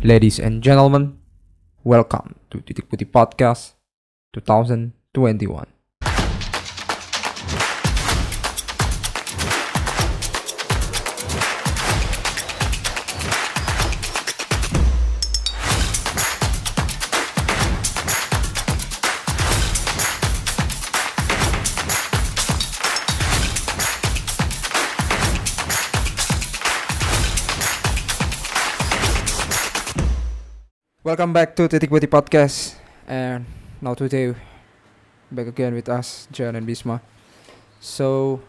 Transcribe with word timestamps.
Ladies 0.00 0.40
and 0.40 0.64
gentlemen, 0.64 1.20
welcome 1.84 2.40
to 2.48 2.64
Titik 2.64 2.88
Putih 2.88 3.04
Podcast 3.04 3.76
2021. 4.32 5.79
Welcome 31.20 31.36
back 31.36 31.52
to 31.60 31.68
Titik 31.68 31.92
Putih 31.92 32.08
Podcast 32.08 32.80
and 33.04 33.44
now 33.84 33.92
today 33.92 34.32
back 35.28 35.52
again 35.52 35.76
with 35.76 35.84
us 35.92 36.24
John 36.32 36.56
and 36.56 36.64
Bisma. 36.64 37.04
So 37.76 38.40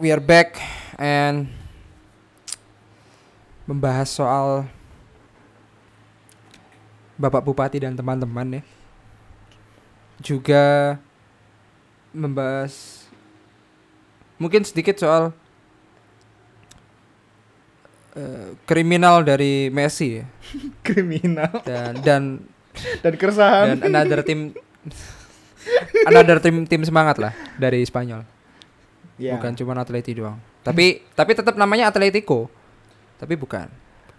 we 0.00 0.08
are 0.08 0.24
back 0.24 0.56
and 0.96 1.52
membahas 3.68 4.08
soal 4.08 4.64
Bapak 7.20 7.44
Bupati 7.44 7.84
dan 7.84 7.92
teman-teman 7.92 8.56
ya. 8.56 8.62
Juga 10.24 10.96
membahas 12.08 13.04
mungkin 14.40 14.64
sedikit 14.64 14.96
soal 14.96 15.36
eh, 18.14 18.54
kriminal 18.64 19.22
dari 19.22 19.68
Messi. 19.68 20.18
Ya 20.18 20.24
kriminal. 20.86 21.52
Dan 21.62 21.92
dan 22.02 22.22
dan 23.02 23.12
keresahan. 23.14 23.78
dan 23.78 23.90
another 23.92 24.22
tim 24.22 24.50
another 26.06 26.38
tim 26.40 26.66
tim 26.66 26.82
semangat 26.82 27.16
lah 27.18 27.32
dari 27.56 27.82
Spanyol. 27.82 28.26
Ya. 29.14 29.38
bukan 29.38 29.54
cuma 29.54 29.78
Atleti 29.78 30.10
doang. 30.10 30.42
Tapi 30.66 31.06
tapi 31.14 31.32
tetap 31.38 31.54
namanya 31.54 31.86
Atletico. 31.86 32.50
Tapi 33.14 33.38
bukan. 33.38 33.70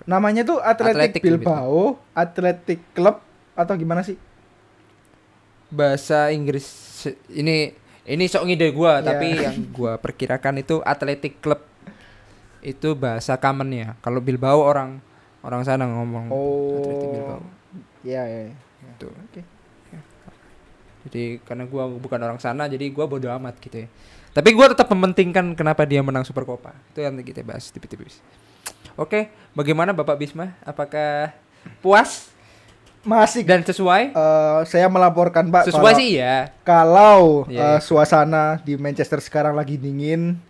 Namanya 0.08 0.48
tuh 0.48 0.60
Athletic 0.64 1.20
Atletic 1.20 1.22
Bilbao 1.24 2.00
Athletic 2.16 2.80
Club 2.96 3.20
atau 3.56 3.74
gimana 3.76 4.04
sih? 4.04 4.16
Bahasa 5.68 6.32
Inggris 6.32 6.64
ini 7.28 7.76
ini 8.06 8.24
sok 8.30 8.48
ngide 8.48 8.72
gua 8.72 9.02
Ya. 9.02 9.12
tapi 9.12 9.28
yang 9.36 9.56
gua 9.76 10.00
perkirakan 10.00 10.62
itu 10.62 10.80
Athletic 10.80 11.44
Club 11.44 11.60
itu 12.66 12.98
bahasa 12.98 13.38
commonnya 13.38 13.94
kalau 14.02 14.18
Bilbao 14.18 14.66
orang 14.66 14.98
orang 15.46 15.62
sana 15.62 15.86
ngomong 15.86 16.34
Athletic 16.34 17.10
Bilbao 17.14 17.38
oh 17.38 17.46
ya 18.02 18.26
ya 18.26 18.40
ya. 18.50 18.56
Gitu. 18.96 19.10
oke 19.14 19.42
Jadi 21.06 21.38
karena 21.46 21.70
gua 21.70 21.86
bukan 21.86 22.18
orang 22.18 22.42
sana 22.42 22.66
jadi 22.66 22.90
gua 22.90 23.06
bodo 23.06 23.30
amat 23.30 23.62
gitu 23.62 23.86
ya. 23.86 23.88
Tapi 24.34 24.58
gua 24.58 24.74
tetap 24.74 24.90
mementingkan 24.90 25.54
kenapa 25.54 25.86
dia 25.86 26.02
menang 26.02 26.26
Super 26.26 26.50
Copa. 26.50 26.74
Itu 26.90 27.06
yang 27.06 27.14
kita 27.22 27.46
bahas 27.46 27.70
tipis-tipis. 27.70 28.26
Oke, 28.98 29.30
bagaimana 29.54 29.94
Bapak 29.94 30.18
Bisma? 30.18 30.58
Apakah 30.66 31.30
puas 31.78 32.34
masih 33.06 33.46
dan 33.46 33.62
sesuai? 33.62 34.18
eh, 34.18 34.60
saya 34.66 34.90
melaporkan 34.90 35.46
Pak 35.54 35.70
Sesuai 35.70 35.94
kalau, 35.94 36.02
sih 36.02 36.12
ya. 36.18 36.38
kalau 36.66 37.22
Iya, 37.46 37.62
eh, 37.62 37.70
iya. 37.78 37.86
suasana 37.86 38.58
di 38.66 38.74
Manchester 38.74 39.22
sekarang 39.22 39.54
lagi 39.54 39.78
dingin 39.78 40.42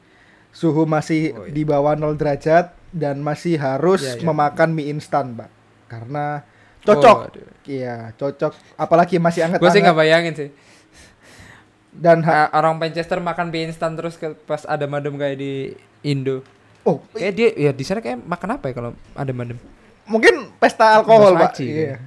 suhu 0.56 0.88
masih 0.88 1.36
Oh, 1.36 1.44
iya. 1.44 1.52
di 1.52 1.62
bawah 1.62 1.94
0 1.94 2.16
derajat 2.16 2.72
dan 2.90 3.20
masih 3.20 3.60
harus 3.60 4.00
Iya, 4.02 4.14
iya. 4.16 4.24
memakan 4.24 4.70
mie 4.72 4.88
instan 4.88 5.36
Pak 5.36 5.50
karena 5.86 6.48
cocok 6.82 7.18
Oh, 7.20 7.28
iya 7.66 8.16
cocok 8.16 8.56
apalagi 8.74 9.20
masih 9.20 9.44
Gua 9.44 9.52
sih 9.52 9.52
anget-anget 9.52 9.84
nggak 9.84 9.98
bayangin 9.98 10.34
sih. 10.34 10.50
dan 11.92 12.20
ha- 12.22 12.48
Ah, 12.48 12.58
orang 12.58 12.76
Manchester 12.78 13.20
makan 13.20 13.48
mie 13.50 13.68
instan 13.68 13.94
terus 13.94 14.16
ke 14.16 14.32
pas 14.38 14.64
ada 14.64 14.84
madem 14.86 15.12
kayak 15.14 15.36
di 15.36 15.76
Indo. 16.02 16.40
oh 16.84 17.04
Kayak 17.12 17.34
dia 17.34 17.50
ya 17.58 17.72
di 17.72 17.84
sana 17.84 18.00
kayak 18.00 18.20
makan 18.22 18.50
apa 18.54 18.66
ya 18.66 18.74
kalau 18.74 18.92
ada 19.12 19.32
madem? 19.32 19.60
mungkin 20.06 20.54
pesta 20.56 20.96
alkohol 20.96 21.34
pak 21.34 21.52
aci, 21.52 21.66
iya 21.74 21.98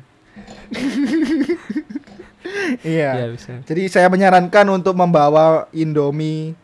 iya 2.80 3.10
Ya 3.16 3.26
bisa. 3.28 3.52
jadi 3.64 3.82
saya 3.88 4.06
menyarankan 4.06 4.66
untuk 4.70 4.94
membawa 4.94 5.66
indomie 5.70 6.54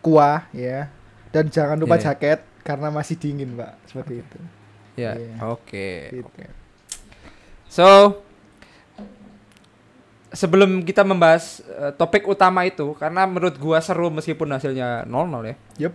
kuah 0.00 0.46
ya 0.50 0.88
dan 1.34 1.50
jangan 1.50 1.76
lupa 1.76 1.98
Iya. 1.98 2.14
jaket 2.14 2.40
karena 2.62 2.88
masih 2.88 3.18
dingin 3.18 3.58
pak 3.58 3.74
seperti 3.84 4.22
itu 4.22 4.38
Ya, 4.94 5.18
Iya. 5.18 5.34
oke. 5.42 5.90
Gitu. 6.14 6.22
oke. 6.22 6.44
So 7.66 7.86
sebelum 10.30 10.82
kita 10.82 11.02
membahas 11.02 11.58
eh, 11.64 11.92
topik 11.94 12.26
utama 12.26 12.62
itu 12.62 12.94
karena 12.94 13.26
menurut 13.26 13.58
gua 13.58 13.78
seru 13.78 14.10
meskipun 14.10 14.50
hasilnya 14.50 15.02
0-0 15.06 15.42
ya. 15.44 15.56
Yup. 15.90 15.94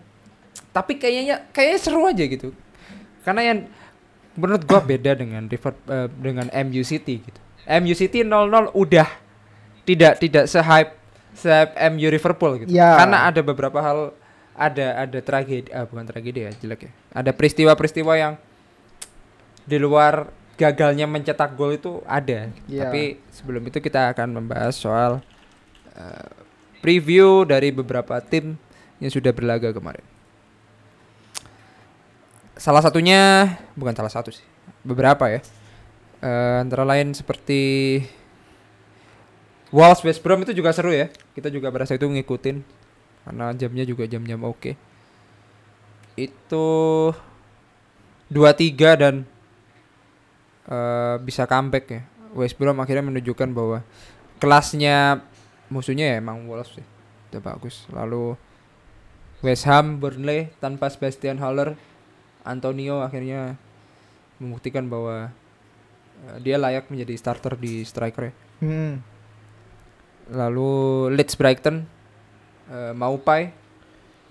Tapi 0.72 1.00
kayaknya 1.00 1.48
kayaknya 1.52 1.80
seru 1.80 2.04
aja 2.04 2.24
gitu. 2.24 2.52
Karena 3.24 3.42
yang 3.44 3.58
menurut 4.36 4.64
gua 4.64 4.80
beda 4.80 5.16
dengan 5.16 5.48
River 5.48 5.74
eh, 5.88 6.08
dengan 6.12 6.48
MU 6.68 6.84
City 6.84 7.24
gitu. 7.24 7.40
MU 7.80 7.96
City 7.96 8.24
0-0 8.24 8.76
udah 8.76 9.08
tidak 9.84 10.20
tidak 10.20 10.46
se-hype 10.46 10.92
se 11.32 11.52
MU 11.88 12.08
Liverpool 12.08 12.60
gitu. 12.60 12.72
Ya. 12.72 13.00
Karena 13.00 13.32
ada 13.32 13.40
beberapa 13.40 13.80
hal 13.80 14.12
ada 14.60 15.08
ada 15.08 15.20
tragedi 15.24 15.72
ah 15.72 15.88
bukan 15.88 16.04
tragedi 16.04 16.44
ya 16.44 16.52
jelek 16.60 16.92
ya. 16.92 16.92
Ada 17.16 17.32
peristiwa-peristiwa 17.32 18.14
yang 18.20 18.36
di 19.64 19.80
luar 19.80 20.28
gagalnya 20.60 21.08
mencetak 21.08 21.56
gol 21.56 21.80
itu 21.80 22.04
ada. 22.04 22.52
Iya. 22.68 22.92
Tapi 22.92 23.24
sebelum 23.32 23.64
itu 23.72 23.80
kita 23.80 24.12
akan 24.12 24.44
membahas 24.44 24.76
soal 24.76 25.24
eh, 25.96 26.30
preview 26.84 27.48
dari 27.48 27.72
beberapa 27.72 28.20
tim 28.20 28.60
yang 29.00 29.08
sudah 29.08 29.32
berlaga 29.32 29.72
kemarin. 29.72 30.04
Salah 32.60 32.84
satunya 32.84 33.56
bukan 33.80 33.96
salah 33.96 34.12
satu 34.12 34.36
sih, 34.36 34.44
beberapa 34.84 35.32
ya. 35.32 35.40
Eh, 36.20 36.58
antara 36.60 36.84
lain 36.84 37.16
seperti 37.16 38.04
Wolves 39.72 40.04
West 40.04 40.20
Brom 40.20 40.44
itu 40.44 40.52
juga 40.52 40.76
seru 40.76 40.92
ya. 40.92 41.08
Kita 41.32 41.48
juga 41.48 41.72
berasa 41.72 41.96
itu 41.96 42.04
ngikutin 42.04 42.79
karena 43.28 43.52
jamnya 43.56 43.86
juga 43.86 44.04
jam-jam 44.06 44.42
oke. 44.46 44.76
Itu 46.16 46.68
2-3 48.30 49.02
dan 49.02 49.16
eh, 50.70 51.16
bisa 51.24 51.50
comeback 51.50 51.86
ya. 51.90 52.02
West 52.38 52.62
Brom 52.62 52.78
akhirnya 52.78 53.10
menunjukkan 53.10 53.50
bahwa 53.58 53.82
kelasnya 54.38 55.26
musuhnya 55.74 56.14
ya 56.14 56.16
emang 56.22 56.46
Wolves 56.46 56.78
sih. 56.78 56.86
Udah 57.30 57.42
bagus. 57.42 57.86
Lalu 57.90 58.38
West 59.40 59.66
Ham, 59.66 60.04
Burnley 60.04 60.52
tanpa 60.60 60.92
Sebastian 60.92 61.40
Haller, 61.40 61.80
Antonio 62.44 63.00
akhirnya 63.00 63.56
membuktikan 64.40 64.88
bahwa 64.88 65.32
eh, 66.28 66.38
dia 66.44 66.60
layak 66.60 66.92
menjadi 66.92 67.14
starter 67.16 67.56
di 67.56 67.84
striker 67.84 68.32
ya. 68.32 68.34
Hmm. 68.60 69.00
Lalu 70.30 70.72
Leeds 71.16 71.34
Brighton, 71.40 71.88
eh, 72.70 72.94
Maupai, 72.94 73.52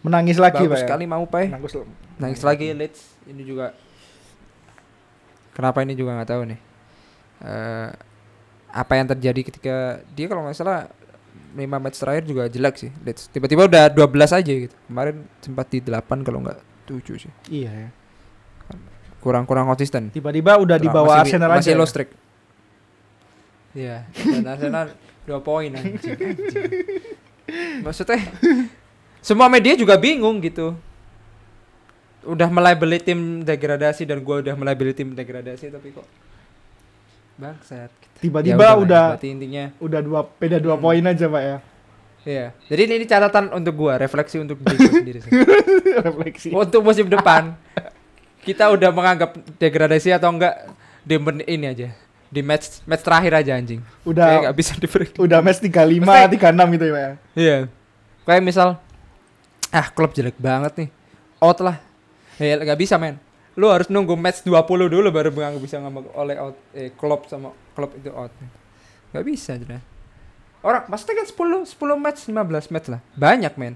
menangis 0.00 0.38
lagi 0.38 0.62
bagus 0.62 0.70
pak 0.70 0.78
ya? 0.78 0.82
sekali 0.86 1.04
Maupai. 1.04 1.44
Nangis, 1.50 1.74
Nangis 2.16 2.42
lagi 2.42 2.70
Leeds 2.72 3.00
ini 3.26 3.42
juga. 3.42 3.74
Kenapa 5.52 5.82
ini 5.82 5.92
juga 5.92 6.14
nggak 6.14 6.30
tahu 6.30 6.42
nih. 6.46 6.60
Eh, 7.38 7.88
apa 8.68 8.92
yang 8.94 9.06
terjadi 9.08 9.40
ketika 9.42 9.76
dia 10.12 10.26
kalau 10.26 10.46
nggak 10.46 10.54
salah 10.54 10.86
5 11.56 11.64
match 11.80 11.98
terakhir 11.98 12.22
juga 12.24 12.46
jelek 12.46 12.74
sih 12.78 12.90
Leeds. 13.02 13.30
Tiba-tiba 13.30 13.66
udah 13.66 13.90
12 13.90 14.06
aja 14.30 14.52
gitu. 14.66 14.74
Kemarin 14.86 15.26
sempat 15.40 15.66
di 15.66 15.78
8 15.80 16.22
kalau 16.22 16.42
nggak 16.42 16.58
7 16.86 17.18
sih. 17.18 17.32
iya 17.50 17.70
ya 17.70 17.88
Kurang-kurang 19.18 19.66
konsisten. 19.66 20.14
tiba-tiba 20.14 20.54
udah 20.56 20.78
di 20.78 20.86
bawah 20.86 21.18
masih- 21.18 21.34
Arsenal 21.34 21.50
masih 21.50 21.74
aja 21.74 21.78
low 21.78 21.88
streak. 21.90 22.10
Iya, 23.74 24.06
dan 24.14 24.46
Arsenal 24.46 24.86
2 25.26 25.42
poin 25.42 25.68
anjing. 25.68 25.98
anjing. 26.16 26.70
Maksudnya 27.80 28.20
semua 29.18 29.46
media 29.46 29.74
juga 29.74 29.94
bingung 29.94 30.38
gitu. 30.38 30.76
Udah 32.20 32.46
melabeli 32.46 32.98
tim 32.98 33.40
degradasi 33.40 34.04
dan 34.04 34.20
gua 34.20 34.40
udah 34.40 34.52
melabeli 34.52 34.92
tim 34.92 35.12
degradasi 35.12 35.68
tapi 35.68 35.90
kok 35.90 36.04
bangsat. 37.34 37.88
gitu. 37.94 38.16
tiba-tiba 38.20 38.58
Ya 38.58 38.74
udah 38.74 39.04
berarti 39.14 39.28
intinya 39.30 39.70
udah 39.78 40.00
dua 40.02 40.20
beda 40.26 40.58
dua 40.58 40.74
Hmm. 40.74 40.82
poin 40.82 41.04
aja 41.04 41.26
pak 41.26 41.42
ya 41.42 41.58
Iya. 42.26 42.46
Jadi 42.66 42.80
ini, 42.82 42.94
ini 42.98 43.06
catatan 43.06 43.48
untuk 43.54 43.72
gua, 43.78 43.94
refleksi 43.96 44.36
untuk 44.36 44.58
diri 44.58 44.76
gua 44.76 44.92
sendiri 44.92 45.18
sih. 45.22 45.30
refleksi 46.04 46.48
Untuk 46.50 46.82
musim 46.82 47.06
depan 47.06 47.54
kita 48.42 48.68
udah 48.68 48.90
menganggap 48.90 49.32
degradasi 49.56 50.10
atau 50.10 50.28
enggak 50.28 50.66
di 51.00 51.16
men- 51.16 51.46
ini 51.46 51.64
aja. 51.64 51.88
Di 52.28 52.44
match 52.44 52.84
match 52.84 53.00
terakhir 53.00 53.32
aja 53.34 53.56
anjing. 53.56 53.80
Kayak 53.80 54.04
udah 54.04 54.26
nggak 54.44 54.56
bisa 54.56 54.72
udah 55.16 55.38
match 55.40 55.60
35 55.64 56.04
Maksudnya- 56.04 56.28
36 56.28 56.66
gitu 56.76 56.84
ya 56.84 56.92
pak 56.92 57.00
ya 57.00 57.12
Iya. 57.34 57.56
Kayak 58.24 58.42
misal 58.44 58.68
ah 59.68 59.86
klub 59.88 60.12
jelek 60.12 60.36
banget 60.36 60.72
nih. 60.76 60.88
Out 61.40 61.58
lah. 61.60 61.76
Ya 62.36 62.54
nggak 62.56 62.78
bisa 62.78 62.96
men. 62.96 63.16
lu 63.58 63.66
harus 63.66 63.90
nunggu 63.90 64.14
match 64.14 64.46
20 64.46 64.86
dulu 64.86 65.10
baru 65.10 65.34
nggak 65.34 65.58
bisa 65.58 65.82
ngomong 65.82 66.14
oleh 66.14 66.38
out 66.38 66.54
eh 66.70 66.94
klub 66.94 67.26
sama 67.26 67.50
klub 67.74 67.90
itu 67.98 68.06
out. 68.14 68.30
Gak 69.10 69.24
bisa 69.26 69.58
jelas. 69.58 69.82
Orang 70.62 70.86
maksudnya 70.86 71.18
kan 71.18 71.26
10 71.26 71.66
10 71.66 71.98
match 71.98 72.20
15 72.30 72.70
match 72.70 72.86
lah. 72.86 73.02
Banyak 73.18 73.58
men. 73.58 73.74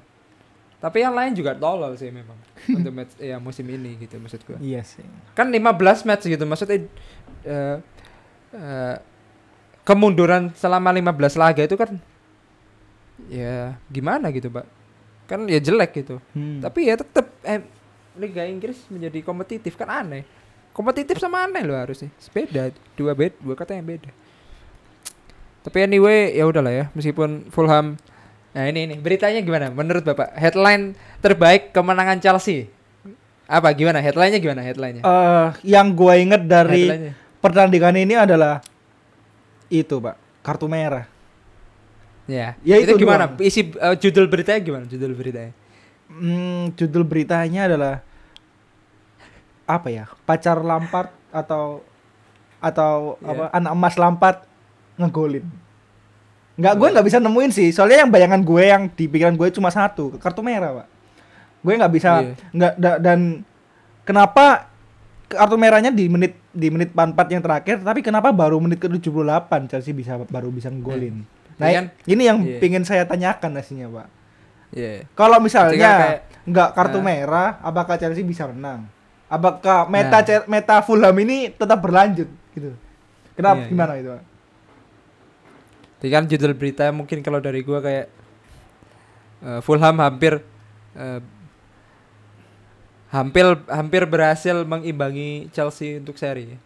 Tapi 0.78 1.02
yang 1.02 1.14
lain 1.14 1.34
juga 1.34 1.58
tolol 1.58 1.99
sih 1.99 2.14
memang 2.14 2.38
untuk 2.78 2.94
match 2.94 3.19
ya 3.19 3.43
musim 3.43 3.66
ini 3.66 3.99
gitu 3.99 4.22
maksud 4.22 4.46
gua. 4.46 4.58
Iya 4.62 4.87
sih. 4.87 5.02
Kan 5.34 5.50
15 5.50 6.06
match 6.06 6.31
gitu 6.31 6.44
maksudnya 6.46 6.87
eh 7.43 7.76
eh, 8.52 8.96
kemunduran 9.82 10.54
selama 10.54 10.94
15 10.94 11.40
laga 11.40 11.62
itu 11.66 11.76
kan 11.76 11.90
ya 13.26 13.75
gimana 13.90 14.31
gitu, 14.31 14.52
Pak. 14.52 14.66
Kan 15.26 15.49
ya 15.49 15.58
jelek 15.58 15.90
gitu. 15.96 16.20
Hmm. 16.37 16.60
Tapi 16.60 16.93
ya 16.93 16.94
tetap 17.00 17.28
eh, 17.43 17.64
Liga 18.16 18.44
Inggris 18.44 18.78
menjadi 18.93 19.25
kompetitif 19.25 19.75
kan 19.75 19.88
aneh. 19.88 20.22
Kompetitif 20.72 21.20
sama 21.20 21.44
aneh 21.44 21.64
loh 21.64 21.76
harusnya. 21.76 22.08
Beda, 22.32 22.72
dua 22.96 23.12
beda, 23.12 23.37
dua 23.40 23.54
kata 23.56 23.76
yang 23.76 23.88
beda. 23.88 24.08
Tapi 25.62 25.78
anyway 25.84 26.34
ya 26.34 26.49
udahlah 26.49 26.75
ya, 26.75 26.84
meskipun 26.96 27.52
Fulham 27.54 28.00
Nah, 28.52 28.69
ini 28.69 28.84
ini 28.84 28.94
beritanya 29.00 29.40
gimana 29.40 29.72
menurut 29.72 30.04
Bapak? 30.04 30.37
Headline 30.37 30.93
terbaik 31.25 31.72
kemenangan 31.72 32.20
Chelsea. 32.20 32.69
Apa 33.49 33.72
gimana 33.72 34.00
headline-nya 34.00 34.40
gimana 34.40 34.60
headline-nya? 34.60 35.02
Eh, 35.04 35.49
yang 35.72 35.96
gue 35.96 36.14
inget 36.20 36.43
dari. 36.44 37.12
Pertandingan 37.43 37.99
ini 37.99 38.15
adalah 38.15 38.62
itu, 39.69 39.99
Pak, 39.99 40.17
kartu 40.41 40.65
merah. 40.65 41.11
Ya. 42.25 42.55
Ya, 42.62 42.79
itu, 42.79 42.94
itu 42.94 43.03
gimana? 43.03 43.27
doang. 43.29 43.43
Isi 43.43 43.69
eh, 43.69 43.97
judul 43.99 44.31
beritanya 44.31 44.61
gimana? 44.62 44.85
Judul 44.87 45.12
beritanya. 45.12 45.53
Hmm, 46.06 46.71
judul 46.73 47.03
beritanya 47.03 47.67
adalah 47.67 47.94
apa 49.65 49.89
ya? 49.89 50.05
Pacar 50.23 50.61
Lampard 50.61 51.11
atau 51.33 51.83
atau 52.62 53.19
Iya. 53.19 53.27
apa 53.27 53.45
anak 53.53 53.73
emas 53.75 53.95
Lampard 53.97 54.38
ngegolin. 54.95 55.43
Nggak, 56.53 56.75
gue 56.77 56.88
nggak 56.95 57.06
bisa 57.09 57.19
nemuin 57.19 57.50
sih. 57.50 57.69
Soalnya 57.73 58.06
yang 58.06 58.12
bayangan 58.12 58.38
gue 58.38 58.62
yang 58.62 58.83
di 58.87 59.09
pikiran 59.09 59.35
gue 59.35 59.49
cuma 59.50 59.73
satu, 59.73 60.15
kartu 60.21 60.45
merah, 60.45 60.85
Pak. 60.85 60.88
Gue 61.59 61.73
nggak 61.75 61.93
bisa 61.93 62.11
Iya. 62.23 62.35
nggak 62.53 62.73
da- 62.77 63.00
dan 63.00 63.43
kenapa 64.05 64.69
kartu 65.32 65.56
merahnya 65.56 65.90
di 65.90 66.06
menit 66.06 66.37
di 66.50 66.69
menit 66.69 66.93
44 66.93 67.32
yang 67.32 67.43
terakhir, 67.43 67.76
tapi 67.81 68.00
kenapa 68.00 68.31
baru 68.31 68.56
menit 68.56 68.79
ke-78 68.79 69.50
Chelsea 69.67 69.93
bisa 69.93 70.20
baru 70.20 70.49
bisa 70.49 70.69
ngegolin. 70.69 71.25
Nah, 71.56 71.69
Iya 71.69 71.76
kan? 71.79 71.87
ini 72.06 72.23
yang 72.25 72.38
Iya. 72.40 72.58
pingin 72.58 72.84
saya 72.84 73.05
tanyakan 73.05 73.56
aslinya, 73.56 73.88
Pak. 73.88 74.08
Iya. 74.73 75.05
Kalau 75.12 75.38
misalnya 75.38 76.23
nggak 76.43 76.69
kartu 76.73 76.99
Nah. 76.99 77.05
merah, 77.05 77.49
apakah 77.61 77.96
Chelsea 77.96 78.23
bisa 78.23 78.49
menang? 78.49 78.88
Apakah 79.26 79.88
meta 79.88 80.20
Nah. 80.20 80.44
Meta 80.44 80.76
Fulham 80.81 81.17
ini 81.19 81.49
tetap 81.49 81.81
berlanjut 81.81 82.28
gitu? 82.52 82.73
Kenapa 83.32 83.64
Iya, 83.64 83.69
gimana 83.69 83.93
itu? 83.96 84.08
Pak? 84.12 84.25
Jadi 85.99 86.11
kan 86.11 86.25
judul 86.26 86.52
berita 86.52 86.90
mungkin 86.90 87.23
kalau 87.23 87.38
dari 87.38 87.62
gua 87.62 87.78
kayak 87.78 88.06
eh, 89.43 89.61
Fulham 89.61 89.96
hampir 89.99 90.43
eh, 90.93 91.20
hampir 93.12 93.44
hampir 93.69 94.03
berhasil 94.09 94.64
mengimbangi 94.64 95.53
Chelsea 95.53 96.00
untuk 96.00 96.17
seri. 96.17 96.56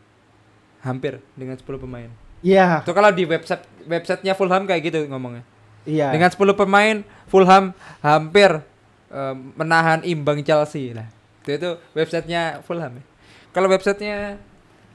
Hampir 0.86 1.18
dengan 1.34 1.58
10 1.58 1.66
pemain. 1.82 2.06
Iya, 2.46 2.86
Itu 2.86 2.94
kalau 2.94 3.10
di 3.10 3.26
website 3.26 3.66
websitenya 3.90 4.38
Fulham 4.38 4.62
kayak 4.70 4.82
gitu 4.86 5.02
ngomongnya. 5.10 5.42
iya. 5.82 6.14
Dengan 6.14 6.30
10 6.30 6.38
pemain 6.54 7.02
Fulham 7.26 7.74
hampir 7.98 8.62
eh, 9.10 9.34
menahan 9.58 10.06
imbang 10.06 10.38
Chelsea 10.46 10.94
lah. 10.94 11.10
Itu 11.42 11.50
itu 11.58 11.70
websitenya 11.98 12.62
Fulham 12.62 13.02
ya. 13.02 13.04
Kalau 13.50 13.66
websitenya 13.66 14.38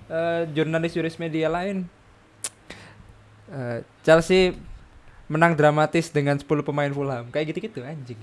eh, 0.07 0.42
jurnalis-jurnalis 0.56 1.19
media 1.19 1.51
lain 1.51 1.92
eh, 3.51 3.83
Chelsea 4.07 4.56
menang 5.27 5.56
dramatis 5.59 6.07
dengan 6.07 6.39
10 6.39 6.48
pemain 6.63 6.92
Fulham. 6.95 7.27
Kayak 7.36 7.51
gitu-gitu 7.51 7.83
anjing. 7.83 8.19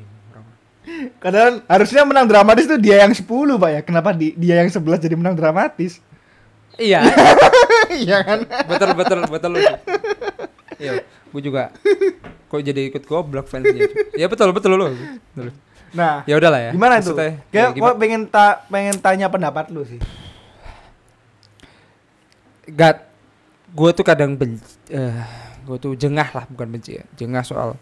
Kadang 1.19 1.62
harusnya 1.64 2.02
menang 2.02 2.26
dramatis 2.26 2.64
tuh 2.64 2.76
dia 2.76 3.00
yang 3.00 3.12
10, 3.12 3.25
Pak 3.55 3.70
ya. 3.70 3.81
Kenapa 3.82 4.11
di, 4.12 4.32
dia 4.35 4.58
yang 4.58 4.69
11 4.69 4.79
jadi 4.99 5.14
menang 5.14 5.35
dramatis? 5.35 6.00
Iya, 6.75 7.02
Iya 8.06 8.19
kan? 8.23 8.38
betul 8.64 8.90
betul 8.94 9.19
betul. 9.26 9.52
Iya, 10.79 11.02
gue 11.02 11.43
juga 11.43 11.75
kok 12.46 12.62
jadi 12.62 12.87
ikut 12.87 13.02
goblok 13.02 13.46
fansnya. 13.46 13.90
Ya 14.14 14.26
betul 14.26 14.55
betul 14.55 14.79
lu. 14.79 14.94
Betul. 15.35 15.50
Nah, 15.90 16.23
Ya 16.23 16.37
udahlah 16.37 16.61
ya. 16.61 16.70
gimana 16.70 17.00
ya 17.00 17.11
Kayak 17.50 17.75
gimana- 17.75 17.81
gua 17.81 17.93
pengen 17.96 18.23
ta 18.25 18.62
pengen 18.69 18.96
tanya 18.99 19.26
pendapat 19.26 19.73
lu 19.73 19.82
sih. 19.82 19.99
Gat, 22.69 23.08
gue 23.73 23.90
tuh 23.90 24.05
kadang 24.05 24.37
benci, 24.37 24.61
eh 24.93 25.17
gue 25.64 25.76
tuh 25.81 25.96
jengah 25.96 26.29
lah 26.31 26.44
bukan 26.46 26.69
benci 26.69 27.00
ya, 27.00 27.05
jengah 27.17 27.40
soal 27.40 27.81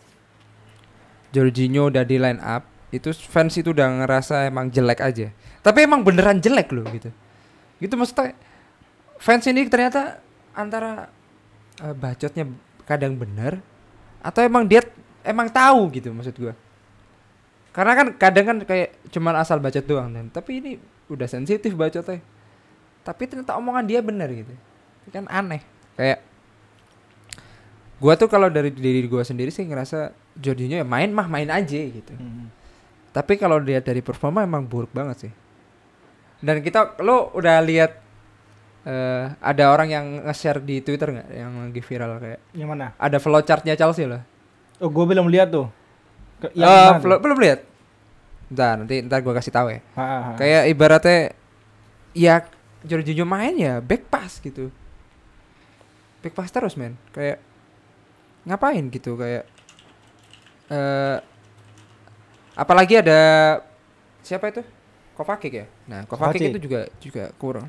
Jorginho 1.35 1.91
udah 1.91 2.07
di 2.07 2.17
line 2.17 2.39
up, 2.39 2.63
itu 2.95 3.11
fans 3.27 3.55
itu 3.59 3.75
udah 3.75 4.05
ngerasa 4.05 4.47
emang 4.47 4.71
jelek 4.71 5.03
aja. 5.03 5.35
Tapi 5.63 5.83
emang 5.83 6.07
beneran 6.07 6.39
jelek 6.39 6.71
loh 6.71 6.87
gitu. 6.95 7.11
Gitu 7.83 7.95
maksudnya 7.99 8.33
fans 9.19 9.45
ini 9.51 9.67
ternyata 9.67 10.23
antara 10.55 11.11
eh, 11.83 11.95
bacotnya 11.95 12.47
kadang 12.87 13.19
bener 13.19 13.59
atau 14.23 14.41
emang 14.47 14.65
dia 14.65 14.83
emang 15.27 15.51
tahu 15.51 15.91
gitu 15.91 16.15
maksud 16.15 16.35
gua. 16.39 16.55
Karena 17.75 17.93
kan 17.93 18.07
kadang 18.17 18.45
kan 18.47 18.59
kayak 18.65 18.97
cuman 19.13 19.37
asal 19.37 19.61
bacot 19.61 19.85
doang 19.85 20.09
dan 20.15 20.31
tapi 20.31 20.63
ini 20.63 20.71
udah 21.11 21.27
sensitif 21.27 21.75
bacotnya. 21.75 22.23
Tapi 23.03 23.23
ternyata 23.27 23.59
omongan 23.59 23.85
dia 23.85 24.01
bener 24.01 24.31
gitu. 24.31 24.55
Kan 25.11 25.27
aneh. 25.27 25.61
Kayak 25.99 26.23
gua 27.99 28.15
tuh 28.15 28.31
kalau 28.31 28.47
dari 28.47 28.71
diri 28.71 29.05
gua 29.11 29.27
sendiri 29.27 29.51
sih 29.51 29.67
ngerasa 29.67 30.15
Jorginho 30.39 30.79
ya 30.79 30.87
main 30.87 31.11
mah 31.11 31.27
main 31.27 31.51
aja 31.51 31.77
gitu. 31.77 32.15
Tapi 33.17 33.41
kalau 33.41 33.57
lihat 33.57 33.81
dari 33.83 34.05
performa 34.05 34.45
emang 34.45 34.69
buruk 34.69 34.93
banget 34.93 35.17
sih. 35.25 35.33
Dan 36.37 36.61
kita 36.61 37.01
lo 37.01 37.33
udah 37.33 37.65
lihat 37.65 37.93
eh 38.85 39.25
ada 39.41 39.65
orang 39.73 39.89
yang 39.89 40.05
nge-share 40.23 40.61
di 40.61 40.79
Twitter 40.79 41.11
nggak 41.11 41.29
yang 41.33 41.53
lagi 41.65 41.81
viral 41.81 42.21
kayak 42.21 42.41
Yang 42.53 42.69
mana? 42.69 42.87
ada 42.95 43.17
flowchartnya 43.17 43.73
Chelsea 43.73 44.05
loh. 44.05 44.21
Oh, 44.79 44.93
gua 44.93 45.09
belum 45.09 45.27
lihat 45.27 45.49
tuh. 45.49 45.67
Ke- 46.39 46.53
yang 46.53 46.69
mana 46.69 47.01
tuh? 47.01 47.03
flo- 47.03 47.19
belum 47.19 47.39
lihat. 47.41 47.61
Ntar 48.47 48.75
nanti 48.79 49.01
ntar 49.01 49.25
gua 49.25 49.35
kasih 49.35 49.51
tahu 49.51 49.73
ya. 49.73 49.81
Ha, 49.97 50.05
ha, 50.05 50.19
ha. 50.21 50.31
Kayak 50.37 50.63
ibaratnya 50.69 51.19
ya 52.13 52.45
Jorginho 52.85 53.25
main 53.25 53.57
ya 53.57 53.81
back 53.81 54.07
pass 54.07 54.39
gitu. 54.39 54.69
Back 56.21 56.37
pass 56.37 56.53
terus 56.53 56.77
men. 56.77 56.95
Kayak 57.11 57.41
ngapain 58.45 58.87
gitu 58.87 59.17
kayak 59.19 59.49
eh 60.69 61.19
apalagi 62.57 63.05
ada 63.05 63.21
siapa 64.25 64.51
itu? 64.51 64.65
Kovacic 65.17 65.53
ya. 65.53 65.67
Nah, 65.89 66.05
Kovacic 66.05 66.41
Kovacic. 66.41 66.53
itu 66.53 66.61
juga 66.61 66.81
juga 67.01 67.25
kurang 67.37 67.69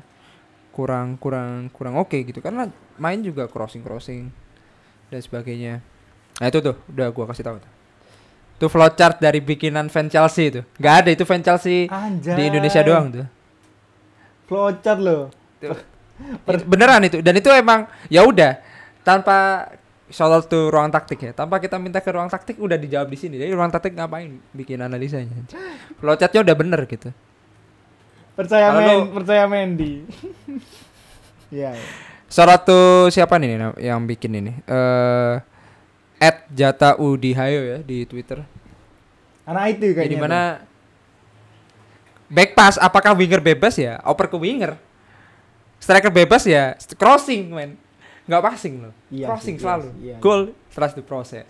kurang 0.72 1.08
kurang 1.18 1.66
kurang 1.74 1.94
oke 1.98 2.14
gitu 2.22 2.38
karena 2.38 2.70
main 3.00 3.18
juga 3.18 3.46
crossing 3.46 3.84
crossing 3.84 4.32
dan 5.12 5.20
sebagainya. 5.20 5.84
Nah, 6.40 6.46
itu 6.48 6.58
tuh 6.60 6.76
udah 6.92 7.08
gua 7.12 7.28
kasih 7.30 7.44
tahu 7.44 7.56
tuh. 7.60 7.72
Itu 8.58 8.66
flowchart 8.66 9.22
dari 9.22 9.38
bikinan 9.38 9.86
fan 9.86 10.10
Chelsea 10.10 10.50
itu. 10.50 10.60
Gak 10.82 11.06
ada 11.06 11.10
itu 11.14 11.22
fan 11.22 11.42
Chelsea 11.46 11.86
Anjay. 11.86 12.34
di 12.34 12.42
Indonesia 12.50 12.82
doang 12.82 13.06
tuh. 13.12 13.26
Flowchart 14.50 15.00
loh. 15.00 15.30
Itu 15.62 15.72
beneran 16.66 17.06
itu 17.06 17.22
dan 17.22 17.38
itu 17.38 17.46
emang 17.54 17.86
ya 18.10 18.26
udah 18.26 18.58
tanpa 19.06 19.70
soal 20.08 20.44
tuh 20.44 20.72
ruang 20.72 20.88
taktik 20.88 21.20
ya. 21.20 21.32
Tanpa 21.36 21.60
kita 21.60 21.76
minta 21.76 22.00
ke 22.00 22.10
ruang 22.10 22.28
taktik 22.28 22.56
udah 22.56 22.76
dijawab 22.76 23.08
di 23.08 23.18
sini. 23.20 23.34
Jadi 23.36 23.52
ruang 23.52 23.72
taktik 23.72 23.94
ngapain 23.96 24.40
bikin 24.52 24.80
analisanya? 24.80 25.44
Flowchartnya 26.00 26.40
udah 26.44 26.56
bener 26.56 26.80
gitu. 26.88 27.12
Percaya 28.34 28.70
Kalau 28.70 29.08
men, 29.08 29.14
percaya 29.14 29.44
Mendy. 29.46 29.94
Iya. 31.48 31.72
iya. 31.72 31.80
Salah 32.28 32.60
tuh 32.60 33.08
siapa 33.08 33.40
nih 33.40 33.80
yang 33.80 34.04
bikin 34.04 34.36
ini? 34.36 34.52
Eh 34.68 35.34
at 36.20 36.44
Jata 36.52 37.00
Udihayo 37.00 37.64
ya 37.64 37.78
di 37.80 38.04
Twitter. 38.04 38.44
Anak 39.48 39.80
itu 39.80 39.96
kayaknya. 39.96 40.12
Jadi 40.12 40.16
mana? 40.20 40.40
back 42.28 42.52
pass 42.52 42.76
apakah 42.76 43.16
winger 43.16 43.40
bebas 43.40 43.80
ya? 43.80 43.96
Oper 44.04 44.28
ke 44.28 44.36
winger. 44.36 44.76
Striker 45.80 46.12
bebas 46.12 46.44
ya? 46.44 46.76
Crossing 47.00 47.48
men 47.48 47.87
nggak 48.28 48.42
passing 48.44 48.74
loh 48.78 48.92
Iya 49.08 49.26
crossing 49.26 49.56
sih, 49.56 49.58
iya 49.58 49.64
selalu 49.64 49.88
sih, 49.88 49.94
iya. 50.04 50.16
goal 50.18 50.40
trust 50.68 50.94
the 50.94 51.02
process 51.02 51.48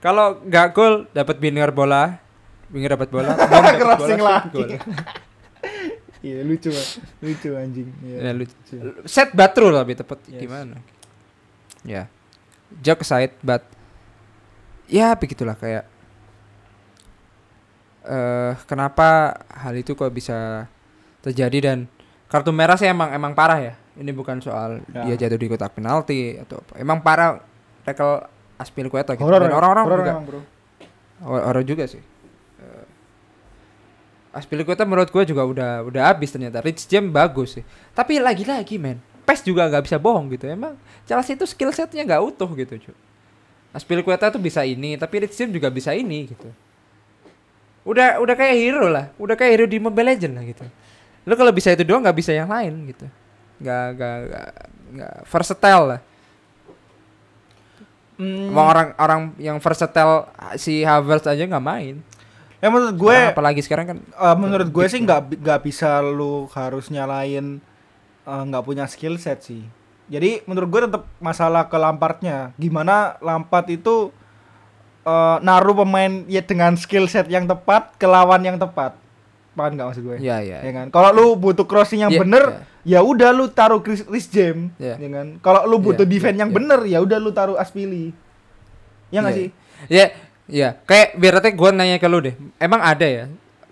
kalau 0.00 0.40
nggak 0.40 0.66
gol 0.72 1.04
dapat 1.10 1.36
winger 1.38 1.70
bola 1.70 2.18
winger 2.68 2.90
dapat 2.90 3.08
bola 3.08 3.36
bola, 3.52 3.70
Crossing 3.76 4.18
shoot, 4.18 4.26
lagi. 4.26 4.50
gol. 4.50 4.68
Iya 6.24 6.40
lucu, 6.40 6.72
lucu 7.20 7.52
anjing. 7.52 7.92
Iya. 8.00 8.16
Ya, 8.18 8.32
lucu. 8.32 8.76
set 9.04 9.36
batru 9.36 9.68
lebih 9.68 9.92
tepat 9.94 10.24
Yes. 10.24 10.40
gimana 10.40 10.80
ya 11.84 12.08
joke 12.80 13.04
aside 13.04 13.36
but 13.44 13.60
ya 14.88 15.12
begitulah 15.12 15.52
kayak 15.52 15.84
eh 18.04 18.52
kenapa 18.64 19.36
hal 19.50 19.76
itu 19.76 19.92
kok 19.92 20.08
bisa 20.08 20.64
terjadi 21.20 21.58
dan 21.62 21.78
kartu 22.28 22.52
merah 22.52 22.76
sih 22.76 22.88
emang 22.88 23.12
emang 23.12 23.32
parah 23.32 23.60
ya. 23.62 23.74
Ini 23.94 24.10
bukan 24.10 24.42
soal 24.42 24.82
Ya. 24.90 25.06
dia 25.06 25.26
jatuh 25.26 25.38
di 25.38 25.46
kotak 25.46 25.70
penalti 25.72 26.34
atau 26.36 26.58
apa. 26.58 26.72
Emang 26.78 26.98
parah 26.98 27.38
tackle 27.86 28.26
Aspilicueta 28.54 29.14
gitu. 29.14 29.22
Horor 29.22 29.46
Dan 29.46 29.54
orang-orang 29.54 29.84
Horor 29.86 29.98
juga 29.98 30.12
emang, 30.14 30.26
bro. 30.26 30.40
Hor- 31.22 31.44
horor 31.46 31.64
juga 31.66 31.84
sih. 31.86 32.02
Uh, 32.58 32.86
Aspilicueta 34.34 34.82
menurut 34.82 35.10
gue 35.10 35.22
juga 35.26 35.42
udah 35.46 35.70
udah 35.86 36.02
habis 36.10 36.34
ternyata. 36.34 36.58
Rich 36.58 36.90
James 36.90 37.10
bagus 37.10 37.54
sih. 37.58 37.64
Tapi 37.94 38.18
lagi-lagi 38.18 38.78
men, 38.82 38.98
PES 39.22 39.46
juga 39.46 39.70
nggak 39.70 39.86
bisa 39.86 39.96
bohong 39.98 40.26
gitu. 40.34 40.50
Emang 40.50 40.74
Chelsea 41.06 41.38
itu 41.38 41.46
skill 41.46 41.70
setnya 41.70 42.02
nggak 42.02 42.22
utuh 42.22 42.50
gitu 42.54 42.74
cuy. 42.78 42.96
Aspilicueta 43.74 44.30
tuh 44.30 44.38
bisa 44.38 44.62
ini, 44.62 44.94
tapi 44.94 45.22
Rich 45.22 45.34
James 45.34 45.54
juga 45.54 45.66
bisa 45.70 45.90
ini 45.94 46.30
gitu. 46.30 46.46
Udah 47.86 48.18
udah 48.22 48.34
kayak 48.34 48.54
hero 48.54 48.86
lah, 48.86 49.10
udah 49.18 49.34
kayak 49.34 49.50
hero 49.54 49.66
di 49.66 49.78
Mobile 49.78 50.14
Legends 50.14 50.34
lah 50.34 50.44
gitu. 50.46 50.64
Lu 51.26 51.34
kalau 51.34 51.50
bisa 51.50 51.74
itu 51.74 51.82
doang 51.82 52.02
nggak 52.02 52.16
bisa 52.16 52.30
yang 52.30 52.46
lain 52.50 52.86
gitu. 52.86 53.06
Nggak 53.58 53.84
nggak 53.94 54.16
nggak 54.24 54.48
nggak 54.94 55.14
versatile 55.24 55.84
lah. 55.86 56.00
Hmm, 58.14 58.54
Emang 58.54 58.66
orang 58.70 58.88
orang 58.94 59.20
yang 59.42 59.58
versatile 59.58 60.30
si 60.54 60.86
Havertz 60.86 61.26
aja 61.26 61.42
nggak 61.42 61.66
main. 61.66 61.98
ya 62.62 62.72
menurut 62.72 62.96
gue 62.96 63.12
Orang 63.12 63.34
apalagi 63.36 63.60
sekarang 63.60 63.86
kan 63.86 63.98
eh, 64.00 64.36
menurut 64.38 64.72
gue 64.72 64.86
sih 64.88 64.96
nggak 64.96 65.20
bi- 65.28 65.36
nggak 65.36 65.60
bisa 65.60 66.00
lu 66.00 66.48
harus 66.48 66.88
nyalain 66.88 67.60
eh, 68.24 68.42
nggak 68.48 68.64
punya 68.64 68.86
skill 68.86 69.18
set 69.18 69.42
sih. 69.42 69.66
Jadi 70.06 70.46
menurut 70.46 70.68
gue 70.70 70.80
tetap 70.86 71.02
masalah 71.18 71.66
ke 71.66 71.76
Lampardnya. 71.76 72.54
Gimana 72.56 73.18
Lampard 73.20 73.66
itu 73.68 74.14
eh, 75.02 75.36
naruh 75.42 75.76
pemain 75.76 76.22
ya 76.24 76.40
dengan 76.40 76.78
skill 76.78 77.04
set 77.04 77.26
yang 77.26 77.44
tepat 77.44 77.98
ke 77.98 78.06
lawan 78.06 78.40
yang 78.40 78.56
tepat. 78.56 78.94
Paham 79.54 79.70
nggak 79.74 79.86
maksud 79.86 80.02
gue? 80.02 80.16
Iya 80.18 80.36
iya. 80.42 80.58
Ya 80.60 80.72
kan? 80.74 80.86
Kalau 80.90 81.10
lu 81.10 81.26
butuh 81.34 81.62
crossing 81.62 82.02
yang 82.02 82.10
Iya, 82.10 82.20
bener, 82.20 82.44
iya. 82.82 82.98
ya 82.98 83.06
udah 83.06 83.30
lu 83.30 83.46
taruh 83.48 83.78
Chris, 83.78 84.02
Chris 84.02 84.26
James, 84.26 84.74
Iya. 84.76 84.98
ya 84.98 85.08
kan? 85.08 85.26
Kalau 85.38 85.62
lu 85.64 85.78
butuh 85.78 86.02
Iya, 86.02 86.10
defense 86.10 86.36
iya, 86.36 86.42
yang 86.42 86.50
iya. 86.50 86.56
bener, 86.58 86.80
ya 86.84 86.98
udah 87.00 87.18
lu 87.18 87.30
taruh 87.30 87.54
Aspili. 87.54 88.10
Ya 89.08 89.22
nggak 89.22 89.30
Iya. 89.30 89.40
sih? 89.40 89.48
Iya, 89.86 90.06
iya. 90.46 90.68
Kayak 90.82 91.08
berarti 91.16 91.48
gue 91.54 91.70
nanya 91.70 91.96
ke 91.96 92.06
lu 92.06 92.18
deh. 92.18 92.34
Emang 92.58 92.82
ada 92.82 93.06
ya 93.06 93.24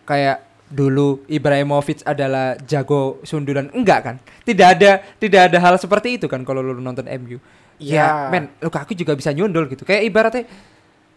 kayak 0.02 0.38
dulu 0.72 1.20
Ibrahimovic 1.28 2.00
adalah 2.02 2.56
jago 2.62 3.20
sundulan 3.22 3.68
enggak 3.74 4.00
kan? 4.02 4.16
Tidak 4.42 4.66
ada 4.66 4.90
tidak 5.18 5.50
ada 5.50 5.58
hal 5.60 5.74
seperti 5.76 6.16
itu 6.16 6.30
kan 6.30 6.46
kalau 6.46 6.62
lu 6.62 6.78
nonton 6.78 7.04
MU. 7.10 7.42
Iya. 7.76 7.98
Ya, 7.98 8.06
men, 8.30 8.54
Lukaku 8.62 8.94
juga 8.94 9.12
bisa 9.12 9.34
nyundul 9.34 9.66
gitu. 9.66 9.82
Kayak 9.82 10.06
ibaratnya 10.06 10.44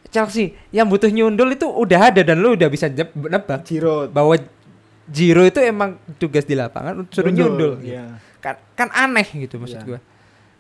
Chelsea 0.10 0.54
yang 0.70 0.88
butuh 0.88 1.10
nyundul 1.10 1.50
itu 1.52 1.66
udah 1.66 2.10
ada 2.10 2.22
dan 2.22 2.40
lu 2.40 2.54
udah 2.56 2.70
bisa 2.70 2.88
nebak 2.88 3.66
Giroud. 3.68 4.14
bahwa 4.14 4.38
Jiro 5.06 5.42
itu 5.42 5.60
emang 5.60 6.02
tugas 6.18 6.44
di 6.44 6.54
lapangan 6.54 7.06
suruh 7.10 7.30
nyundul. 7.30 7.78
gitu. 7.80 7.94
Iya. 7.94 8.18
kan 8.40 8.56
kan 8.74 8.90
aneh 8.92 9.26
gitu 9.36 9.58
maksud 9.58 9.78
Iya. 9.78 9.86
gua 9.88 10.00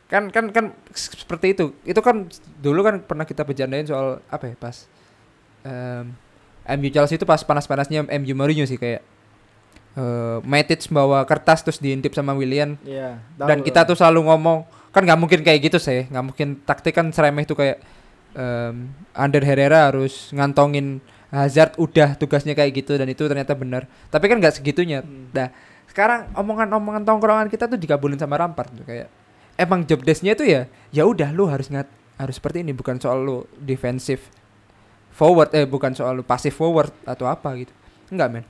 kan 0.05 0.29
kan 0.29 0.49
kan 0.49 0.65
seperti 0.93 1.53
itu 1.53 1.73
itu 1.81 1.97
kan 1.97 2.29
dulu 2.59 2.81
kan 2.81 3.01
pernah 3.01 3.23
kita 3.23 3.41
bercandain 3.41 3.85
soal 3.85 4.21
apa 4.25 4.45
ya 4.47 4.55
pas 4.55 4.85
em, 5.61 6.13
MU 6.67 6.89
Chelsea 6.89 7.13
itu 7.13 7.23
pas 7.23 7.37
panas-panasnya 7.39 8.05
MU 8.11 8.33
Mourinho 8.33 8.65
sih 8.65 8.75
kayak 8.75 9.01
eh 9.95 10.37
Matic 10.43 10.85
bawa 10.89 11.23
kertas 11.23 11.61
terus 11.61 11.77
diintip 11.77 12.11
sama 12.11 12.33
William 12.33 12.75
Iya. 12.81 13.17
tahu, 13.33 13.47
dan 13.47 13.57
kita 13.61 13.81
tuh 13.83 13.95
selalu 13.95 14.27
ngomong 14.27 14.61
kan 14.89 15.01
nggak 15.01 15.19
mungkin 15.19 15.39
kayak 15.41 15.59
gitu 15.63 15.77
sih 15.77 16.05
nggak 16.05 16.25
mungkin 16.25 16.47
taktik 16.61 16.93
kan 16.93 17.09
seremeh 17.09 17.43
tuh 17.43 17.55
kayak 17.55 17.77
em 18.33 18.91
Ander 19.11 19.41
Herrera 19.41 19.89
harus 19.89 20.29
ngantongin 20.29 20.99
Hazard 21.33 21.77
udah 21.81 22.13
tugasnya 22.15 22.53
kayak 22.53 22.85
gitu 22.85 22.95
dan 22.95 23.09
itu 23.09 23.25
ternyata 23.25 23.53
benar 23.57 23.89
tapi 24.13 24.29
kan 24.29 24.37
nggak 24.37 24.61
segitunya 24.61 25.01
Hmm. 25.01 25.29
Nah, 25.33 25.49
sekarang 25.89 26.27
omongan-omongan 26.35 27.03
tongkrongan 27.07 27.47
kita 27.47 27.65
tuh 27.71 27.79
dikabulin 27.79 28.19
sama 28.19 28.35
Rampart 28.35 28.71
tuh 28.75 28.85
kayak 28.85 29.07
emang 29.55 29.87
job 29.87 30.03
desk-nya 30.03 30.35
itu 30.35 30.43
ya 30.43 30.67
ya 30.91 31.03
udah 31.07 31.31
lu 31.31 31.47
harus 31.47 31.71
ngat 31.71 31.87
harus 32.15 32.35
seperti 32.39 32.63
ini 32.63 32.71
bukan 32.71 32.99
soal 32.99 33.23
lu 33.23 33.37
defensive 33.59 34.23
forward 35.15 35.51
eh 35.55 35.63
bukan 35.63 35.95
soal 35.95 36.19
lu 36.19 36.23
passive 36.27 36.51
forward 36.55 36.91
atau 37.07 37.23
apa 37.27 37.47
gitu. 37.55 37.71
Enggak, 38.11 38.27
men. 38.31 38.45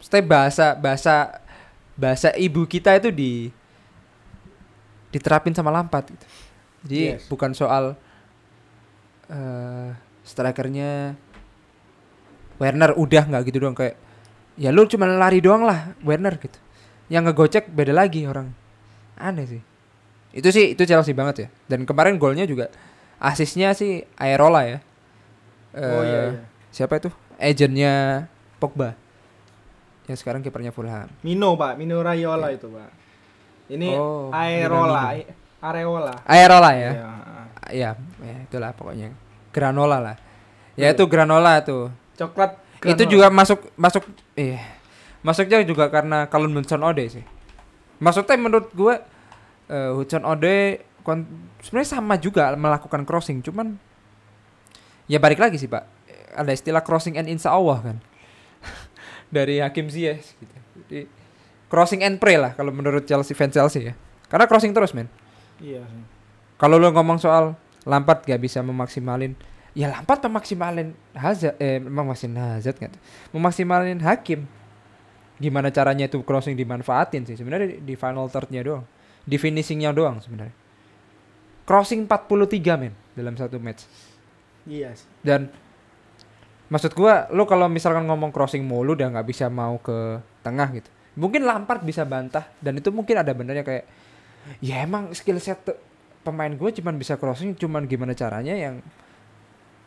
Step 0.00 0.24
bahasa 0.24 0.72
bahasa 0.76 1.40
bahasa 1.96 2.28
ibu 2.36 2.64
kita 2.68 2.96
itu 2.96 3.08
di 3.12 3.48
diterapin 5.12 5.52
sama 5.54 5.70
Lampard 5.70 6.08
gitu. 6.10 6.26
Jadi 6.84 7.00
Yes. 7.16 7.24
bukan 7.28 7.52
soal 7.56 7.96
eh 9.28 9.90
strikernya 10.24 11.14
Werner 12.56 12.94
udah 12.94 13.22
nggak 13.24 13.42
gitu 13.46 13.58
doang 13.60 13.74
kayak 13.74 13.98
ya 14.54 14.70
lu 14.70 14.86
cuma 14.86 15.04
lari 15.04 15.38
doang 15.38 15.62
lah 15.62 15.92
Werner 16.00 16.38
gitu 16.38 16.58
yang 17.06 17.26
ngegocek 17.26 17.68
beda 17.68 17.92
lagi 17.92 18.24
orang 18.24 18.54
aneh 19.14 19.46
sih 19.48 19.62
itu 20.32 20.48
sih 20.48 20.72
itu 20.72 20.82
Chelsea 20.82 21.12
banget 21.12 21.36
ya 21.36 21.48
dan 21.68 21.84
kemarin 21.84 22.16
golnya 22.16 22.42
juga 22.42 22.70
asisnya 23.18 23.70
sih 23.72 24.02
Aerola 24.14 24.62
ya 24.64 24.78
Oh 25.74 25.82
iya, 26.00 26.18
Eh, 26.22 26.30
iya. 26.30 26.42
siapa 26.70 26.96
itu 26.96 27.10
agentnya 27.34 28.24
Pogba 28.56 28.94
yang 30.06 30.14
sekarang 30.14 30.38
kipernya 30.38 30.70
Fulham 30.70 31.10
Mino, 31.20 31.58
Pak. 31.58 31.74
Mino 31.74 31.98
Raiola 31.98 32.52
itu, 32.52 32.70
Pak. 32.70 32.90
Ini 33.66 33.90
Oh, 33.90 34.28
Aerola. 34.30 35.16
Areola. 35.58 36.14
Aerola 36.22 36.70
ya 36.72 36.90
Iya. 36.92 37.10
ya, 37.72 37.90
ya 38.22 38.36
itulah 38.38 38.70
pokoknya 38.70 39.10
granola 39.54 40.02
lah. 40.02 40.16
Ya 40.74 40.90
itu 40.90 41.06
granola 41.06 41.62
tuh. 41.62 41.94
Coklat 42.18 42.58
itu 42.82 42.98
granola. 42.98 43.12
juga 43.14 43.26
masuk 43.30 43.60
masuk 43.78 44.02
eh 44.34 44.58
masuknya 45.22 45.62
juga 45.62 45.86
karena 45.86 46.26
Kalun 46.26 46.50
Hudson 46.58 46.82
Ode 46.82 47.04
sih. 47.06 47.24
Maksudnya 48.02 48.34
menurut 48.34 48.74
gue 48.74 48.94
eh 49.70 49.90
Hudson 49.94 50.26
Ode 50.26 50.82
sebenarnya 51.62 51.88
sama 51.88 52.18
juga 52.18 52.50
melakukan 52.58 53.06
crossing 53.06 53.44
cuman 53.44 53.78
ya 55.06 55.22
balik 55.22 55.38
lagi 55.38 55.54
sih 55.56 55.70
pak. 55.70 55.86
Ada 56.34 56.50
istilah 56.50 56.82
crossing 56.82 57.14
and 57.14 57.30
insya 57.30 57.54
Allah 57.54 57.78
kan? 57.78 57.96
Dari 59.34 59.62
Hakim 59.62 59.86
Ziyech 59.86 60.34
gitu. 60.42 60.56
Jadi 60.82 61.00
crossing 61.70 62.02
and 62.02 62.18
pray 62.18 62.34
lah 62.34 62.58
kalau 62.58 62.74
menurut 62.74 63.06
Chelsea 63.06 63.38
fans 63.38 63.54
Chelsea 63.54 63.86
ya. 63.86 63.94
Karena 64.26 64.50
crossing 64.50 64.74
terus 64.74 64.90
men. 64.90 65.06
Iya 65.62 65.86
kalau 66.58 66.78
lu 66.78 66.88
ngomong 66.94 67.18
soal 67.18 67.58
Lampard 67.84 68.24
gak 68.24 68.40
bisa 68.40 68.64
memaksimalin. 68.64 69.36
Ya 69.74 69.90
Lampard 69.90 70.22
memaksimalin 70.22 70.94
Hazard 71.12 71.58
eh 71.58 71.82
memaksimalin 71.82 72.58
Hazard 72.58 72.78
nggak 72.78 72.92
tuh? 72.94 73.02
memaksimalin 73.34 73.98
Hakim. 74.00 74.46
Gimana 75.42 75.74
caranya 75.74 76.06
itu 76.06 76.22
crossing 76.22 76.54
dimanfaatin 76.54 77.26
sih? 77.26 77.34
Sebenarnya 77.34 77.74
di, 77.74 77.76
di 77.82 77.94
final 77.98 78.30
thirdnya 78.30 78.62
doang. 78.62 78.86
Di 79.26 79.34
finishingnya 79.34 79.90
doang 79.90 80.22
sebenarnya. 80.22 80.54
Crossing 81.66 82.06
43 82.06 82.80
men 82.80 82.94
dalam 83.18 83.34
satu 83.34 83.58
match. 83.58 83.82
Iya 84.64 84.96
sih. 84.96 85.04
dan 85.20 85.52
maksud 86.72 86.96
gua 86.96 87.28
lu 87.36 87.44
kalau 87.44 87.68
misalkan 87.68 88.08
ngomong 88.08 88.32
crossing 88.32 88.64
mulu 88.64 88.96
udah 88.96 89.12
nggak 89.12 89.28
bisa 89.28 89.52
mau 89.52 89.76
ke 89.76 90.22
tengah 90.40 90.72
gitu. 90.72 90.88
Mungkin 91.20 91.44
Lampard 91.44 91.84
bisa 91.84 92.02
bantah 92.08 92.48
dan 92.64 92.80
itu 92.80 92.88
mungkin 92.88 93.20
ada 93.20 93.30
benernya 93.36 93.60
kayak 93.60 93.84
ya 94.64 94.82
emang 94.82 95.12
skill 95.12 95.36
set 95.36 95.60
pemain 96.24 96.48
gue 96.50 96.70
cuman 96.80 96.96
bisa 96.96 97.20
crossing 97.20 97.52
cuman 97.54 97.84
gimana 97.84 98.16
caranya 98.16 98.56
yang 98.56 98.80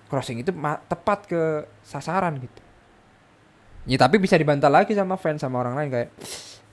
crossing 0.08 0.40
itu 0.40 0.54
tepat 0.88 1.26
ke 1.26 1.42
sasaran 1.82 2.38
gitu 2.38 2.62
ya 3.90 3.98
tapi 3.98 4.22
bisa 4.22 4.38
dibantah 4.38 4.70
lagi 4.70 4.94
sama 4.94 5.18
fans 5.18 5.42
sama 5.42 5.60
orang 5.60 5.76
lain 5.76 5.90
kayak 5.90 6.10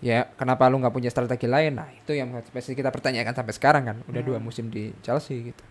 ya 0.04 0.28
kenapa 0.36 0.68
lu 0.68 0.76
nggak 0.78 0.92
punya 0.92 1.08
strategi 1.08 1.48
lain 1.48 1.80
nah 1.80 1.88
itu 1.88 2.12
yang 2.12 2.28
pasti 2.52 2.76
kita 2.76 2.92
pertanyakan 2.92 3.32
sampai 3.32 3.54
sekarang 3.56 3.82
kan 3.88 3.96
udah 4.04 4.22
dua 4.22 4.36
Hmm. 4.36 4.46
musim 4.46 4.68
di 4.68 4.92
Chelsea 5.00 5.50
gitu 5.50 5.64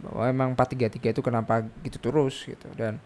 bahwa 0.00 0.24
emang 0.24 0.48
4-3-3 0.56 1.12
itu 1.12 1.20
kenapa 1.20 1.60
gitu 1.84 2.00
terus 2.00 2.48
gitu 2.48 2.64
dan 2.72 2.96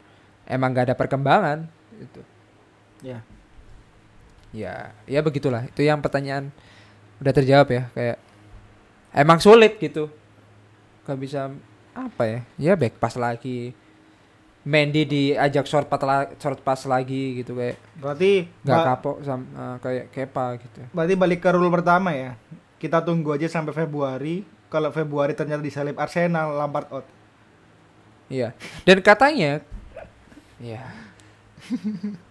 emang 0.47 0.71
gak 0.71 0.93
ada 0.93 0.97
perkembangan 0.97 1.67
gitu 1.99 2.23
Ya. 3.03 3.21
ya 4.55 4.95
ya 5.05 5.21
begitulah 5.21 5.67
itu 5.67 5.83
yang 5.83 5.99
pertanyaan 6.01 6.55
udah 7.19 7.33
terjawab 7.35 7.69
ya 7.69 7.83
kayak 7.93 8.17
emang 9.15 9.39
sulit 9.39 9.79
gitu 9.79 10.11
gak 11.07 11.19
bisa 11.21 11.49
apa 11.95 12.23
ya 12.27 12.41
ya 12.59 12.73
back 12.75 12.99
pass 12.99 13.15
lagi 13.15 13.71
Mendy 14.65 15.05
diajak 15.05 15.69
short 15.69 15.93
pass, 15.93 16.01
la- 16.01 16.33
short 16.41 16.65
pass 16.65 16.89
lagi 16.89 17.45
gitu 17.45 17.53
kayak 17.53 17.77
Berarti 18.01 18.49
nggak 18.65 18.81
kapok 18.81 19.17
sama 19.21 19.77
kayak 19.77 20.09
Kepa 20.09 20.57
gitu 20.57 20.81
berarti 20.89 21.15
balik 21.21 21.45
ke 21.45 21.53
rule 21.53 21.69
pertama 21.69 22.17
ya. 22.17 22.33
Kita 22.81 23.05
tunggu 23.05 23.37
aja 23.37 23.45
sampai 23.45 23.77
Februari. 23.77 24.41
Kalau 24.73 24.89
Februari 24.89 25.37
ternyata 25.37 25.61
disalip 25.61 26.01
Arsenal, 26.01 26.57
Lampard 26.57 26.89
out. 26.89 27.05
Iya. 28.33 28.57
Dan 28.89 29.05
katanya 29.05 29.61
ya 30.57 30.81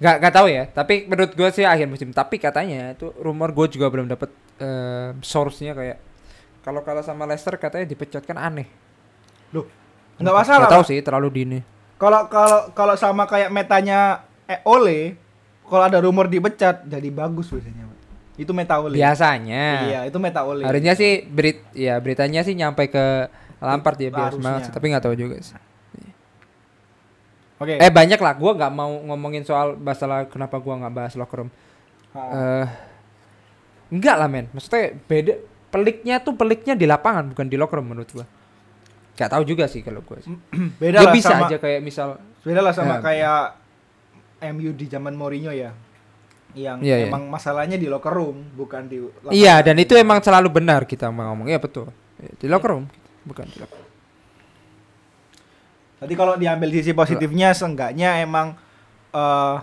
nggak 0.02 0.16
nggak 0.18 0.34
tahu 0.34 0.48
ya. 0.50 0.64
Tapi 0.74 1.06
menurut 1.06 1.38
gue 1.38 1.50
sih 1.54 1.70
akhir 1.70 1.86
musim. 1.86 2.10
Tapi 2.10 2.42
katanya 2.42 2.98
itu 2.98 3.14
rumor 3.22 3.54
gue 3.54 3.78
juga 3.78 3.94
belum 3.94 4.10
dapet 4.10 4.34
eh, 4.58 5.14
source-nya 5.22 5.78
kayak 5.78 5.98
kalau 6.64 6.82
kalah 6.82 7.04
sama 7.04 7.28
Leicester 7.28 7.60
katanya 7.60 7.86
dipecat 7.86 8.24
kan 8.24 8.40
aneh. 8.40 8.66
Loh, 9.52 9.68
nggak 10.18 10.34
masalah. 10.34 10.66
Nggak 10.66 10.76
tahu 10.80 10.86
sih 10.88 10.98
terlalu 11.04 11.30
dini. 11.30 11.60
Kalau 12.00 12.26
kalau 12.32 12.72
kalau 12.74 12.96
sama 12.98 13.28
kayak 13.28 13.52
metanya 13.52 14.24
eh, 14.48 14.60
Ole, 14.64 15.20
kalau 15.68 15.84
ada 15.86 16.00
rumor 16.00 16.32
dipecat 16.32 16.84
jadi 16.88 17.08
bagus 17.12 17.52
biasanya 17.52 17.92
itu 18.34 18.50
meta 18.50 18.82
Ole 18.82 18.98
Biasanya. 18.98 19.66
iya 19.86 20.00
itu 20.10 20.18
meta 20.18 20.42
Ole 20.42 20.66
Harusnya 20.66 20.98
sih 20.98 21.22
berit 21.22 21.62
ya 21.78 22.02
beritanya 22.02 22.42
sih 22.42 22.58
nyampe 22.58 22.90
ke 22.90 23.30
Lampard 23.62 23.96
ya 24.02 24.10
biar 24.10 24.34
Harusnya. 24.34 24.42
semangat 24.42 24.62
sih, 24.68 24.74
tapi 24.74 24.86
nggak 24.90 25.04
tahu 25.06 25.16
juga 25.16 25.38
sih. 25.40 25.54
oke 27.62 27.78
Eh 27.80 27.92
banyak 27.94 28.20
lah, 28.20 28.34
gua 28.36 28.52
nggak 28.58 28.74
mau 28.74 28.92
ngomongin 29.14 29.46
soal 29.46 29.78
masalah 29.78 30.26
kenapa 30.28 30.58
gua 30.60 30.82
nggak 30.84 30.94
bahas 30.98 31.14
locker 31.16 31.46
room. 31.46 31.50
Ha. 32.18 32.22
Eh 32.34 32.66
enggak 33.94 34.16
lah 34.18 34.28
men, 34.28 34.50
maksudnya 34.52 34.98
beda 35.06 35.38
peliknya 35.74 36.22
tuh 36.22 36.38
peliknya 36.38 36.78
di 36.78 36.86
lapangan 36.86 37.34
bukan 37.34 37.50
di 37.50 37.58
locker 37.58 37.82
room 37.82 37.90
menurut 37.90 38.10
gua. 38.14 38.26
Gak 39.14 39.34
tahu 39.34 39.42
juga 39.44 39.66
sih 39.66 39.82
kalau 39.82 40.06
gua. 40.06 40.22
sih. 40.22 40.30
beda 40.82 41.02
lah 41.02 41.14
bisa 41.14 41.34
sama 41.34 41.50
aja 41.50 41.58
kayak 41.58 41.80
misal 41.82 42.22
beda 42.46 42.62
lah 42.62 42.74
sama 42.74 42.96
Ya. 42.96 43.02
kayak 43.02 43.42
MU 44.54 44.70
di 44.72 44.86
zaman 44.86 45.16
Mourinho 45.16 45.50
ya 45.50 45.74
yang 46.54 46.78
Iya, 46.80 47.02
iya. 47.02 47.08
emang 47.10 47.26
masalahnya 47.26 47.82
di 47.82 47.90
locker 47.90 48.14
room 48.14 48.46
bukan 48.54 48.86
di 48.86 49.02
lapangan. 49.02 49.34
Iya, 49.34 49.56
dan 49.66 49.76
itu 49.82 49.98
emang 49.98 50.22
selalu 50.22 50.54
benar 50.54 50.86
kita 50.86 51.10
mau 51.10 51.34
ngomong. 51.34 51.50
Iya 51.50 51.58
betul. 51.58 51.90
Di 52.38 52.46
locker 52.46 52.70
room 52.70 52.86
bukan 53.26 53.50
di 53.50 53.58
locker. 53.58 53.82
Jadi 56.04 56.14
kalau 56.14 56.36
diambil 56.36 56.70
sisi 56.70 56.92
positifnya 56.92 57.56
seenggaknya 57.56 58.22
emang 58.22 58.54
eh 59.10 59.58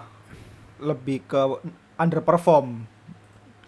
lebih 0.81 1.29
ke 1.29 1.41
underperform 1.95 2.89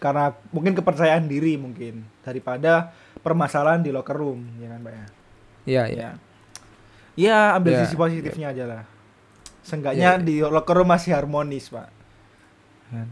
karena 0.02 0.34
mungkin 0.50 0.74
kepercayaan 0.74 1.24
diri 1.24 1.54
mungkin 1.54 2.02
daripada 2.20 2.90
permasalahan 3.22 3.78
di 3.78 3.94
locker 3.94 4.18
room 4.18 4.42
ya 4.58 4.66
kan 4.68 4.80
Pak 4.82 4.92
ya. 4.92 5.06
Iya, 5.62 5.82
iya. 5.86 6.00
Ya. 6.02 6.10
Ya, 7.14 7.38
ambil 7.54 7.76
Ya, 7.76 7.80
sisi 7.80 7.94
positifnya 7.94 8.50
aja 8.50 8.64
lah. 8.66 8.82
Seenggaknya 9.62 10.02
Ya, 10.02 10.12
ya. 10.16 10.18
di 10.18 10.42
locker 10.42 10.74
room 10.74 10.90
masih 10.90 11.14
harmonis, 11.14 11.70
Pak. 11.70 11.86
Kan? 12.90 13.08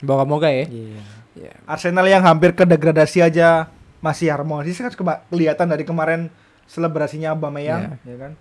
Moga-moga 0.00 0.48
ya. 0.48 0.64
Iya. 0.64 1.02
Iya. 1.34 1.52
Arsenal 1.66 2.06
yang 2.06 2.22
hampir 2.22 2.54
ke 2.54 2.64
degradasi 2.64 3.20
aja 3.20 3.68
masih 4.00 4.30
harmonis 4.30 4.78
kan 4.78 4.88
kelihatan 5.28 5.66
dari 5.66 5.82
kemarin 5.82 6.32
selebrasinya 6.64 7.34
Aubameyang, 7.34 8.00
ya 8.00 8.16
kan? 8.16 8.32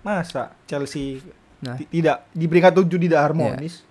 Masa 0.00 0.56
Chelsea 0.64 1.22
Nah. 1.58 1.74
ti- 1.74 1.90
tidak 1.92 2.26
di 2.32 2.46
peringkat 2.46 2.72
7 2.72 2.98
tidak 2.98 3.20
harmonis? 3.20 3.82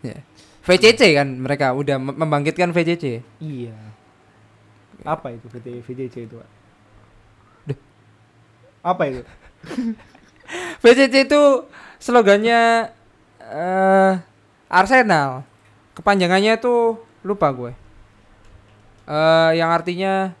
Iya. 0.00 0.22
VCC 0.66 1.14
kan 1.14 1.28
mereka 1.30 1.70
udah 1.72 1.96
mem- 1.96 2.18
membangkitkan 2.18 2.74
VCC. 2.74 3.22
Iya. 3.38 3.76
Apa 5.06 5.30
itu 5.30 5.46
VJC 5.86 6.26
itu? 6.26 6.36
Duh. 7.64 7.78
Apa 8.82 9.02
itu? 9.06 9.22
VCC 10.82 11.30
itu 11.30 11.42
slogannya 11.98 12.90
eh 13.38 14.12
Arsenal. 14.66 15.46
Kepanjangannya 15.94 16.58
tuh 16.58 16.98
lupa 17.22 17.54
gue. 17.54 17.72
Eh 19.06 19.50
yang 19.54 19.70
artinya 19.70 20.34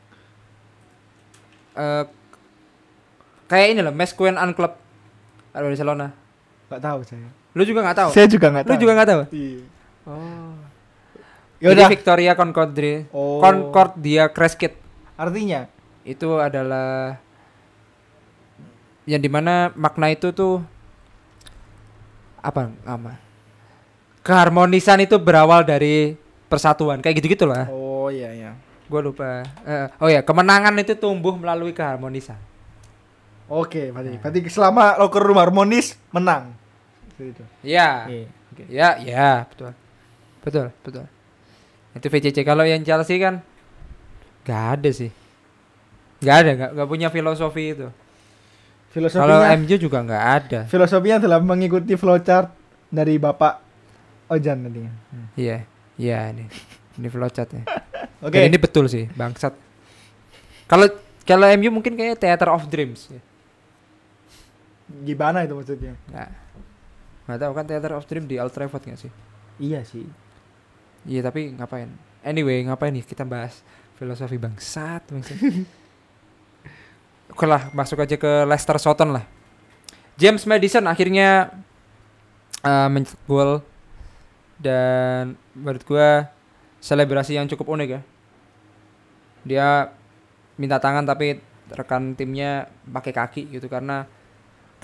eh 1.78 2.04
kayak 3.46 3.66
ini 3.70 3.80
loh, 3.80 3.94
Mesqueen 3.94 4.34
Unclub 4.34 4.74
Barcelona. 5.54 6.10
Gak 6.66 6.82
tahu 6.82 6.98
saya. 7.06 7.30
Lu 7.54 7.62
juga 7.62 7.86
nggak 7.86 7.96
tahu? 7.96 8.10
Saya 8.10 8.26
juga 8.26 8.50
Lu 8.50 8.74
tahu. 8.74 8.82
juga 8.82 8.92
nggak 8.98 9.08
tahu? 9.08 9.22
Iya. 9.30 9.62
Oh. 10.06 10.54
Ya 11.58 11.72
Jadi 11.72 11.80
udah. 11.82 11.88
Victoria 11.90 12.32
Concordia 12.32 13.04
Oh. 13.10 13.40
Concordia 13.40 14.30
Crescit 14.30 14.76
Artinya 15.16 15.66
itu 16.02 16.28
adalah 16.36 17.18
yang 19.02 19.18
di 19.18 19.26
mana 19.26 19.74
makna 19.74 20.10
itu 20.10 20.30
tuh 20.30 20.62
apa 22.38 22.70
apa 22.84 23.18
keharmonisan 24.22 25.02
itu 25.02 25.18
berawal 25.18 25.62
dari 25.62 26.14
persatuan 26.46 26.98
kayak 26.98 27.18
gitu 27.18 27.34
gitulah 27.34 27.66
Oh 27.66 28.06
iya 28.06 28.30
iya. 28.30 28.50
gue 28.86 29.00
lupa 29.00 29.42
Eh, 29.62 29.86
oh 29.98 30.06
ya 30.06 30.22
kemenangan 30.22 30.74
itu 30.78 30.94
tumbuh 30.94 31.34
melalui 31.34 31.70
keharmonisan 31.70 32.38
Oke, 33.46 33.94
berarti 33.94 34.18
berarti 34.18 34.38
selama 34.50 34.98
locker 34.98 35.22
room 35.22 35.38
harmonis 35.38 35.94
menang. 36.10 36.50
Ya 37.62 38.10
Iya, 38.10 38.26
oke. 38.50 38.62
ya 38.66 38.88
ya 38.98 39.30
betul 39.46 39.70
betul 40.46 40.70
betul 40.86 41.04
itu 41.98 42.06
VCC 42.06 42.46
kalau 42.46 42.62
yang 42.62 42.86
Chelsea 42.86 43.18
kan 43.18 43.42
nggak 44.46 44.62
ada 44.78 44.90
sih 44.94 45.10
nggak 46.22 46.36
ada 46.38 46.50
nggak 46.54 46.70
nggak 46.78 46.88
punya 46.88 47.08
filosofi 47.10 47.74
itu 47.74 47.88
kalau 48.96 49.12
Filosofinya 49.12 49.52
MU 49.60 49.76
juga 49.76 49.98
nggak 50.06 50.24
ada 50.24 50.60
filosofinya 50.70 51.16
adalah 51.20 51.42
mengikuti 51.42 51.98
flowchart 51.98 52.48
dari 52.88 53.18
Bapak 53.18 53.66
Ojan 54.26 54.66
tadi. 54.66 54.82
Iya, 55.38 55.62
iya 55.94 56.18
ini. 56.34 56.50
Ini 56.98 57.08
flowchart 57.10 57.50
ya. 57.54 57.62
Oke. 58.26 58.34
Dan 58.34 58.50
ini 58.50 58.58
betul 58.58 58.90
sih, 58.90 59.06
bangsat. 59.14 59.54
Kalau 60.66 60.90
kalau 61.22 61.46
MU 61.54 61.70
mungkin 61.78 61.94
kayak 61.94 62.18
Theater 62.18 62.50
of 62.50 62.66
Dreams. 62.66 63.06
Ya. 63.10 63.22
Gimana 65.06 65.46
itu 65.46 65.54
maksudnya? 65.54 65.94
Nggak. 66.10 66.28
Nggak 67.26 67.38
tahu 67.38 67.52
kan 67.54 67.64
Theater 67.70 67.92
of 67.94 68.06
Dream 68.10 68.24
di 68.26 68.36
Old 68.42 68.50
Trafford 68.50 68.82
nggak 68.82 69.00
sih? 69.06 69.12
Iya 69.62 69.86
sih. 69.86 70.06
Iya, 71.06 71.22
tapi 71.22 71.54
ngapain? 71.54 71.88
Anyway, 72.26 72.66
ngapain 72.66 72.90
nih 72.90 73.06
kita 73.06 73.22
bahas 73.22 73.62
filosofi 73.94 74.36
bangsat, 74.36 75.06
bangsat. 75.08 75.38
Oke 77.32 77.46
lah, 77.46 77.70
masuk 77.70 78.02
aja 78.02 78.18
ke 78.18 78.32
Leicester 78.44 78.76
Soton 78.82 79.14
lah. 79.14 79.24
James 80.18 80.42
Madison 80.48 80.84
akhirnya 80.88 81.52
uh, 82.64 82.88
mencetak 82.88 83.20
gol 83.28 83.60
dan 84.56 85.36
menurut 85.52 85.84
gua 85.84 86.32
selebrasi 86.80 87.36
yang 87.36 87.46
cukup 87.46 87.76
unik 87.76 87.88
ya. 87.88 88.00
Dia 89.46 89.68
minta 90.56 90.80
tangan 90.80 91.04
tapi 91.04 91.38
rekan 91.68 92.16
timnya 92.16 92.70
pakai 92.88 93.12
kaki 93.12 93.42
gitu 93.58 93.66
karena 93.66 94.06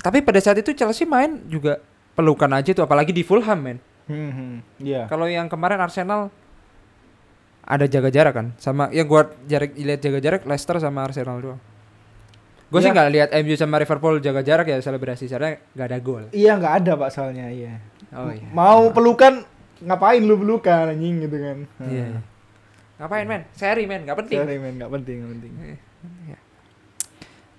tapi 0.02 0.18
pada 0.20 0.42
saat 0.42 0.58
itu 0.58 0.74
Chelsea 0.74 1.06
main 1.06 1.46
juga 1.46 1.78
pelukan 2.12 2.50
aja 2.52 2.74
tuh 2.74 2.85
apalagi 2.85 3.14
di 3.14 3.24
Fulham 3.24 3.58
men. 3.58 3.78
Hmm, 4.11 4.31
hmm. 4.35 4.55
Iya. 4.83 5.07
Kalau 5.07 5.27
yang 5.31 5.47
kemarin 5.47 5.79
Arsenal 5.79 6.29
ada 7.62 7.87
jaga 7.87 8.11
jarak 8.11 8.35
kan 8.35 8.47
sama 8.59 8.91
yang 8.91 9.07
gua 9.07 9.31
jarak 9.47 9.79
lihat 9.79 10.03
jaga 10.03 10.19
jarak 10.19 10.43
Leicester 10.43 10.77
sama 10.83 11.07
Arsenal 11.07 11.38
doang. 11.38 11.61
Gue 12.73 12.81
sih 12.81 12.88
Iya. 12.88 12.97
nggak 12.97 13.11
lihat 13.12 13.29
MU 13.45 13.55
sama 13.55 13.77
Liverpool 13.77 14.17
jaga 14.19 14.41
jarak 14.41 14.67
ya 14.67 14.81
selebrasi 14.81 15.29
karena 15.29 15.61
nggak 15.77 15.87
ada 15.93 15.99
gol. 16.01 16.25
Iya 16.33 16.57
nggak 16.57 16.75
ada 16.83 16.93
pak 16.97 17.11
soalnya 17.12 17.47
iya. 17.53 17.79
Oh 18.17 18.33
iya. 18.33 18.49
Mau 18.51 18.88
pelukan 18.91 19.45
ngapain 19.85 20.25
lu 20.25 20.41
pelukan 20.41 20.88
anjing 20.91 21.21
gitu 21.21 21.37
kan? 21.37 21.59
Iya. 21.85 22.07
iya. 22.17 22.21
Ngapain 22.97 23.27
men? 23.29 23.43
Seri 23.53 23.85
men, 23.85 24.07
nggak 24.09 24.19
penting. 24.25 24.38
Sorry 24.41 24.57
men, 24.57 24.75
nggak 24.81 24.93
penting, 24.95 25.17
nggak 25.21 25.31
penting. 25.37 25.53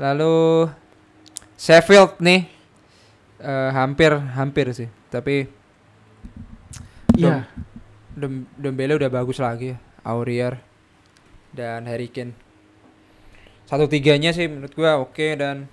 Lalu 0.01 0.35
Sheffield 1.59 2.17
nih 2.19 2.49
eh, 3.39 3.69
hampir 3.71 4.11
hampir 4.17 4.65
sih, 4.73 4.89
tapi 5.13 5.45
Iya. 7.13 7.45
Dem 8.13 8.45
Dembele 8.57 8.97
udah 8.97 9.09
bagus 9.09 9.37
lagi. 9.41 9.77
Aurier 10.03 10.59
dan 11.55 11.85
Harry 11.87 12.09
Kane. 12.11 12.35
Satu 13.69 13.87
tiganya 13.87 14.35
sih 14.35 14.49
menurut 14.49 14.73
gua 14.75 14.99
oke 14.99 15.27
dan 15.39 15.65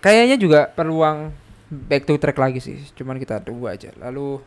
kayaknya 0.00 0.40
juga 0.40 0.70
peluang 0.72 1.34
back 1.68 2.08
to 2.08 2.16
track 2.16 2.38
lagi 2.38 2.58
sih. 2.62 2.80
Cuman 2.96 3.20
kita 3.20 3.42
tunggu 3.44 3.68
aja. 3.68 3.92
Lalu 4.00 4.40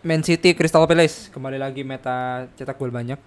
Man 0.00 0.24
City 0.24 0.56
Crystal 0.56 0.88
Palace 0.88 1.28
kembali 1.28 1.60
lagi 1.60 1.84
meta 1.84 2.48
cetak 2.56 2.80
gol 2.80 2.88
banyak 2.88 3.20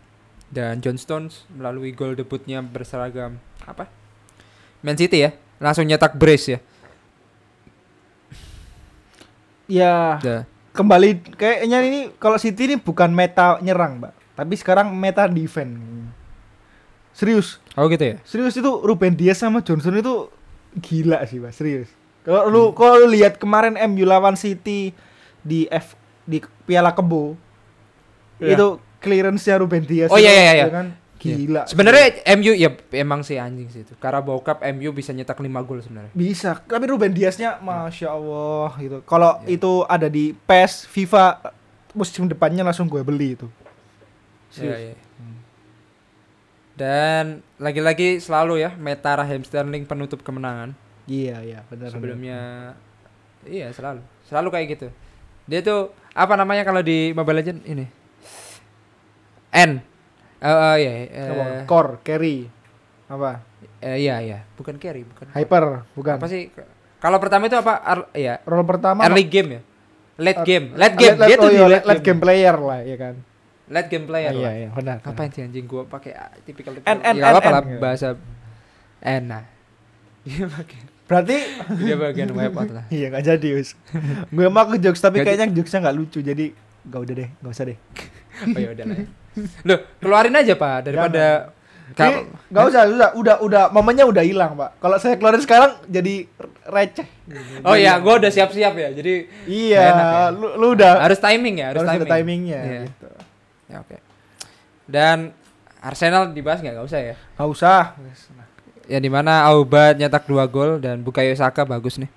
dan 0.49 0.81
John 0.81 0.97
Stones 0.97 1.45
melalui 1.53 1.93
gol 1.93 2.17
debutnya 2.17 2.65
berseragam 2.65 3.37
apa? 3.65 3.89
Man 4.81 4.97
City 4.97 5.21
ya. 5.21 5.33
Langsung 5.61 5.85
nyetak 5.85 6.17
brace 6.17 6.57
ya. 6.57 6.59
Ya 9.65 10.19
Dah. 10.19 10.41
kembali 10.71 11.21
kayaknya 11.33 11.79
ini 11.81 11.99
kalau 12.17 12.35
City 12.35 12.65
ini 12.65 12.75
bukan 12.75 13.09
meta 13.09 13.55
nyerang 13.59 13.97
mbak, 13.97 14.11
tapi 14.33 14.53
sekarang 14.53 14.91
meta 14.91 15.25
defense. 15.25 15.79
Serius, 17.13 17.61
Oh 17.77 17.85
gitu 17.87 18.01
ya. 18.03 18.15
serius 18.25 18.57
itu 18.57 18.71
Ruben 18.81 19.13
Dias 19.13 19.37
sama 19.37 19.61
Johnson 19.61 19.93
itu 19.93 20.33
gila 20.75 21.21
sih 21.23 21.37
pak, 21.37 21.53
serius. 21.53 21.87
Kalau 22.25 22.47
lu 22.47 22.63
kalau 22.71 23.05
lu 23.05 23.13
lihat 23.13 23.37
kemarin 23.37 23.77
MU 23.85 24.01
lawan 24.03 24.33
City 24.33 24.91
di 25.39 25.69
F 25.69 25.93
di 26.23 26.41
Piala 26.65 26.89
Kebo 26.89 27.37
Iya. 28.41 28.57
itu 28.57 28.67
clearance-nya 28.97 29.55
Ruben 29.57 29.85
Dias 29.85 30.09
Oh, 30.09 30.17
itu, 30.17 30.25
iya, 30.25 30.33
iya, 30.33 30.53
iya. 30.55 30.65
ya 30.65 30.73
kan 30.73 30.87
gila. 31.23 31.63
sih. 31.63 31.71
Sebenarnya 31.71 32.05
MU 32.35 32.51
ya 32.51 32.69
emang 32.99 33.23
sih 33.23 33.39
anjing 33.39 33.71
sih 33.71 33.87
itu. 33.87 33.95
Carabao 33.95 34.43
Cup 34.43 34.59
MU 34.75 34.91
bisa 34.91 35.15
nyetak 35.15 35.39
5 35.39 35.47
gol 35.63 35.79
sebenarnya. 35.79 36.11
bisa, 36.11 36.59
tapi 36.59 36.83
Ruben 36.91 37.15
Diasnya 37.15 37.63
masya 37.63 38.11
Allah 38.11 38.75
gitu. 38.77 38.97
Kalau 39.07 39.39
Iya. 39.43 39.55
itu 39.55 39.71
ada 39.87 40.07
di 40.11 40.35
PES, 40.35 40.91
FIFA 40.91 41.53
musim 41.93 42.27
depannya 42.27 42.67
langsung 42.67 42.91
gue 42.91 42.99
beli 43.01 43.39
itu. 43.39 43.47
Iya, 44.59 44.91
iya. 44.91 44.95
Dan 46.73 47.45
lagi-lagi 47.61 48.17
selalu 48.17 48.65
ya 48.65 48.73
meta 48.73 49.13
Raheem 49.13 49.45
Sterling 49.45 49.85
penutup 49.85 50.25
kemenangan. 50.25 50.73
Iya 51.05 51.37
iya 51.45 51.59
benar. 51.69 51.93
Sebelumnya 51.93 52.39
Iya 53.43 53.75
selalu, 53.75 53.99
selalu 54.23 54.47
kayak 54.55 54.67
gitu. 54.71 54.87
Dia 55.51 55.59
tuh 55.59 55.91
apa 56.15 56.39
namanya 56.39 56.63
kalau 56.63 56.79
di 56.79 57.11
Mobile 57.11 57.43
Legend 57.43 57.59
ini? 57.67 57.85
N. 59.51 59.83
Eh 60.43 60.51
eh, 60.51 60.75
iya, 60.77 60.91
eh, 61.07 61.29
Apa? 61.31 61.45
core 61.63 61.91
carry 62.03 62.37
apa 63.07 63.39
eh, 63.79 63.95
iya 63.99 64.19
iya, 64.19 64.39
bukan 64.55 64.75
carry, 64.75 65.07
bukan. 65.07 65.31
hyper 65.31 65.87
bukan 65.93 66.19
Apa 66.19 66.27
sih? 66.27 66.51
Kalau 66.99 67.19
pertama 67.19 67.47
itu 67.47 67.55
apa? 67.55 67.79
Ar- 67.79 68.11
iya, 68.11 68.39
role 68.43 68.63
pertama 68.63 69.03
early 69.03 69.23
game 69.23 69.49
ya. 69.49 69.61
Late 70.13 70.39
Uh, 70.39 70.45
game, 70.45 70.65
late 70.75 70.95
game. 70.95 71.15
late, 71.15 71.29
Dia 71.31 71.35
tuh 71.35 71.47
oh 71.47 71.51
di 71.51 71.57
iya, 71.57 71.67
late, 71.67 71.85
late 71.85 72.03
game 72.03 72.19
player 72.19 72.55
lah 72.55 72.79
ya 72.83 72.97
kan 72.97 73.15
Late 73.65 73.89
game 73.89 74.05
player. 74.05 74.29
Ah, 74.29 74.35
iya 74.35 74.43
lah. 74.43 74.53
iya 74.53 74.69
benar 74.69 74.97
Ngapain 74.99 75.31
sih 75.31 75.41
anjing 75.41 75.65
gua 75.65 75.83
pakai 75.87 76.11
tipikal 76.43 76.75
N, 76.75 76.99
N, 77.01 77.15
ya, 77.17 77.23
apa 77.31 77.49
lah 77.49 77.63
bahasa 77.79 78.07
N 78.99 79.23
nah. 79.25 79.43
Dia 80.23 80.47
pakai 80.47 80.79
berarti 81.03 81.35
dia 81.83 81.95
bagian 81.99 82.31
wipeout 82.31 82.71
lah. 82.71 82.83
iya 82.87 83.11
nggak 83.11 83.25
jadi 83.27 83.49
us 83.59 83.75
gue 84.29 84.47
mau 84.47 84.63
ke 84.65 84.79
jokes 84.79 85.03
tapi 85.03 85.19
kayaknya 85.19 85.51
jokesnya 85.51 85.83
nggak 85.83 85.97
lucu 85.99 86.23
jadi 86.23 86.55
nggak 86.87 86.99
udah 87.03 87.13
deh 87.13 87.29
nggak 87.43 87.51
usah 87.51 87.65
deh 87.67 87.77
Oh 88.55 88.59
ya 88.59 88.69
udah 88.71 88.85
lah. 88.87 88.97
ya. 88.97 89.05
Loh, 89.67 89.79
keluarin 89.97 90.33
aja 90.33 90.53
Pak 90.53 90.77
daripada 90.85 91.49
Ini 91.83 91.91
Ka- 91.93 92.25
nggak 92.47 92.63
usah 92.65 92.81
udah 92.87 93.09
udah 93.13 93.35
udah 93.39 93.63
momennya 93.69 94.01
udah 94.03 94.23
hilang 94.23 94.55
pak 94.55 94.79
kalau 94.79 94.95
saya 94.95 95.13
keluarin 95.13 95.39
sekarang 95.39 95.77
jadi 95.85 96.25
receh 96.65 97.05
Oh 97.61 97.75
ya, 97.75 97.99
gua 97.99 98.17
udah 98.17 98.29
siap-siap 98.29 98.73
ya. 98.73 98.89
Jadi 98.89 99.13
iya 99.45 99.83
ya. 99.83 99.95
lu, 100.29 100.55
lu 100.55 100.67
udah 100.73 100.99
harus 100.99 101.17
timing 101.17 101.59
ya, 101.59 101.69
harus, 101.69 101.83
harus 101.83 101.91
ada 101.93 102.07
timing. 102.07 102.39
timingnya 102.41 102.61
Iya. 102.61 102.79
gitu. 102.87 103.07
Ya 103.67 103.77
oke. 103.79 103.97
Dan 104.85 105.17
Arsenal 105.79 106.29
dibahas 106.29 106.59
nggak? 106.59 106.73
Nggak 106.73 106.87
usah 106.87 106.99
ya. 107.03 107.15
nggak 107.35 107.49
usah 107.51 107.79
Ya 108.83 108.97
di 108.97 109.07
mana 109.07 109.43
Auba 109.45 109.91
nyetak 109.91 110.23
dua 110.23 110.43
gol 110.45 110.75
dan 110.77 110.99
Bukayo 110.99 111.31
Saka 111.33 111.61
bagus 111.63 111.95
nih. 111.95 112.09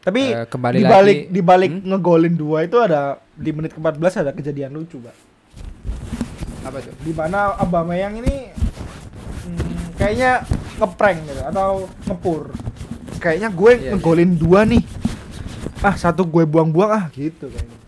tapi 0.00 0.32
Eh, 0.32 0.46
kembali 0.46 0.76
di 0.76 0.86
balik 0.86 1.18
lagi. 1.20 1.28
di 1.28 1.40
balik 1.40 1.70
Hmm? 1.72 1.82
ngegolin 1.84 2.34
dua 2.34 2.58
itu 2.62 2.76
ada 2.78 3.20
di 3.30 3.50
menit 3.50 3.70
ke-14 3.70 4.00
ada 4.18 4.32
kejadian 4.32 4.72
lucu 4.72 4.96
pak 4.96 5.12
Apa 6.60 6.78
tuh? 6.78 6.92
di 7.00 7.12
mana 7.12 7.56
Aubameyang 7.56 8.20
ini 8.20 8.52
hmm, 8.52 9.96
kayaknya 9.96 10.44
ngeprank 10.76 11.18
gitu 11.24 11.42
atau 11.42 11.70
ngepur. 12.04 12.52
Kayaknya 13.16 13.48
gue 13.50 13.72
Iya, 13.74 13.90
ngegolin 13.92 14.32
dua 14.34 14.64
nih. 14.64 14.84
Ah 15.80 15.96
satu 15.96 16.24
gue 16.24 16.44
buang-buang 16.44 16.90
ah 16.90 17.04
gitu 17.10 17.48
kayaknya. 17.48 17.78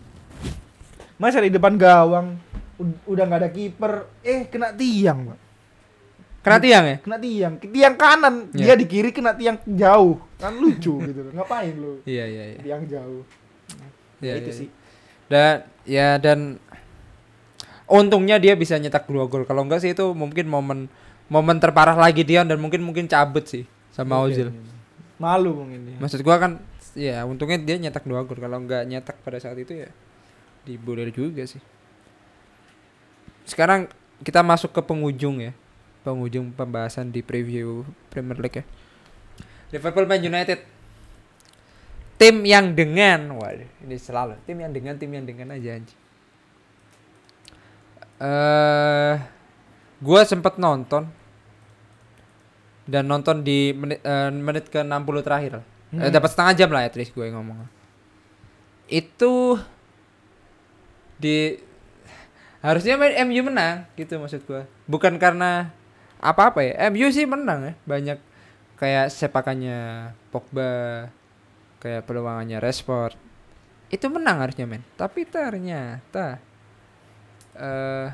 Masa 1.15 1.39
di 1.39 1.49
depan 1.49 1.73
gawang 1.73 2.37
ud- 2.75 3.01
udah 3.05 3.23
nggak 3.23 3.41
ada 3.41 3.49
kiper 3.49 3.93
eh 4.21 4.45
kena 4.45 4.73
tiang 4.73 5.29
pak. 5.29 5.39
Kena 6.43 6.57
tiang 6.59 6.83
ya? 6.83 6.97
kena 6.99 7.17
tiang. 7.17 7.53
Tiang 7.55 7.95
kanan 7.95 8.35
Iya. 8.51 8.73
dia 8.73 8.73
di 8.75 8.85
kiri 8.85 9.09
kena 9.09 9.31
tiang 9.31 9.57
jauh. 9.63 10.19
Kan 10.35 10.57
lucu 10.57 10.99
gitu 11.07 11.29
ngapain 11.31 11.71
lu? 11.73 12.01
Iya 12.03 12.25
iya 12.25 12.43
iya. 12.51 12.59
tiang 12.59 12.83
jauh. 12.83 13.23
Iya, 14.19 14.33
itu 14.39 14.49
iya, 14.49 14.57
sih. 14.57 14.69
Dan 15.25 15.53
ya 15.83 16.07
dan 16.17 16.59
untungnya 17.93 18.41
dia 18.41 18.57
bisa 18.57 18.73
nyetak 18.81 19.05
dua 19.05 19.29
gol. 19.29 19.45
Kalau 19.45 19.61
enggak 19.61 19.85
sih 19.85 19.93
itu 19.93 20.17
mungkin 20.17 20.49
momen 20.49 20.89
momen 21.29 21.57
terparah 21.61 21.93
lagi 21.93 22.25
dia 22.25 22.41
dan 22.41 22.57
mungkin 22.57 22.81
mungkin 22.81 23.05
cabut 23.05 23.45
sih 23.45 23.69
sama 23.93 24.17
Ozil. 24.17 24.49
malu 25.21 25.55
mungkin 25.55 25.87
dia 25.87 25.95
Maksud 26.01 26.19
gua 26.25 26.41
kan 26.41 26.57
ya 26.97 27.21
untungnya 27.23 27.61
dia 27.61 27.77
nyetak 27.77 28.01
dua 28.09 28.25
gol. 28.25 28.41
Kalau 28.41 28.57
enggak 28.57 28.89
nyetak 28.89 29.21
pada 29.21 29.37
saat 29.37 29.55
itu 29.61 29.85
ya 29.85 29.89
dibolir 30.65 31.13
juga 31.13 31.45
sih. 31.45 31.61
Sekarang 33.45 33.85
kita 34.25 34.41
masuk 34.41 34.73
ke 34.73 34.81
penghujung 34.81 35.37
ya. 35.37 35.53
Penghujung 36.03 36.51
pembahasan 36.51 37.13
di 37.13 37.23
preview 37.23 37.87
Premier 38.11 38.35
League 38.41 38.59
ya. 38.59 38.65
Liverpool 39.71 40.09
Man 40.09 40.19
United. 40.19 40.59
Tim 42.13 42.45
yang 42.45 42.71
dengan, 42.77 43.35
waduh, 43.35 43.67
ini 43.83 43.97
selalu 43.99 44.37
tim 44.47 44.55
yang 44.61 44.71
dengan 44.71 44.95
tim 44.95 45.11
yang 45.11 45.25
dengan 45.25 45.55
aja 45.55 45.75
anjing. 45.75 46.02
Eh, 48.23 49.13
gua 49.99 50.21
sempet 50.23 50.55
nonton 50.55 51.11
dan 52.83 53.03
nonton 53.07 53.43
di 53.43 53.75
menit 53.75 53.99
eh, 53.99 54.31
menit 54.31 54.71
ke 54.71 54.79
60 54.79 55.23
terakhir. 55.23 55.59
Eh, 55.59 55.63
Hmm. 55.93 56.09
dapat 56.09 56.31
setengah 56.31 56.53
jam 56.57 56.69
lah 56.73 56.87
at 56.87 56.95
least 56.97 57.13
gue 57.13 57.27
ngomong. 57.29 57.67
Itu 58.89 59.61
di 61.19 61.59
harusnya 62.63 62.97
main 62.97 63.13
MU 63.27 63.45
menang 63.45 63.85
gitu 63.93 64.17
maksud 64.17 64.41
gue. 64.47 64.63
Bukan 64.89 65.19
karena 65.21 65.69
apa-apa 66.17 66.63
ya. 66.65 66.73
MU 66.89 67.07
sih 67.13 67.29
menang 67.29 67.59
ya. 67.61 67.73
Banyak 67.85 68.17
kayak 68.79 69.13
sepakannya 69.13 70.11
Pogba, 70.33 71.07
kayak 71.77 72.09
peluangannya 72.09 72.57
Rashford. 72.57 73.13
Itu 73.93 74.09
menang 74.09 74.41
harusnya 74.41 74.65
men. 74.65 74.81
Tapi 74.97 75.29
ternyata 75.29 76.41
eh 77.57 78.07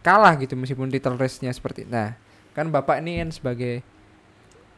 kalah 0.00 0.34
gitu 0.40 0.56
meskipun 0.56 0.88
title 0.88 1.16
race-nya 1.20 1.52
seperti. 1.52 1.84
Nah, 1.84 2.16
kan 2.56 2.68
Bapak 2.72 3.04
ini 3.04 3.20
kan 3.20 3.30
sebagai 3.30 3.84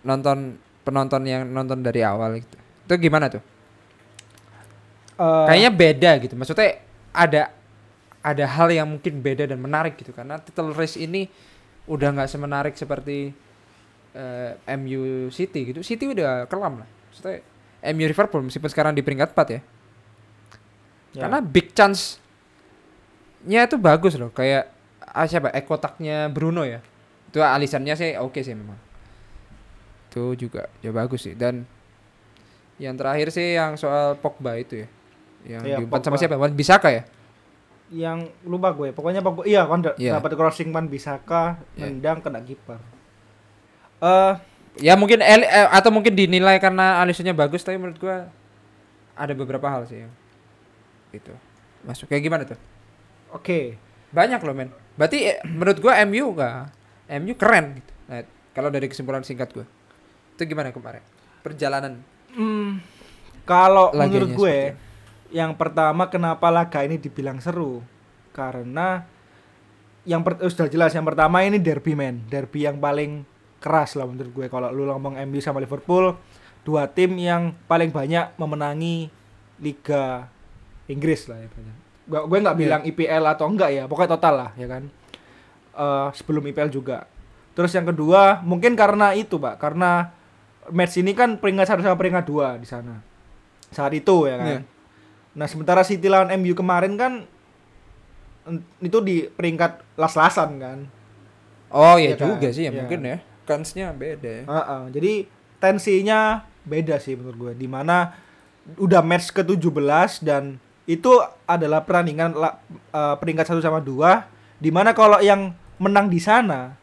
nonton 0.03 0.59
penonton 0.83 1.23
yang 1.27 1.47
nonton 1.47 1.81
dari 1.81 2.03
awal 2.03 2.43
gitu. 2.43 2.59
Itu 2.59 2.95
gimana 2.99 3.31
tuh? 3.31 3.43
Eh, 5.19 5.45
Kayaknya 5.47 5.71
beda 5.71 6.11
gitu. 6.27 6.35
Maksudnya 6.35 6.83
ada 7.15 7.55
ada 8.23 8.45
hal 8.47 8.69
yang 8.71 8.87
mungkin 8.87 9.19
beda 9.19 9.51
dan 9.51 9.59
menarik 9.59 9.99
gitu 9.99 10.15
karena 10.15 10.39
title 10.39 10.75
race 10.75 10.95
ini 10.95 11.27
udah 11.91 12.15
nggak 12.15 12.31
semenarik 12.31 12.75
seperti 12.79 13.31
eh, 14.15 14.51
MU 14.79 15.31
City 15.31 15.71
gitu. 15.71 15.87
City 15.87 16.11
udah 16.11 16.51
kelam 16.51 16.83
lah. 16.83 16.89
Maksudnya 17.11 17.43
MU 17.95 18.07
Liverpool 18.07 18.43
meskipun 18.47 18.71
sekarang 18.71 18.93
di 18.95 19.03
peringkat 19.03 19.35
4 19.35 19.39
ya. 19.39 19.61
ya. 21.15 21.23
Karena 21.27 21.39
big 21.43 21.75
chance 21.75 22.22
nya 23.43 23.67
itu 23.67 23.75
bagus 23.77 24.15
loh 24.15 24.31
kayak 24.31 24.71
ah, 25.03 25.27
siapa 25.27 25.51
ekotaknya 25.53 26.27
Bruno 26.29 26.63
ya. 26.63 26.79
Itu 27.29 27.41
alisannya 27.41 27.95
sih 27.95 28.15
oke 28.17 28.41
sih 28.41 28.55
memang. 28.55 28.77
Itu 30.11 30.37
juga 30.37 30.69
ya 30.81 30.93
bagus 30.93 31.25
sih 31.25 31.35
dan 31.35 31.65
yang 32.77 32.97
terakhir 32.97 33.31
sih 33.31 33.55
yang 33.55 33.75
soal 33.77 34.15
Pogba 34.17 34.57
itu 34.57 34.85
ya. 34.85 34.89
Yang 35.43 35.63
Iya, 35.67 35.77
diumpan 35.83 36.01
sama 36.01 36.17
siapa? 36.17 36.39
Wan 36.39 36.55
Bisaka 36.55 36.91
ya? 36.91 37.05
yang 37.93 38.25
lupa 38.49 38.73
gue 38.73 38.89
pokoknya 38.89 39.21
Pogba 39.21 39.45
iya 39.45 39.69
kan 39.69 39.85
Iya. 40.01 40.17
dapat 40.17 40.33
crossing 40.33 40.73
pan 40.73 40.89
Bisaka 40.89 41.61
Iya. 41.77 41.93
nendang 41.93 42.25
kena 42.25 42.41
kiper 42.41 42.81
eh 44.01 44.33
Ya 44.81 44.97
mungkin 44.97 45.21
el- 45.21 45.45
eh, 45.45 45.69
atau 45.69 45.93
mungkin 45.93 46.17
dinilai 46.17 46.57
karena 46.57 47.05
alisannya 47.05 47.37
bagus 47.37 47.61
tapi 47.61 47.77
menurut 47.77 48.01
gua 48.01 48.33
ada 49.13 49.37
beberapa 49.37 49.69
hal 49.69 49.85
sih 49.85 50.01
yang 50.01 50.13
itu 51.13 51.29
masuk 51.85 52.09
kayak 52.09 52.25
gimana 52.25 52.49
tuh? 52.49 52.57
Oke 53.33 53.61
Banyak 54.13 54.45
loh 54.45 54.53
men. 54.53 54.69
Berarti 54.95 55.19
eh, 55.25 55.41
menurut 55.49 55.81
gua 55.81 55.97
MU 56.05 56.37
enggak 56.37 56.69
MU 57.17 57.33
keren 57.33 57.81
gitu. 57.81 57.93
Nah, 58.13 58.21
kalau 58.53 58.69
dari 58.69 58.87
kesimpulan 58.93 59.25
singkat 59.25 59.49
gua. 59.57 59.65
Itu 60.37 60.45
gimana 60.45 60.69
kemarin? 60.69 61.01
Perjalanan 61.41 62.05
Hmm, 62.33 62.81
kalau 63.45 63.93
laganya 63.93 64.25
menurut 64.25 64.31
gue 64.41 64.59
yang 65.37 65.53
pertama 65.53 66.09
kenapa 66.09 66.49
laga 66.49 66.81
ini 66.81 66.97
dibilang 66.97 67.45
seru 67.45 67.85
karena 68.33 69.05
yang 70.09 70.25
per- 70.25 70.41
sudah 70.41 70.73
jelas 70.73 70.97
yang 70.97 71.05
pertama 71.05 71.45
ini 71.45 71.61
derby 71.61 71.93
men 71.93 72.25
derby 72.33 72.65
yang 72.65 72.81
paling 72.81 73.29
keras 73.61 74.01
lah 74.01 74.09
menurut 74.09 74.33
gue 74.33 74.47
kalau 74.49 74.73
lu 74.73 74.89
ngomong 74.89 75.21
MU 75.29 75.45
sama 75.45 75.61
Liverpool 75.61 76.17
dua 76.65 76.89
tim 76.89 77.13
yang 77.21 77.53
paling 77.69 77.93
banyak 77.93 78.33
memenangi 78.41 79.13
Liga 79.61 80.27
Inggris 80.89 81.29
lah 81.29 81.37
ya 81.39 81.49
banyak. 81.53 81.77
Gua, 82.13 82.21
gue 82.23 82.39
nggak 82.39 82.53
Iya. 82.53 82.61
bilang 82.61 82.83
IPL 82.85 83.25
atau 83.27 83.47
enggak 83.47 83.71
ya 83.73 83.85
pokoknya 83.87 84.11
total 84.13 84.35
lah 84.39 84.51
ya 84.55 84.69
kan 84.69 84.85
Eh, 85.73 86.09
sebelum 86.13 86.45
IPL 86.45 86.69
juga 86.69 87.09
terus 87.53 87.73
yang 87.73 87.85
kedua 87.85 88.41
mungkin 88.43 88.77
karena 88.77 89.13
itu 89.13 89.37
pak 89.37 89.57
karena 89.57 90.13
match 90.69 90.97
ini 90.97 91.11
kan 91.11 91.37
peringkat 91.37 91.65
satu 91.67 91.81
sama 91.81 91.97
peringkat 91.97 92.25
dua 92.25 92.55
di 92.55 92.65
sana 92.65 93.01
saat 93.69 93.93
itu 93.93 94.25
ya 94.25 94.37
kan 94.37 94.47
Iya. 94.47 94.61
Nah 95.33 95.47
sementara 95.47 95.81
City 95.81 96.05
lawan 96.07 96.29
MU 96.35 96.53
kemarin 96.53 96.93
kan 96.95 97.25
itu 98.79 98.99
di 99.01 99.17
peringkat 99.25 99.97
las-lasan 99.97 100.51
kan. 100.59 100.79
Oh 101.71 101.97
ya 101.97 102.13
Iya 102.13 102.17
kan? 102.17 102.29
juga 102.29 102.49
sih 102.51 102.63
ya 102.63 102.69
Iya. 102.69 102.77
mungkin 102.77 103.01
ya. 103.01 103.17
Kansnya 103.43 103.87
beda 103.93 104.29
ya. 104.29 104.45
Heeh, 104.45 104.83
jadi 104.93 105.13
tensinya 105.57 106.21
beda 106.63 106.99
sih 106.99 107.17
menurut 107.17 107.37
gue. 107.39 107.53
Di 107.57 107.67
mana 107.67 108.13
udah 108.77 109.01
match 109.01 109.33
ke-17 109.33 109.73
dan 110.21 110.61
itu 110.93 111.13
adalah 111.49 111.81
pertandingan 111.81 112.37
la- 112.37 112.61
eh, 112.71 113.15
peringkat 113.17 113.49
satu 113.49 113.65
sama 113.65 113.81
dua. 113.81 114.29
Di 114.61 114.69
mana 114.69 114.93
kalau 114.93 115.19
yang 115.19 115.51
menang 115.81 116.07
di 116.07 116.21
sana 116.21 116.77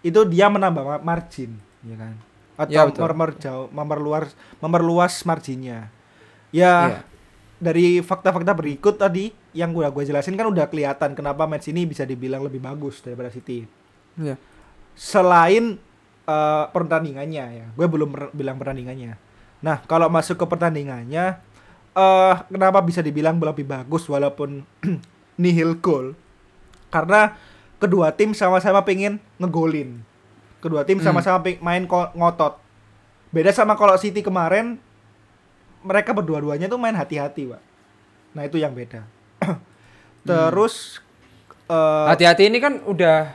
itu 0.00 0.22
dia 0.24 0.46
menambah 0.46 0.82
ma- 0.86 1.02
margin, 1.04 1.58
ya 1.82 1.96
kan? 1.98 2.14
Atau 2.58 2.74
Ya, 2.74 2.82
memperjauh, 2.86 3.66
memperluas, 3.70 4.32
memperluas 4.58 5.14
marginnya. 5.22 5.90
Ya, 6.48 6.74
Iya. 6.96 7.00
dari 7.58 7.86
fakta-fakta 8.00 8.54
berikut 8.54 8.96
tadi 8.96 9.30
yang 9.52 9.74
udah 9.74 9.90
gue 9.90 10.06
jelasin 10.06 10.38
kan 10.38 10.46
udah 10.46 10.70
kelihatan 10.70 11.12
kenapa 11.12 11.44
match 11.44 11.68
ini 11.68 11.84
bisa 11.84 12.06
dibilang 12.06 12.40
lebih 12.40 12.62
bagus 12.62 13.02
daripada 13.02 13.28
City. 13.28 13.66
Iya. 14.16 14.38
Selain 14.94 15.78
eh, 16.28 16.64
pertandingannya 16.68 17.44
ya, 17.56 17.66
gue 17.72 17.86
belum 17.88 18.12
bilang 18.36 18.60
pertandingannya. 18.60 19.16
Nah, 19.58 19.80
kalau 19.88 20.06
masuk 20.06 20.36
ke 20.36 20.46
pertandingannya 20.46 21.40
eh 21.98 22.34
kenapa 22.46 22.78
bisa 22.80 23.02
dibilang 23.02 23.34
lebih 23.36 23.66
bagus 23.66 24.06
walaupun 24.06 24.62
nihil 25.42 25.74
goal? 25.76 26.14
Karena 26.88 27.34
kedua 27.76 28.14
tim 28.14 28.30
sama-sama 28.32 28.86
pengen 28.86 29.18
ngegolin. 29.36 29.98
Kedua 30.58 30.82
tim 30.82 30.98
Hmm. 30.98 31.10
sama-sama 31.10 31.42
peng- 31.42 31.58
main 31.58 31.84
ngotot. 31.86 32.58
Beda 33.28 33.50
sama 33.50 33.74
kalau 33.74 33.98
City 33.98 34.22
kemarin 34.22 34.78
mereka 35.78 36.10
berdua-duanya 36.10 36.66
tuh 36.66 36.78
main 36.78 36.94
hati-hati, 36.94 37.46
Pak. 37.46 37.62
Nah, 38.34 38.42
itu 38.42 38.58
yang 38.58 38.72
beda. 38.72 39.02
Terus 40.26 40.98
eh 41.68 42.06
Hati-hati 42.08 42.48
ini 42.48 42.58
kan 42.58 42.80
udah 42.82 43.34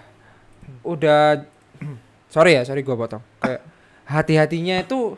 udah 0.84 1.46
sorry 2.34 2.58
ya, 2.58 2.64
sorry 2.64 2.82
gua 2.82 2.98
potong. 2.98 3.24
Kayak 3.40 3.62
hati-hatinya 4.04 4.84
itu 4.84 5.16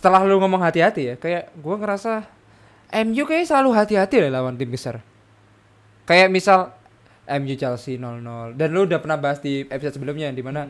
setelah 0.00 0.24
lu 0.24 0.40
ngomong 0.40 0.64
hati-hati 0.64 1.12
ya, 1.12 1.14
kayak 1.20 1.52
gua 1.60 1.76
ngerasa 1.76 2.24
MU 3.04 3.22
kayak 3.28 3.44
selalu 3.44 3.76
hati-hati 3.76 4.16
lah 4.24 4.40
lawan 4.40 4.56
tim 4.56 4.72
besar. 4.72 5.04
Kayak 6.08 6.32
misal 6.32 6.72
MU 7.28 7.52
Chelsea 7.52 8.00
0-0 8.00 8.56
dan 8.56 8.68
lu 8.72 8.88
udah 8.88 8.96
pernah 8.96 9.20
bahas 9.20 9.44
di 9.44 9.68
episode 9.68 10.00
sebelumnya 10.00 10.32
di 10.32 10.40
mana 10.40 10.64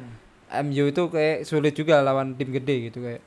MU 0.67 0.91
itu 0.91 1.07
kayak 1.07 1.47
sulit 1.47 1.79
juga 1.79 2.03
lawan 2.03 2.35
tim 2.35 2.51
gede 2.51 2.91
gitu 2.91 3.07
kayak 3.07 3.23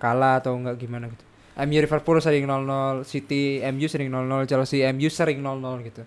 kalah 0.00 0.40
atau 0.40 0.56
enggak 0.56 0.80
gimana 0.80 1.12
gitu. 1.12 1.24
MU 1.52 1.78
Liverpool 1.84 2.16
sering 2.24 2.48
0-0, 2.48 3.04
City 3.04 3.60
MU 3.60 3.84
sering 3.84 4.08
0-0, 4.08 4.48
Chelsea 4.48 4.80
MU 4.88 5.12
sering 5.12 5.44
0-0 5.44 5.84
gitu. 5.84 6.02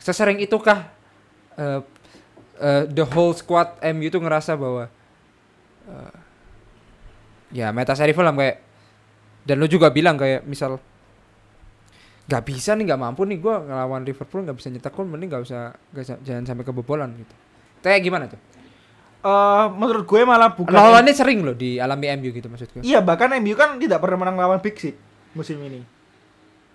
Sesering 0.00 0.40
itukah 0.40 0.88
eh, 1.60 1.84
eh, 2.64 2.84
the 2.88 3.04
whole 3.04 3.36
squad 3.36 3.76
MU 3.92 4.08
itu 4.08 4.16
ngerasa 4.16 4.56
bahwa 4.56 4.88
eh, 5.84 6.23
ya 7.54 7.70
meta 7.70 7.94
seri 7.94 8.10
film 8.10 8.34
kayak 8.34 8.56
dan 9.42 9.56
lu 9.56 9.66
juga 9.66 9.88
bilang 9.88 10.14
kayak 10.14 10.42
misal 10.42 10.76
nggak 12.24 12.42
bisa 12.42 12.72
nih 12.72 12.84
nggak 12.84 12.98
mampu 12.98 13.22
nih 13.22 13.36
gua 13.36 13.60
ngelawan 13.60 14.02
Liverpool 14.02 14.42
nggak 14.42 14.56
bisa 14.56 14.68
nyetak 14.68 14.90
gol 14.90 15.04
mending 15.04 15.28
nggak 15.28 15.44
usah 15.44 15.62
usah- 15.92 16.20
jangan 16.20 16.44
sampai 16.44 16.64
kebobolan 16.64 17.12
gitu. 17.14 17.34
Kayak 17.80 18.00
gimana 18.02 18.26
tuh? 18.26 18.40
eh, 19.22 19.66
menurut 19.72 20.04
gue 20.04 20.20
malah 20.20 20.52
bukan 20.52 20.76
Lawannya 20.76 21.12
sering 21.12 21.40
loh 21.40 21.52
dialami 21.52 22.12
MU 22.12 22.28
gitu 22.28 22.44
maksud 22.44 22.68
gue. 22.70 22.82
Iya, 22.84 23.00
bahkan 23.00 23.32
MU 23.34 23.54
kan 23.54 23.80
tidak 23.80 23.96
pernah 23.96 24.20
menang 24.20 24.36
lawan 24.36 24.60
Big 24.60 24.76
Six 24.76 24.92
musim 25.32 25.56
ini. 25.60 25.80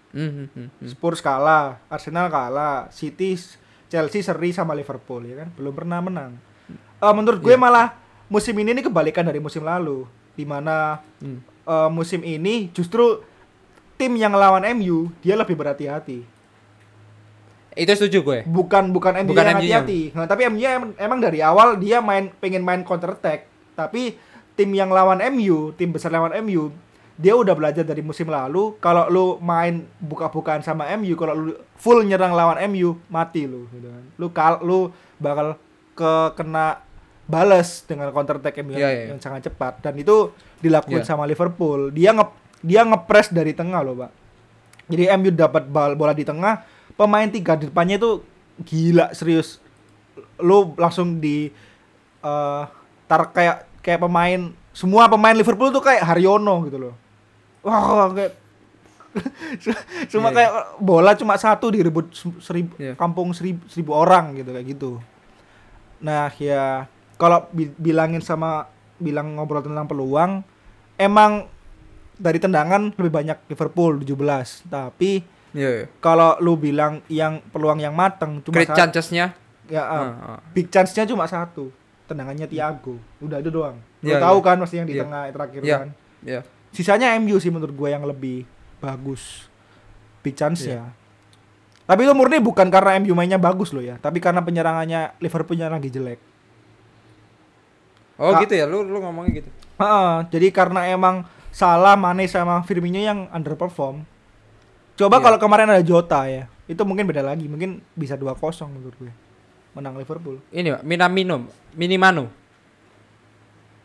Hmm, 0.09 0.49
hmm. 0.49 0.81
Spurs 0.83 1.21
kalah, 1.21 1.77
Arsenal 1.85 2.25
kalah, 2.25 2.89
City, 2.89 3.37
Chelsea 3.85 4.25
seri 4.25 4.49
sama 4.49 4.73
Liverpool 4.73 5.21
ya 5.23 5.45
kan, 5.45 5.53
belum 5.53 5.73
pernah 5.75 6.01
menang. 6.01 6.41
Eh, 6.97 7.13
menurut 7.13 7.37
gue 7.37 7.53
Iya. 7.53 7.61
malah 7.61 7.93
musim 8.25 8.57
ini 8.57 8.71
ini 8.71 8.81
kebalikan 8.81 9.21
dari 9.21 9.37
musim 9.37 9.61
lalu, 9.61 10.09
di 10.39 10.47
mana 10.47 11.04
Hmm. 11.19 11.43
eh, 11.43 11.89
musim 11.91 12.23
ini 12.23 12.71
justru 12.71 13.19
tim 13.99 14.15
yang 14.15 14.32
lawan 14.32 14.63
MU 14.80 15.12
dia 15.19 15.36
lebih 15.36 15.60
berhati-hati. 15.60 16.23
Itu 17.75 17.91
setuju 17.95 18.19
gue. 18.23 18.39
Bukan 18.47 18.95
bukan 18.95 19.23
MU 19.23 19.36
Bukan 19.36 19.45
yang 19.45 19.60
hati-hati. 19.60 20.15
Nah, 20.15 20.25
tapi 20.25 20.47
MU 20.47 20.60
emang, 20.60 20.91
emang 20.95 21.19
dari 21.19 21.39
awal 21.43 21.75
dia 21.75 21.99
main 21.99 22.32
pengen 22.39 22.63
main 22.63 22.82
counter 22.88 23.13
attack, 23.13 23.45
tapi 23.75 24.15
tim 24.56 24.71
yang 24.71 24.91
lawan 24.91 25.19
MU, 25.36 25.71
tim 25.75 25.91
besar 25.91 26.12
lawan 26.12 26.36
MU, 26.43 26.71
dia 27.15 27.36
udah 27.36 27.52
belajar 27.52 27.84
dari 27.84 27.99
musim 27.99 28.28
lalu 28.28 28.75
kalau 28.80 29.08
lu 29.12 29.25
main 29.39 29.84
buka-bukaan 29.99 30.63
sama 30.63 30.88
MU, 30.95 31.15
kalau 31.15 31.36
lu 31.36 31.52
full 31.75 32.04
nyerang 32.04 32.32
lawan 32.32 32.60
MU, 32.71 32.95
mati 33.08 33.47
lu 33.47 33.67
gitu 33.71 33.88
kan. 33.88 34.04
Lu 34.15 34.28
kal 34.32 34.54
lu 34.63 34.91
bakal 35.19 35.56
ke 35.95 36.12
kena 36.36 36.84
balas 37.29 37.85
dengan 37.85 38.09
counter 38.09 38.41
attack 38.41 38.57
yang, 38.57 38.67
iya, 38.73 38.89
iya. 38.89 39.05
yang 39.13 39.21
sangat 39.21 39.45
cepat 39.45 39.77
dan 39.79 39.93
itu 39.93 40.33
dilakukan 40.57 41.05
Iya. 41.05 41.07
sama 41.07 41.29
Liverpool. 41.29 41.93
Dia 41.93 42.09
nge 42.11 42.25
dia 42.59 42.81
ngepres 42.81 43.29
dari 43.29 43.53
tengah 43.53 43.79
loh, 43.79 43.95
Pak. 43.95 44.11
Jadi 44.89 45.05
MU 45.13 45.29
dapat 45.29 45.69
bola 45.69 46.11
di 46.11 46.25
tengah, 46.25 46.65
pemain 46.97 47.29
tiga 47.29 47.53
di 47.53 47.69
depannya 47.69 47.95
itu 47.95 48.25
gila 48.59 49.13
serius. 49.13 49.61
Lu 50.41 50.73
langsung 50.75 51.21
di 51.21 51.53
eh 52.19 52.63
tar 53.05 53.29
kayak 53.29 53.69
kayak 53.79 54.01
pemain 54.01 54.49
semua 54.73 55.05
pemain 55.05 55.31
Liverpool 55.31 55.69
tuh 55.69 55.79
kayak 55.79 56.01
Haryono 56.03 56.65
gitu 56.65 56.77
loh. 56.81 56.93
Wah, 57.61 58.09
kayak 58.09 58.33
cuma 60.11 60.29
Iya, 60.29 60.35
kayak 60.35 60.51
bola 60.77 61.11
cuma 61.13 61.33
satu 61.35 61.69
direbut 61.69 62.09
se- 62.11 62.41
seribu 62.41 62.73
Iya. 62.77 62.93
kampung 62.93 63.33
seribu, 63.33 63.65
seribu 63.65 63.91
orang 63.93 64.37
gitu 64.37 64.49
kayak 64.49 64.67
gitu. 64.67 64.91
Nah, 65.99 66.29
ya 66.37 66.85
kalau 67.19 67.51
bi- 67.51 67.75
bilangin 67.75 68.23
sama 68.23 68.65
bilang 68.95 69.36
ngobrol 69.36 69.60
tentang 69.62 69.86
peluang, 69.86 70.39
emang 70.95 71.51
dari 72.15 72.36
tendangan 72.36 72.91
lebih 72.91 73.12
banyak 73.13 73.38
Liverpool 73.45 73.99
17, 73.99 74.63
tapi 74.65 75.23
Iya, 75.49 75.69
iya. 75.73 75.86
kalau 75.97 76.38
lu 76.38 76.55
bilang 76.55 77.01
yang 77.08 77.41
peluang 77.45 77.77
yang 77.77 77.91
mateng 77.91 78.39
cuma 78.39 78.55
Great 78.55 78.69
chances-nya. 78.69 79.34
ya 79.65 79.82
ah, 79.82 79.97
Ah, 79.97 80.10
ah. 80.36 80.39
big 80.49 80.67
chance-nya 80.67 81.03
cuma 81.03 81.25
satu. 81.25 81.69
Tendangannya 82.05 82.45
Thiago. 82.45 82.97
Udah 83.19 83.38
itu 83.38 83.49
doang. 83.49 83.77
Lu 83.99 84.10
Iya, 84.10 84.17
tahu 84.19 84.38
iya. 84.38 84.45
kan 84.45 84.55
pasti 84.58 84.75
yang 84.75 84.86
di 84.86 84.93
Iya. 84.93 85.01
tengah 85.03 85.21
terakhir 85.29 85.62
Iya. 85.62 85.77
kan. 85.77 85.89
Iya. 86.21 86.41
Sisanya 86.69 87.13
MU 87.15 87.38
sih 87.38 87.49
menurut 87.49 87.71
gue 87.71 87.89
yang 87.89 88.01
lebih 88.01 88.45
bagus 88.77 89.49
big 90.21 90.34
chance-nya. 90.34 90.86
Iya. 90.86 90.88
Tapi 91.84 92.05
itu 92.05 92.13
murni 92.13 92.38
bukan 92.38 92.69
karena 92.69 92.97
MU 92.97 93.13
mainnya 93.13 93.38
bagus 93.38 93.71
loh 93.71 93.82
ya, 93.82 93.97
tapi 93.97 94.21
karena 94.21 94.39
penyerangannya 94.39 95.17
Liverpoolnya 95.17 95.65
lagi 95.67 95.89
jelek. 95.89 96.21
Oh 98.19 98.36
gitu 98.43 98.53
ya, 98.53 98.67
lu 98.67 98.84
lu 98.84 98.99
ngomongnya 98.99 99.39
gitu. 99.39 99.49
Heeh, 99.79 100.13
jadi 100.27 100.47
karena 100.51 100.91
emang 100.91 101.23
Salah, 101.49 101.95
Mane 101.97 102.27
sama 102.29 102.62
Firmino 102.67 102.99
yang 102.99 103.25
underperform. 103.34 104.05
Coba 104.99 105.17
Iya. 105.17 105.23
kalau 105.25 105.38
kemarin 105.39 105.71
ada 105.71 105.82
Jota 105.82 106.27
ya, 106.27 106.45
itu 106.67 106.77
mungkin 106.84 107.08
beda 107.08 107.23
lagi, 107.23 107.47
mungkin 107.47 107.79
bisa 107.95 108.19
2-0 108.19 108.69
menurut 108.69 108.93
gue. 108.99 109.13
Menang 109.73 109.95
Liverpool. 109.95 110.43
Ini 110.51 110.77
Pak, 110.77 110.82
Minamino, 110.84 111.47
Minimano. 111.73 112.27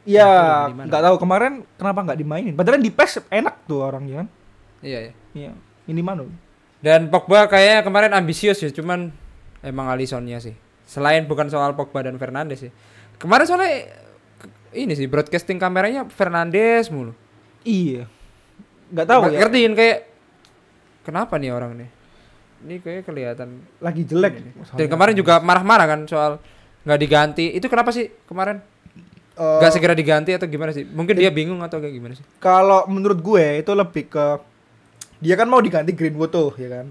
Iya, 0.05 0.69
Nah, 0.69 0.85
nggak 0.85 1.03
tahu 1.09 1.17
kemarin 1.17 1.65
kenapa 1.81 2.05
nggak 2.05 2.19
dimainin. 2.21 2.55
Padahal 2.59 2.83
di 2.83 2.93
PES 2.93 3.25
enak 3.33 3.65
tuh 3.65 3.81
orangnya 3.81 4.25
kan. 4.25 4.29
Iya, 4.85 4.99
iya. 5.09 5.13
Iya, 5.33 5.51
minimal. 5.89 6.29
Dan 6.85 7.09
Pogba 7.09 7.49
kayaknya 7.49 7.81
kemarin 7.81 8.13
ambisius 8.13 8.61
ya, 8.61 8.69
cuman 8.69 9.09
emang 9.65 9.89
Alissonnya 9.89 10.37
sih. 10.45 10.53
Selain 10.85 11.25
bukan 11.25 11.49
soal 11.49 11.73
Pogba 11.73 12.05
dan 12.05 12.21
Fernandes 12.21 12.61
sih. 12.69 12.73
Kemarin 13.17 13.49
soalnya 13.49 13.89
ini 14.75 14.93
sih 14.93 15.07
broadcasting 15.07 15.57
kameranya 15.57 16.05
Fernandes 16.07 16.91
mulu. 16.91 17.15
Iya. 17.63 18.11
Nggak 18.91 19.07
tahu 19.07 19.21
Nggak 19.23 19.33
ya. 19.33 19.39
Ngertiin 19.41 19.73
kayak 19.73 19.99
kenapa 21.03 21.35
nih 21.39 21.51
orang 21.51 21.73
nih? 21.79 21.89
Ini 22.65 22.75
kayak 22.81 23.03
kelihatan. 23.05 23.49
Lagi 23.79 24.03
jelek. 24.03 24.35
Dan 24.75 24.87
kemarin 24.87 25.15
juga 25.15 25.39
marah-marah 25.39 25.87
kan 25.87 26.01
soal 26.05 26.33
nggak 26.83 27.01
diganti. 27.01 27.53
Itu 27.53 27.69
kenapa 27.69 27.91
sih 27.91 28.09
kemarin? 28.25 28.61
Eh, 29.35 29.59
Nggak 29.59 29.73
segera 29.75 29.95
diganti 29.95 30.31
atau 30.31 30.47
gimana 30.47 30.71
sih? 30.71 30.87
Mungkin 30.87 31.19
dia 31.19 31.27
bingung 31.29 31.59
atau 31.59 31.83
kayak 31.83 31.91
gimana 31.93 32.15
sih? 32.15 32.23
kalau 32.39 32.87
menurut 32.87 33.19
gue 33.19 33.59
itu 33.59 33.73
lebih 33.75 34.07
ke 34.07 34.27
dia 35.19 35.35
kan 35.35 35.51
mau 35.51 35.59
diganti 35.59 35.91
Greenwood 35.91 36.31
tuh 36.31 36.55
ya 36.55 36.71
kan. 36.71 36.87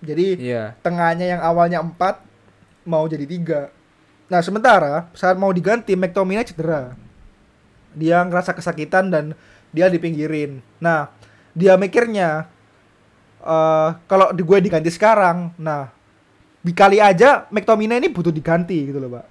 Jadi 0.00 0.38
Iya. 0.38 0.78
tengahnya 0.80 1.26
yang 1.26 1.40
awalnya 1.42 1.82
4 1.82 2.22
mau 2.86 3.04
jadi 3.04 3.26
tiga. 3.26 3.60
Nah 4.30 4.38
sementara 4.38 5.10
saat 5.12 5.34
mau 5.34 5.50
diganti 5.50 5.98
McTominay 5.98 6.46
cedera. 6.46 6.94
Dia 7.92 8.22
ngerasa 8.22 8.54
kesakitan 8.54 9.10
dan 9.10 9.24
dia 9.70 9.86
dipinggirin. 9.86 10.58
Nah 10.78 11.10
dia 11.52 11.74
mikirnya 11.74 12.46
eh 13.40 13.88
kalau 14.04 14.30
di 14.30 14.42
gue 14.44 14.58
diganti 14.60 14.90
sekarang, 14.92 15.56
nah 15.56 15.88
kali 16.62 17.00
aja 17.00 17.48
McTominay 17.48 17.98
ini 17.98 18.12
butuh 18.12 18.28
diganti 18.28 18.84
gitu 18.84 19.00
loh 19.00 19.16
pak. 19.16 19.26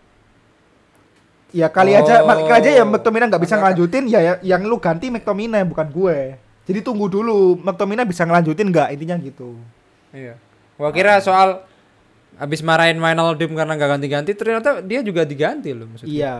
Ya 1.49 1.65
kali 1.69 1.97
aja, 1.97 2.21
Oh. 2.21 2.29
kali 2.45 2.61
aja 2.61 2.69
ya 2.81 2.83
McTominay 2.85 3.29
nggak 3.29 3.41
bisa 3.41 3.57
ngelanjutin 3.57 4.05
ya 4.05 4.19
ya- 4.21 4.41
yang 4.41 4.61
lu 4.65 4.77
ganti 4.77 5.09
McTominay 5.09 5.65
bukan 5.65 5.89
gue. 5.89 6.37
Jadi 6.69 6.79
tunggu 6.85 7.09
dulu 7.09 7.57
McTominay 7.57 8.05
bisa 8.05 8.21
ngelanjutin 8.25 8.69
nggak 8.69 8.93
intinya 8.93 9.17
gitu. 9.17 9.57
Iya. 10.13 10.37
Gua 10.77 10.89
kira 10.89 11.17
soal 11.21 11.65
habis 12.37 12.61
marahin 12.61 13.01
Wijnaldum 13.01 13.51
karena 13.57 13.73
nggak 13.73 13.89
ganti-ganti 13.97 14.31
ternyata 14.33 14.79
dia 14.79 15.01
juga 15.01 15.25
diganti 15.25 15.73
loh 15.73 15.89
maksudnya. 15.89 16.09
Iya. 16.13 16.37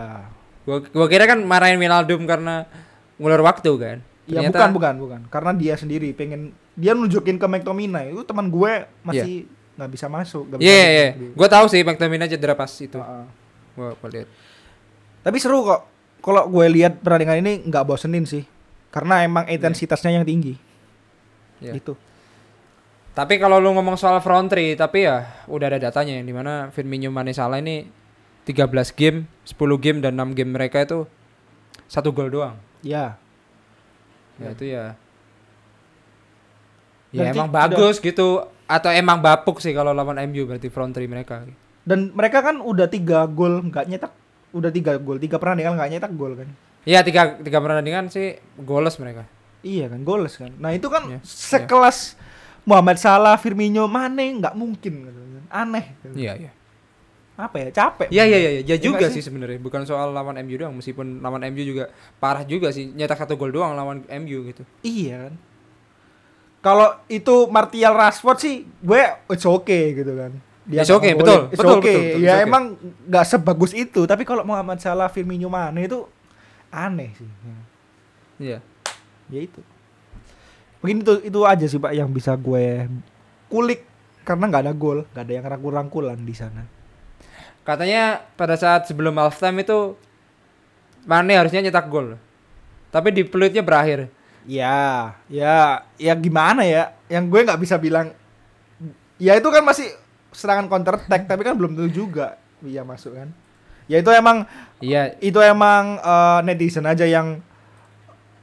Gua, 0.68 0.84
gua 0.84 1.06
kira 1.08 1.24
kan 1.24 1.40
marahin 1.40 1.80
Wijnaldum 1.80 2.24
karena 2.28 2.68
ngulur 3.16 3.42
waktu 3.44 3.72
kan. 3.80 3.98
Ya 4.28 4.44
Ternyata- 4.44 4.70
bukan 4.70 4.70
bukan 4.76 4.94
bukan 5.02 5.20
karena 5.26 5.50
dia 5.56 5.74
sendiri 5.74 6.14
pengen 6.14 6.54
dia 6.78 6.94
nunjukin 6.94 7.36
ke 7.40 7.46
McTominay 7.50 8.14
itu 8.14 8.22
teman 8.22 8.46
gue 8.46 8.86
masih 9.02 9.48
nggak 9.74 9.90
bisa 9.90 10.06
masuk. 10.06 10.44
Iya 10.54 10.56
bisa 10.56 10.64
iya 10.64 10.86
iya. 10.86 11.08
masuk. 11.16 11.32
Gua 11.34 11.48
tahu 11.50 11.66
sih 11.66 11.80
McTominay 11.82 12.28
cedera 12.30 12.54
pas 12.54 12.70
itu. 12.70 12.98
Heeh. 12.98 13.24
Gua, 13.74 13.88
gua 13.96 14.08
lihat. 14.12 14.28
Tapi 15.20 15.36
seru 15.40 15.64
kok. 15.66 15.82
Kalau 16.20 16.52
gue 16.52 16.66
lihat 16.68 17.00
pertandingan 17.00 17.40
ini 17.40 17.52
nggak 17.64 17.84
bosenin 17.88 18.28
sih 18.28 18.44
karena 18.92 19.24
emang 19.24 19.48
intensitasnya 19.48 20.20
yang 20.20 20.28
tinggi. 20.28 20.52
Iya. 21.64 21.80
Gitu. 21.80 21.96
Tapi 23.16 23.40
kalau 23.40 23.56
lu 23.58 23.72
ngomong 23.74 23.96
soal 23.98 24.20
front 24.22 24.52
three, 24.52 24.76
tapi 24.76 25.08
ya 25.08 25.44
udah 25.50 25.66
ada 25.66 25.90
datanya 25.90 26.20
yang 26.20 26.26
di 26.28 26.34
mana 26.36 26.68
Firmino 26.70 27.08
Mane 27.08 27.34
Salah 27.34 27.58
ini 27.58 27.88
13 28.52 28.66
game, 28.92 29.18
10 29.42 29.54
game 29.76 29.98
dan 29.98 30.14
6 30.14 30.32
game 30.32 30.50
mereka 30.50 30.80
itu 30.80 31.06
satu 31.86 32.10
gol 32.10 32.28
doang. 32.28 32.58
Ya. 32.80 33.14
Ya 34.36 34.42
Ya. 34.42 34.50
itu 34.50 34.64
ya. 34.66 34.84
Ya 37.10 37.26
Berarti 37.26 37.36
emang 37.36 37.48
udah- 37.48 37.56
bagus 37.66 37.96
gitu 37.98 38.28
atau 38.64 38.90
emang 38.92 39.18
bapuk 39.18 39.58
sih 39.58 39.70
kalau 39.70 39.90
lawan 39.90 40.14
MU 40.24 40.46
berarti 40.46 40.68
front 40.68 40.90
three 40.90 41.06
mereka. 41.06 41.42
Dan 41.82 42.10
mereka 42.12 42.38
kan 42.40 42.58
udah 42.58 42.86
tiga 42.86 43.26
gol 43.26 43.66
nggak 43.66 43.84
nyetak, 43.84 44.12
udah 44.50 44.70
tiga 44.70 44.94
gol, 44.96 45.18
tiga 45.18 45.36
pertandingan 45.36 45.74
nggak 45.74 45.90
nyetak 45.90 46.12
gol 46.14 46.34
kan? 46.34 46.46
Iya 46.82 47.02
tiga 47.02 47.34
tiga 47.36 47.58
pertandingan 47.58 48.06
sih 48.08 48.38
goles 48.56 48.94
mereka. 48.96 49.26
Iya 49.60 49.90
kan, 49.90 50.00
goles 50.00 50.34
kan. 50.34 50.54
Nah 50.56 50.70
itu 50.70 50.86
kan 50.86 51.04
Iya, 51.04 51.18
sekelas 51.20 52.14
Muhammad 52.62 52.96
Salah, 52.96 53.34
Firmino, 53.36 53.84
Mane 53.84 54.38
nggak 54.38 54.54
mungkin 54.54 54.92
gitu 55.02 55.18
kan. 55.18 55.44
Aneh. 55.50 55.84
gitu. 55.98 56.14
Iya 56.14 56.32
iya. 56.38 56.50
Apa 57.40 57.56
ya? 57.56 57.68
Capek. 57.72 58.08
Iya 58.12 58.24
iya 58.28 58.38
iya, 58.38 58.50
ya 58.60 58.62
Iya 58.68 58.76
juga 58.76 59.08
nggak 59.08 59.16
sih 59.16 59.24
sebenarnya. 59.24 59.58
Bukan 59.62 59.88
soal 59.88 60.12
lawan 60.12 60.36
MU 60.44 60.56
doang, 60.60 60.76
meskipun 60.76 61.24
lawan 61.24 61.40
MU 61.48 61.62
juga 61.64 61.88
parah 62.20 62.44
juga 62.44 62.68
sih. 62.68 62.92
Nyetak 62.92 63.24
satu 63.24 63.40
gol 63.40 63.54
doang 63.54 63.72
lawan 63.72 64.04
MU 64.06 64.38
gitu. 64.52 64.62
Iya 64.84 65.28
kan. 65.28 65.34
Kalau 66.60 66.88
itu 67.08 67.48
Martial 67.48 67.96
Rashford 67.96 68.38
sih, 68.38 68.68
gue 68.84 69.00
it's 69.32 69.48
okay 69.48 69.96
gitu 69.96 70.12
kan. 70.12 70.32
It's 70.68 70.86
nggak 70.86 70.92
okay, 70.92 71.12
betul, 71.16 71.40
it's 71.48 71.56
betul, 71.56 71.78
okay. 71.80 71.96
betul, 71.96 72.02
betul, 72.04 72.20
ya 72.20 72.28
it's 72.28 72.36
okay. 72.36 72.46
emang 72.46 72.64
nggak 73.08 73.24
sebagus 73.26 73.72
itu. 73.72 74.00
Tapi 74.04 74.22
kalau 74.28 74.44
Muhammad 74.44 74.78
Salah, 74.78 75.08
Firmino, 75.08 75.48
Mane 75.48 75.88
itu 75.88 76.04
aneh 76.68 77.10
sih. 77.16 77.30
Iya. 78.38 78.58
Ya 79.32 79.40
itu. 79.40 79.60
Mungkin 80.84 81.04
itu 81.04 81.14
itu 81.32 81.40
aja 81.44 81.64
sih 81.68 81.80
pak 81.80 81.92
yang 81.92 82.08
bisa 82.08 82.32
gue 82.36 82.88
kulik 83.52 83.84
karena 84.24 84.44
nggak 84.48 84.62
ada 84.68 84.72
gol, 84.76 85.04
nggak 85.12 85.24
ada 85.26 85.32
yang 85.32 85.44
rangkul-rangkulan 85.48 86.18
di 86.20 86.34
sana. 86.36 86.62
Katanya 87.70 88.26
pada 88.34 88.58
saat 88.58 88.90
sebelum 88.90 89.14
halftime 89.14 89.62
itu 89.62 89.94
Mane 91.06 91.38
harusnya 91.38 91.62
nyetak 91.62 91.86
gol. 91.86 92.18
Tapi 92.90 93.14
di 93.14 93.22
peluitnya 93.22 93.62
berakhir. 93.62 94.10
Ya, 94.42 95.14
ya, 95.30 95.86
ya 95.94 96.12
gimana 96.18 96.66
ya? 96.66 96.98
Yang 97.06 97.24
gue 97.30 97.40
nggak 97.46 97.60
bisa 97.62 97.78
bilang. 97.78 98.10
Ya 99.22 99.38
itu 99.38 99.46
kan 99.54 99.62
masih 99.62 99.86
serangan 100.34 100.66
counter 100.66 100.98
attack, 100.98 101.30
tapi 101.30 101.46
kan 101.46 101.54
belum 101.54 101.78
tentu 101.78 102.02
juga 102.02 102.34
dia 102.58 102.82
masuk 102.82 103.14
kan. 103.14 103.30
Ya 103.86 104.02
itu 104.02 104.10
emang 104.10 104.50
Iya, 104.82 105.14
itu 105.22 105.38
emang 105.38 106.02
eh, 106.02 106.40
netizen 106.42 106.88
aja 106.90 107.06
yang 107.06 107.38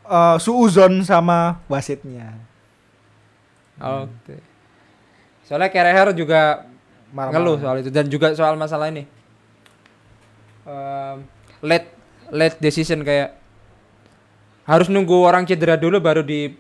eh, 0.08 0.38
suuzon 0.40 1.04
sama 1.04 1.60
wasitnya. 1.68 2.32
Oke. 3.78 4.40
Soalnya 5.44 5.70
Kereher 5.70 6.16
juga 6.16 6.63
Marah-marah. 7.12 7.34
ngeluh 7.40 7.58
soal 7.58 7.76
itu 7.82 7.90
dan 7.92 8.06
juga 8.08 8.32
soal 8.38 8.56
masalah 8.56 8.88
ini. 8.94 9.17
Em, 10.68 11.18
late 11.64 11.88
late 12.28 12.58
decision 12.60 13.00
kayak 13.02 13.40
harus 14.68 14.92
nunggu 14.92 15.16
orang 15.16 15.48
cedera 15.48 15.80
dulu 15.80 15.98
baru 15.98 16.20
di 16.22 16.52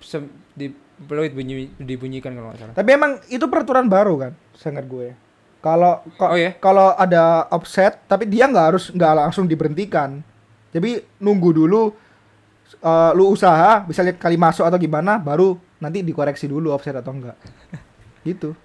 di 0.55 0.71
peluit 0.97 1.35
bunyi 1.35 1.67
dibunyikan 1.75 2.31
kalau 2.31 2.49
nggak 2.49 2.59
salah. 2.61 2.73
Tapi 2.73 2.89
emang 2.89 3.19
itu 3.27 3.43
peraturan 3.45 3.85
baru 3.85 4.15
kan, 4.17 4.31
sangat 4.55 4.87
gue. 4.87 5.11
Kalau 5.59 5.99
ko- 6.15 6.31
Oh, 6.31 6.37
iya? 6.39 6.55
kalau 6.55 6.95
ada 6.95 7.51
offset, 7.51 7.99
tapi 8.07 8.23
dia 8.25 8.47
nggak 8.47 8.65
harus 8.71 8.89
nggak 8.89 9.13
langsung 9.13 9.43
diberhentikan. 9.43 10.23
Jadi 10.71 11.03
nunggu 11.19 11.51
dulu, 11.51 11.91
eh, 12.79 13.11
lu 13.11 13.27
usaha, 13.27 13.83
bisa 13.83 14.01
lihat 14.01 14.17
kali 14.17 14.39
masuk 14.39 14.63
atau 14.63 14.79
gimana, 14.79 15.19
baru 15.19 15.59
nanti 15.77 15.99
dikoreksi 15.99 16.47
dulu 16.47 16.71
offset 16.71 16.95
atau 16.95 17.11
enggak. 17.11 17.35
gitu. 18.23 18.55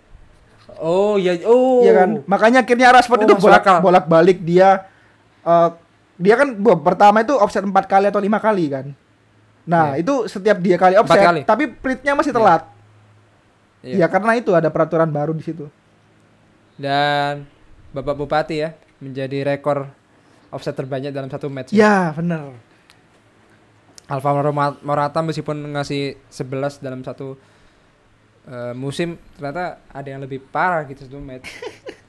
Oh 0.79 1.19
iya 1.19 1.35
oh. 1.45 1.83
Iya 1.83 1.93
kan? 1.99 2.11
Makanya 2.25 2.63
akhirnya 2.63 2.95
Rashford 2.95 3.21
Oh, 3.21 3.27
itu 3.27 3.35
bolak 3.37 3.65
bolak 3.83 4.07
balik 4.07 4.39
dia 4.41 4.87
eh, 5.43 5.69
dia 6.17 6.35
kan 6.35 6.53
bu- 6.53 6.79
pertama 6.79 7.21
itu 7.21 7.35
offset 7.35 7.61
empat 7.61 7.85
kali 7.85 8.07
atau 8.07 8.19
lima 8.19 8.39
kali 8.39 8.67
kan. 8.69 8.87
Nah 9.63 9.95
Iya. 9.95 10.03
itu 10.03 10.15
setiap 10.27 10.59
dia 10.59 10.75
kali 10.75 10.95
offset, 10.95 11.19
kali. 11.19 11.41
tapi 11.43 11.67
plitnya 11.69 12.13
masih 12.13 12.31
telat. 12.31 12.67
Iya. 13.81 13.97
Ya 13.97 14.07
karena 14.07 14.35
itu 14.35 14.51
ada 14.51 14.69
peraturan 14.69 15.09
baru 15.09 15.31
di 15.31 15.43
situ. 15.43 15.67
Dan 16.75 17.47
Bapak 17.91 18.15
Bupati 18.17 18.57
ya 18.57 18.73
menjadi 18.99 19.45
rekor 19.45 19.87
offset 20.49 20.73
terbanyak 20.73 21.11
dalam 21.11 21.29
satu 21.29 21.47
match. 21.47 21.71
Ya 21.71 22.11
bener. 22.13 22.55
Alvaro 24.05 24.51
Mora- 24.51 24.79
Morata 24.83 25.21
meskipun 25.21 25.73
ngasih 25.73 26.19
11 26.27 26.79
dalam 26.79 27.01
satu 27.01 27.39
eh, 28.45 28.75
musim 28.75 29.15
ternyata 29.33 29.79
ada 29.89 30.09
yang 30.09 30.21
lebih 30.21 30.43
parah 30.43 30.83
gitu 30.85 31.07
satu 31.07 31.19
match. 31.19 31.47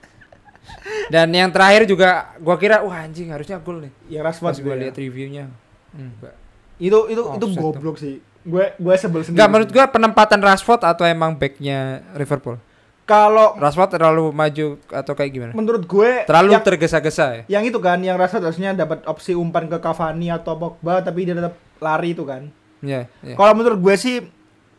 Dan 1.08 1.32
yang 1.32 1.50
terakhir 1.50 1.88
juga 1.88 2.36
gua 2.39 2.56
kira 2.56 2.84
wah 2.84 3.04
anjing 3.04 3.32
harusnya 3.32 3.60
gol 3.60 3.84
nih. 3.88 3.91
Ya 4.08 4.19
Rashford 4.24 4.56
gua 4.60 4.76
gue 4.76 4.76
lihat 4.88 4.96
reviewnya. 4.96 5.46
Enggak. 5.93 6.36
itu 6.82 7.00
itu 7.08 7.22
itu 7.22 7.46
Offset 7.46 7.56
tuh. 7.56 7.63
goblok 7.63 7.98
sih. 8.02 8.15
Gue 8.43 8.76
gue 8.76 8.93
sebel 9.00 9.22
sendiri. 9.24 9.39
Enggak 9.39 9.50
menurut 9.52 9.72
gua 9.72 9.86
penempatan 9.88 10.39
Rashford 10.43 10.82
atau 10.84 11.04
emang 11.08 11.36
backnya 11.38 12.04
Liverpool? 12.15 12.58
kalau 13.04 13.60
Rashford 13.60 14.00
terlalu 14.00 14.32
maju 14.32 14.80
atau 14.88 15.12
kayak 15.12 15.32
gimana? 15.36 15.52
menurut 15.52 15.84
gue 15.84 16.24
Terlalu 16.24 16.56
yang, 16.56 16.63
tergesa-gesa 16.63 17.26
ya? 17.36 17.43
yang 17.60 17.63
itu 17.67 17.76
kan 17.84 18.00
yang 18.00 18.15
Rashford 18.15 18.48
harusnya 18.48 18.72
dapat 18.72 19.04
opsi 19.04 19.36
umpan 19.36 19.67
ke 19.67 19.76
Cavani 19.76 20.32
atau 20.32 20.56
Pogba 20.56 21.04
tapi 21.04 21.28
dia 21.28 21.36
tetap 21.36 21.60
lari 21.84 22.15
itu 22.15 22.24
kan. 22.24 22.48
Iya, 22.80 23.12
iya. 23.24 23.36
Kalau 23.36 23.54
menurut 23.56 23.80
gue 23.80 23.96
sih 24.00 24.24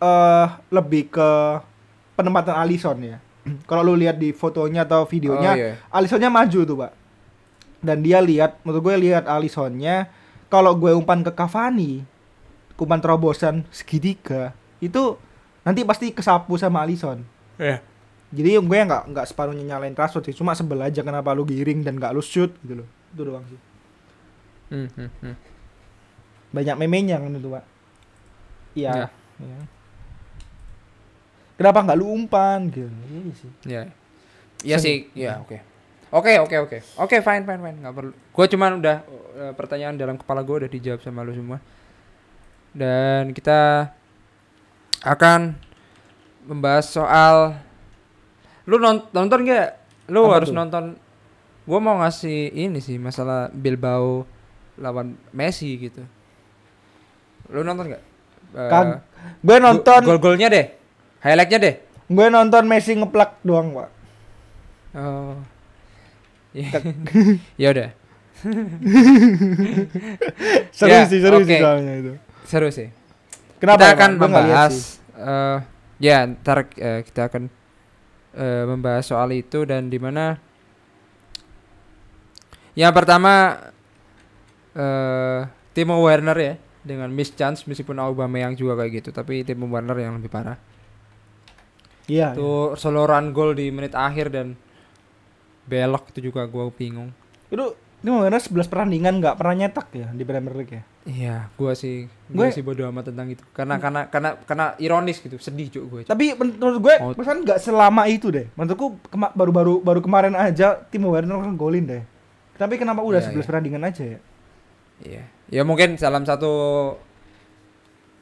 eh 0.01 0.47
lebih 0.73 1.13
ke 1.13 1.31
penempatan 2.17 2.57
Alisson 2.65 2.97
ya. 3.01 3.17
Kalau 3.69 3.83
lu 3.85 3.95
lihat 3.97 4.17
di 4.17 4.33
fotonya 4.33 4.89
atau 4.89 5.05
videonya, 5.05 5.53
Oh, 5.53 5.57
iya. 5.57 5.73
Alissonnya 5.93 6.31
maju 6.33 6.61
tuh 6.65 6.77
pak. 6.81 6.93
Dan 7.85 8.01
dia 8.01 8.19
lihat, 8.25 8.65
menurut 8.65 8.81
gue 8.81 8.95
lihat 9.13 9.29
Alissonnya, 9.29 10.09
kalau 10.49 10.73
gue 10.73 10.89
umpan 10.97 11.21
ke 11.21 11.29
Cavani, 11.37 12.01
umpan 12.81 12.97
terobosan 12.97 13.69
segitiga, 13.69 14.57
itu 14.81 15.21
nanti 15.69 15.85
pasti 15.85 16.09
kesapu 16.09 16.57
sama 16.57 16.81
Alisson. 16.81 17.21
Iya. 17.61 17.85
Jadi 18.35 18.51
gue 18.57 18.79
nggak 18.89 19.13
nggak 19.13 19.27
separuhnya 19.29 19.63
nyalain 19.63 19.93
Rashford 19.93 20.27
sih, 20.27 20.35
cuma 20.35 20.57
sebel 20.57 20.81
aja 20.81 21.05
kenapa 21.05 21.37
lu 21.37 21.45
giring 21.45 21.85
dan 21.85 22.01
nggak 22.01 22.17
lu 22.17 22.25
shoot 22.25 22.51
gitu 22.65 22.83
loh. 22.83 22.89
Itu 23.13 23.23
doang 23.23 23.45
sih. 23.47 23.61
Hmm, 24.73 24.89
hmm, 24.91 25.11
hmm. 25.23 25.35
Banyak 26.51 26.77
memenya 26.81 27.21
kan 27.21 27.31
itu 27.31 27.49
pak. 27.53 27.65
Iya. 28.75 28.91
Ya. 28.91 29.07
Ya. 29.45 29.59
Kenapa 31.55 31.79
nggak 31.81 31.97
lu 31.97 32.07
umpan 32.09 32.67
gitu? 32.67 32.91
Iya 32.91 33.33
sih. 33.33 33.51
Iya. 33.65 33.83
Iya 34.65 34.77
sih, 34.79 34.97
iya 35.13 35.33
oke. 35.39 35.59
Oke, 36.11 36.33
oke, 36.39 36.57
oke. 36.61 36.79
Oke, 36.97 37.17
fine, 37.21 37.43
fine, 37.43 37.61
fine. 37.61 37.77
Nggak 37.79 37.95
perlu. 37.95 38.13
Gue 38.13 38.47
cuman 38.47 38.79
udah 38.79 38.97
eh, 39.35 39.53
pertanyaan 39.53 39.95
dalam 39.95 40.15
kepala 40.15 40.41
gue 40.41 40.57
udah 40.63 40.71
dijawab 40.71 41.01
sama 41.01 41.21
lu 41.21 41.35
semua. 41.35 41.59
Dan 42.71 43.31
kita 43.31 43.91
akan 45.01 45.55
membahas 46.45 46.87
soal 46.87 47.55
lu 48.65 48.79
non- 48.79 49.11
nonton 49.11 49.43
nggak? 49.43 49.69
Lu 50.09 50.27
Apa 50.27 50.35
harus 50.39 50.51
tuh? 50.51 50.57
nonton. 50.57 50.85
Gue 51.65 51.81
mau 51.81 51.99
ngasih 51.99 52.53
ini 52.53 52.79
sih 52.79 52.97
masalah 52.97 53.49
Bilbao 53.49 54.23
lawan 54.77 55.15
Messi 55.31 55.71
gitu. 55.79 56.03
Lu 57.49 57.61
nonton 57.61 57.91
nggak? 57.91 58.03
Eh, 58.55 58.71
Kag- 58.71 59.03
Gue 59.41 59.57
nonton, 59.59 60.01
go- 60.01 60.15
Gol-golnya 60.15 60.49
deh. 60.49 60.67
Highlightnya 61.25 61.59
deh. 61.59 61.75
gue 62.05 62.27
nonton 62.29 62.69
Messi 62.69 62.93
ngeplak 62.93 63.41
doang 63.41 63.73
pak. 63.73 63.89
Oh. 64.95 65.35
Ya. 67.59 67.75
udah. 67.75 67.91
Seru 70.77 70.91
Ya, 70.91 71.03
sih, 71.09 71.19
seru 71.19 71.43
sih 71.43 71.51
oke. 71.51 71.59
soalnya 71.59 71.95
itu. 71.99 72.13
Seru 72.47 72.69
sih. 72.71 72.89
Kenapa? 73.59 73.81
kita 73.81 73.87
ya, 73.89 73.95
akan 73.97 74.11
lihat 74.13 74.23
membahas 74.23 74.75
sih. 74.75 75.01
eh 75.15 75.59
ya 75.99 76.19
ntar 76.29 76.69
eh, 76.77 77.01
kita 77.03 77.21
akan 77.27 77.43
eh, 78.37 78.65
membahas 78.69 79.05
soal 79.09 79.33
itu 79.33 79.65
dan 79.65 79.89
di 79.89 79.97
mana 79.99 80.37
yang 82.75 82.93
pertama 82.93 83.57
eh 84.75 85.41
Timo 85.75 85.99
Werner 85.99 86.39
ya 86.39 86.55
dengan 86.85 87.11
miss 87.11 87.35
chance 87.35 87.67
meskipun 87.67 87.99
Aubameyang 87.99 88.55
juga 88.55 88.79
kayak 88.79 89.03
gitu 89.03 89.11
tapi 89.11 89.43
Timo 89.43 89.67
Werner 89.67 89.99
yang 89.99 90.23
lebih 90.23 90.31
parah. 90.31 90.59
Iya. 92.05 92.33
Itu 92.33 92.75
solo 92.75 93.05
run 93.05 93.31
goal 93.31 93.53
di 93.53 93.69
menit 93.69 93.93
akhir 93.93 94.29
dan 94.29 94.55
belok 95.65 96.13
itu 96.13 96.29
juga 96.29 96.45
gua 96.45 96.69
bingung. 96.69 97.09
Itu 97.49 97.73
ini 98.01 98.13
mana 98.13 98.37
11 98.37 98.69
pertandingan 98.69 99.17
nggak 99.17 99.35
pernah 99.35 99.55
nyetak 99.57 99.89
ya 99.91 100.13
di 100.13 100.23
Premier 100.23 100.53
League 100.53 100.75
ya? 100.75 100.83
Iya, 101.05 101.37
gua 101.57 101.73
sih 101.73 102.05
gua 102.29 102.49
Gue- 102.49 102.53
sih 102.53 102.61
bodo 102.61 102.85
amat 102.85 103.09
tentang 103.09 103.29
itu. 103.29 103.41
Karena 103.51 103.77
karena 103.77 104.05
karena 104.07 104.37
karena 104.39 104.67
ironis 104.77 105.19
gitu, 105.19 105.37
sedih 105.37 105.69
juga 105.71 105.87
gue. 105.91 106.01
Tapi 106.05 106.33
menurut 106.35 106.81
gue, 106.81 106.95
Oh. 106.99 107.13
pesan 107.13 107.41
nggak 107.41 107.57
selama 107.59 108.05
itu 108.05 108.29
deh. 108.29 108.49
Menurutku 108.53 109.01
kema- 109.09 109.33
baru-baru 109.33 109.81
baru 109.81 110.01
kemarin 110.01 110.33
aja 110.35 110.77
Timo 110.85 111.09
Werner 111.09 111.37
kan 111.39 111.57
golin 111.57 111.85
deh. 111.85 112.05
Tapi 112.55 112.77
kenapa 112.77 113.01
udah 113.01 113.21
Iya, 113.21 113.27
11 113.27 113.41
iya. 113.41 113.49
pertandingan 113.49 113.83
aja 113.83 114.03
ya? 114.07 114.19
Iya. 115.01 115.23
Ya 115.51 115.63
mungkin 115.63 115.97
dalam 115.97 116.25
satu 116.25 116.53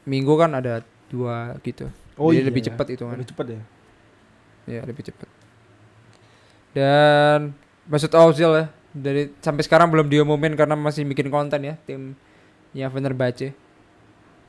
minggu 0.05 0.35
kan 0.35 0.51
ada 0.53 0.83
dua 1.07 1.55
gitu. 1.61 1.87
Jadi 2.17 2.45
lebih 2.45 2.63
cepat 2.65 2.87
itu 2.93 3.03
kan. 3.09 3.17
Lebih 3.17 3.29
cepat 3.33 3.47
ya. 3.49 3.61
Iya, 4.69 4.81
lebih 4.87 5.03
cepat. 5.09 5.29
Dan 6.73 7.39
Mesut 7.89 8.13
Ozil 8.15 8.53
ya 8.57 8.67
dari 8.93 9.33
sampai 9.41 9.65
sekarang 9.65 9.89
belum 9.89 10.07
diumumin 10.13 10.53
karena 10.53 10.77
masih 10.77 11.09
bikin 11.09 11.33
konten 11.33 11.65
ya 11.65 11.75
timnya 11.89 12.87
Fenerbahce. 12.93 13.57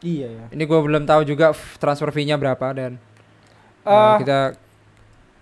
Iya 0.03 0.27
ya. 0.27 0.45
Ini 0.51 0.63
gue 0.67 0.79
belum 0.83 1.07
tahu 1.07 1.23
juga 1.23 1.55
transfer 1.79 2.11
fee-nya 2.11 2.35
berapa 2.35 2.75
dan 2.75 2.99
eh, 3.87 3.91
Eh, 3.91 4.15
kita 4.19 4.39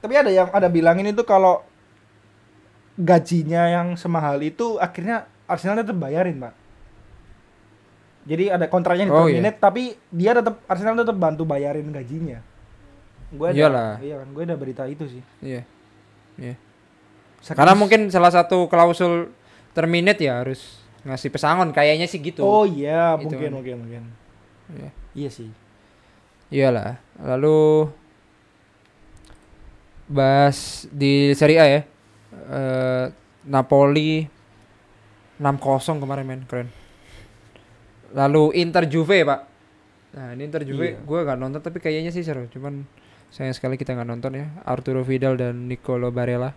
Tapi 0.01 0.13
ada 0.17 0.31
yang 0.33 0.49
ada 0.49 0.69
bilangin 0.69 1.13
itu 1.13 1.21
kalau 1.25 1.61
gajinya 2.97 3.69
yang 3.69 3.87
semahal 3.97 4.37
itu 4.41 4.77
akhirnya 4.77 5.25
Arsenal 5.49 5.81
tetap 5.81 5.97
bayarin, 5.97 6.37
Pak. 6.41 6.53
Jadi 8.21 8.53
ada 8.53 8.69
kontraknya 8.69 9.09
di 9.09 9.11
Oh, 9.11 9.25
terminate 9.25 9.57
tapi 9.57 9.83
dia 10.09 10.31
tetap 10.31 10.61
Arsenal 10.69 10.93
tetap 10.95 11.17
bantu 11.17 11.41
bayarin 11.41 11.89
gajinya. 11.89 12.37
Gue 13.31 13.49
ada, 13.49 13.57
Iyalah. 13.57 13.91
iya 14.03 14.15
kan, 14.21 14.27
gue 14.29 14.43
ada 14.43 14.55
berita 14.59 14.83
itu 14.85 15.07
sih. 15.07 15.23
iya. 15.41 15.63
Iya. 16.37 16.55
Karena 17.41 17.73
mungkin 17.73 18.13
salah 18.13 18.29
satu 18.29 18.69
klausul 18.69 19.33
terminate 19.73 20.21
ya 20.21 20.45
harus 20.45 20.77
ngasih 21.01 21.33
pesangon 21.33 21.73
kayaknya 21.73 22.05
sih 22.05 22.21
gitu. 22.21 22.45
Oh 22.45 22.61
iya, 22.63 23.17
Itu 23.17 23.25
mungkin 23.33 23.49
kan. 23.49 23.53
mungkin 23.57 23.75
mungkin. 23.81 24.03
Iya. 24.69 24.89
Iya 25.17 25.29
sih. 25.33 25.49
Iyalah. 26.53 27.01
Lalu 27.17 27.89
bahas 30.05 30.85
di 30.91 31.31
Serie 31.33 31.57
A 31.57 31.65
ya. 31.65 31.81
Eh, 32.31 33.05
Napoli 33.47 34.27
6-0 35.41 35.97
kemarin 35.97 36.25
men, 36.27 36.41
keren. 36.45 36.69
Lalu 38.11 38.59
Inter 38.59 38.85
Juve, 38.87 39.23
Pak. 39.23 39.39
Nah, 40.11 40.35
ini 40.35 40.43
Inter 40.43 40.67
Juve 40.67 40.95
Iya. 40.95 40.99
gue 40.99 41.19
gak 41.23 41.39
nonton 41.39 41.61
tapi 41.63 41.79
kayaknya 41.79 42.11
sih 42.11 42.23
seru. 42.23 42.47
Cuman 42.51 42.83
sayang 43.31 43.55
sekali 43.55 43.79
kita 43.79 43.95
nggak 43.95 44.09
nonton 44.11 44.35
ya. 44.35 44.51
Arturo 44.67 45.07
Vidal 45.07 45.39
dan 45.39 45.71
Nicolo 45.71 46.11
Barella. 46.11 46.51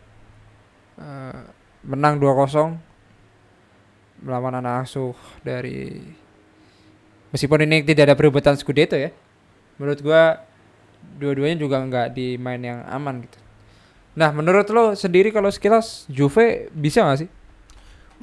Eh, 0.94 1.42
menang 1.84 2.18
2-0 2.18 2.78
melawan 4.24 4.56
anak 4.56 4.88
asuh 4.88 5.12
dari 5.44 6.00
meskipun 7.28 7.66
ini 7.66 7.84
tidak 7.84 8.08
ada 8.08 8.16
perebutan 8.16 8.56
Scudetto 8.56 8.96
ya 8.96 9.12
menurut 9.76 10.00
gua 10.00 10.40
dua-duanya 11.20 11.60
juga 11.60 11.82
nggak 11.82 12.14
di 12.14 12.40
main 12.40 12.62
yang 12.62 12.80
aman 12.88 13.26
gitu 13.26 13.36
nah 14.14 14.30
menurut 14.32 14.64
lo 14.70 14.94
sendiri 14.96 15.28
kalau 15.34 15.50
sekilas 15.52 16.06
Juve 16.08 16.70
bisa 16.72 17.04
nggak 17.04 17.26
sih 17.26 17.30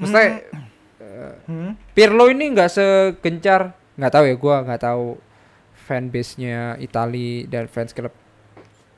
Maksudnya 0.00 0.24
eh, 0.24 0.40
Hmm? 1.46 1.72
Pirlo 1.92 2.28
ini 2.30 2.52
nggak 2.52 2.70
segencar 2.72 3.76
nggak 3.96 4.12
tahu 4.12 4.24
ya 4.24 4.34
gua 4.36 4.56
nggak 4.64 4.82
tahu 4.82 5.20
fanbase 5.84 6.40
nya 6.40 6.78
Itali 6.80 7.44
dan 7.44 7.68
fans 7.68 7.92
klub 7.92 8.12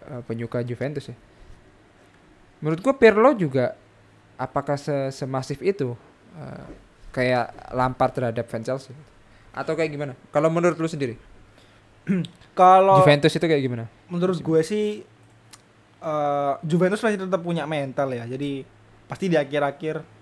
eh, 0.07 0.23
penyuka 0.27 0.63
Juventus 0.63 1.11
ya. 1.11 1.17
Menurut 2.63 2.81
gua 2.81 2.95
Pirlo 2.97 3.31
juga 3.35 3.75
apakah 4.39 4.79
se 4.79 5.11
semasif 5.11 5.59
itu 5.63 5.99
eh, 6.39 6.67
kayak 7.11 7.75
Lampard 7.75 8.13
terhadap 8.15 8.47
fans 8.47 8.67
Chelsea? 8.67 8.95
Atau 9.55 9.79
kayak 9.79 9.91
gimana? 9.95 10.13
Kalau 10.35 10.51
menurut 10.51 10.79
lu 10.79 10.91
sendiri? 10.91 11.19
Kalau 12.59 13.03
Juventus 13.03 13.35
itu 13.35 13.47
kayak 13.47 13.63
gimana? 13.63 13.85
menurut 14.07 14.39
gue 14.39 14.61
sih 14.63 15.03
eh, 15.99 16.53
Juventus 16.63 17.03
masih 17.03 17.27
tetap 17.27 17.41
punya 17.43 17.67
mental 17.67 18.15
ya. 18.15 18.25
Jadi 18.31 18.63
pasti 19.11 19.27
di 19.27 19.37
akhir-akhir 19.37 20.14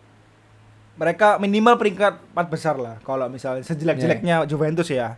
mereka 0.96 1.40
minimal 1.40 1.80
peringkat 1.80 2.20
empat 2.32 2.46
besar 2.52 2.76
lah. 2.76 2.96
Kalau 3.02 3.26
misalnya 3.28 3.64
sejelek-jeleknya 3.64 4.44
Juventus 4.44 4.88
ya. 4.92 5.16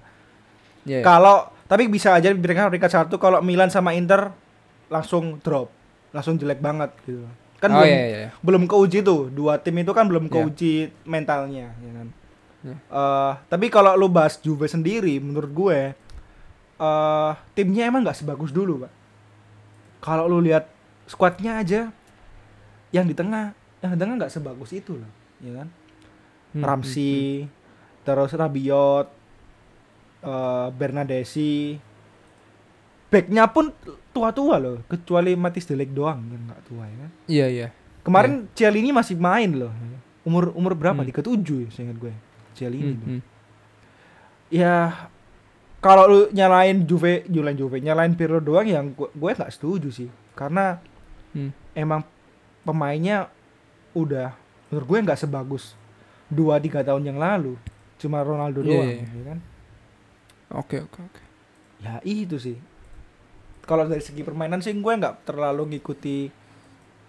Iya. 0.86 1.02
Kalau 1.02 1.50
tapi 1.64 1.88
bisa 1.88 2.12
aja 2.12 2.30
peringkat 2.30 2.70
peringkat 2.70 2.92
satu 2.92 3.16
kalau 3.16 3.40
Milan 3.40 3.72
sama 3.72 3.96
Inter 3.96 4.30
langsung 4.92 5.40
drop, 5.40 5.72
langsung 6.12 6.36
jelek 6.36 6.60
banget 6.60 6.92
gitu. 7.08 7.24
Kan 7.58 7.72
oh 7.72 7.80
belum 7.80 7.88
iya 7.88 8.04
iya. 8.04 8.28
belum 8.44 8.62
keuji 8.68 9.00
tuh 9.00 9.32
dua 9.32 9.56
tim 9.56 9.72
itu 9.80 9.88
kan 9.96 10.04
belum 10.04 10.28
keuji 10.28 10.92
mentalnya 11.08 11.72
ya 11.72 11.92
kan 11.96 12.08
Iya. 12.64 12.76
Eh, 12.80 13.32
tapi 13.52 13.68
kalau 13.68 13.92
lu 13.92 14.08
bahas 14.08 14.40
Juve 14.40 14.64
sendiri 14.64 15.20
menurut 15.20 15.52
gue 15.52 15.78
eh 16.74 17.32
timnya 17.54 17.86
emang 17.86 18.02
nggak 18.02 18.18
sebagus 18.18 18.50
dulu 18.50 18.82
pak 18.82 18.92
kalau 20.02 20.26
lu 20.26 20.42
lihat 20.42 20.66
skuadnya 21.06 21.60
aja 21.60 21.94
yang 22.90 23.06
di 23.06 23.14
tengah 23.14 23.54
yang 23.78 23.94
di 23.94 23.98
tengah 24.00 24.18
nggak 24.18 24.32
sebagus 24.32 24.74
itu 24.74 24.98
loh 24.98 25.12
ya 25.44 25.52
kan 25.54 25.68
Hmm, 26.50 26.62
Ramsey 26.62 27.50
terus 28.00 28.30
Rabiot 28.30 29.06
eh 30.22 30.68
Bernadesi 30.70 31.74
backnya 33.10 33.46
pun 33.46 33.74
tua-tua 34.10 34.56
loh 34.56 34.78
kecuali 34.86 35.34
Matis 35.34 35.66
Delek 35.66 35.90
doang 35.90 36.22
yang 36.24 36.42
nggak 36.46 36.62
tua 36.64 36.84
ya 36.84 36.96
kan 36.96 37.10
Iya 37.26 37.46
iya. 37.48 37.68
Kemarin 38.00 38.46
Cialini 38.52 38.92
masih 38.92 39.16
main 39.16 39.48
loh. 39.56 39.72
Umur 40.22 40.52
umur 40.52 40.76
berapa? 40.76 41.00
Hmm. 41.00 41.08
Liga 41.08 41.24
7 41.24 41.40
ya, 41.64 41.68
seingat 41.72 41.96
gue. 41.96 42.12
Cialini. 42.52 42.92
Hmm, 42.92 43.00
tuh. 43.00 43.08
hmm. 43.10 43.20
Ya 44.52 44.74
kalau 45.80 46.04
lu 46.06 46.20
nyalain 46.30 46.84
Juve, 46.84 47.24
nyalain 47.26 47.56
Juve, 47.56 47.80
nyalain 47.80 48.12
Pirlo 48.12 48.38
doang 48.38 48.68
yang 48.68 48.92
gue 48.92 49.08
gue 49.08 49.30
nggak 49.32 49.50
setuju 49.50 49.88
sih. 49.88 50.08
Karena 50.36 50.78
Hmm. 51.32 51.50
emang 51.72 52.04
pemainnya 52.62 53.26
udah 53.90 54.36
menurut 54.68 54.86
gue 54.86 54.98
nggak 55.02 55.18
sebagus 55.18 55.76
2 56.28 56.50
3 56.56 56.82
tahun 56.82 57.04
yang 57.04 57.16
lalu. 57.16 57.54
Cuma 57.96 58.20
Ronaldo 58.20 58.60
Iya, 58.60 58.68
doang, 58.68 58.88
ya 58.90 59.22
kan? 59.24 59.38
Oke 60.54 60.76
oke 60.80 60.98
oke. 61.00 61.20
Ya 61.78 61.98
itu 62.02 62.36
sih. 62.36 62.56
Kalau 63.62 63.84
dari 63.84 64.00
segi 64.00 64.20
permainan 64.20 64.60
sih 64.60 64.72
gue 64.72 64.92
nggak 64.92 65.24
terlalu 65.24 65.72
ngikuti 65.72 66.28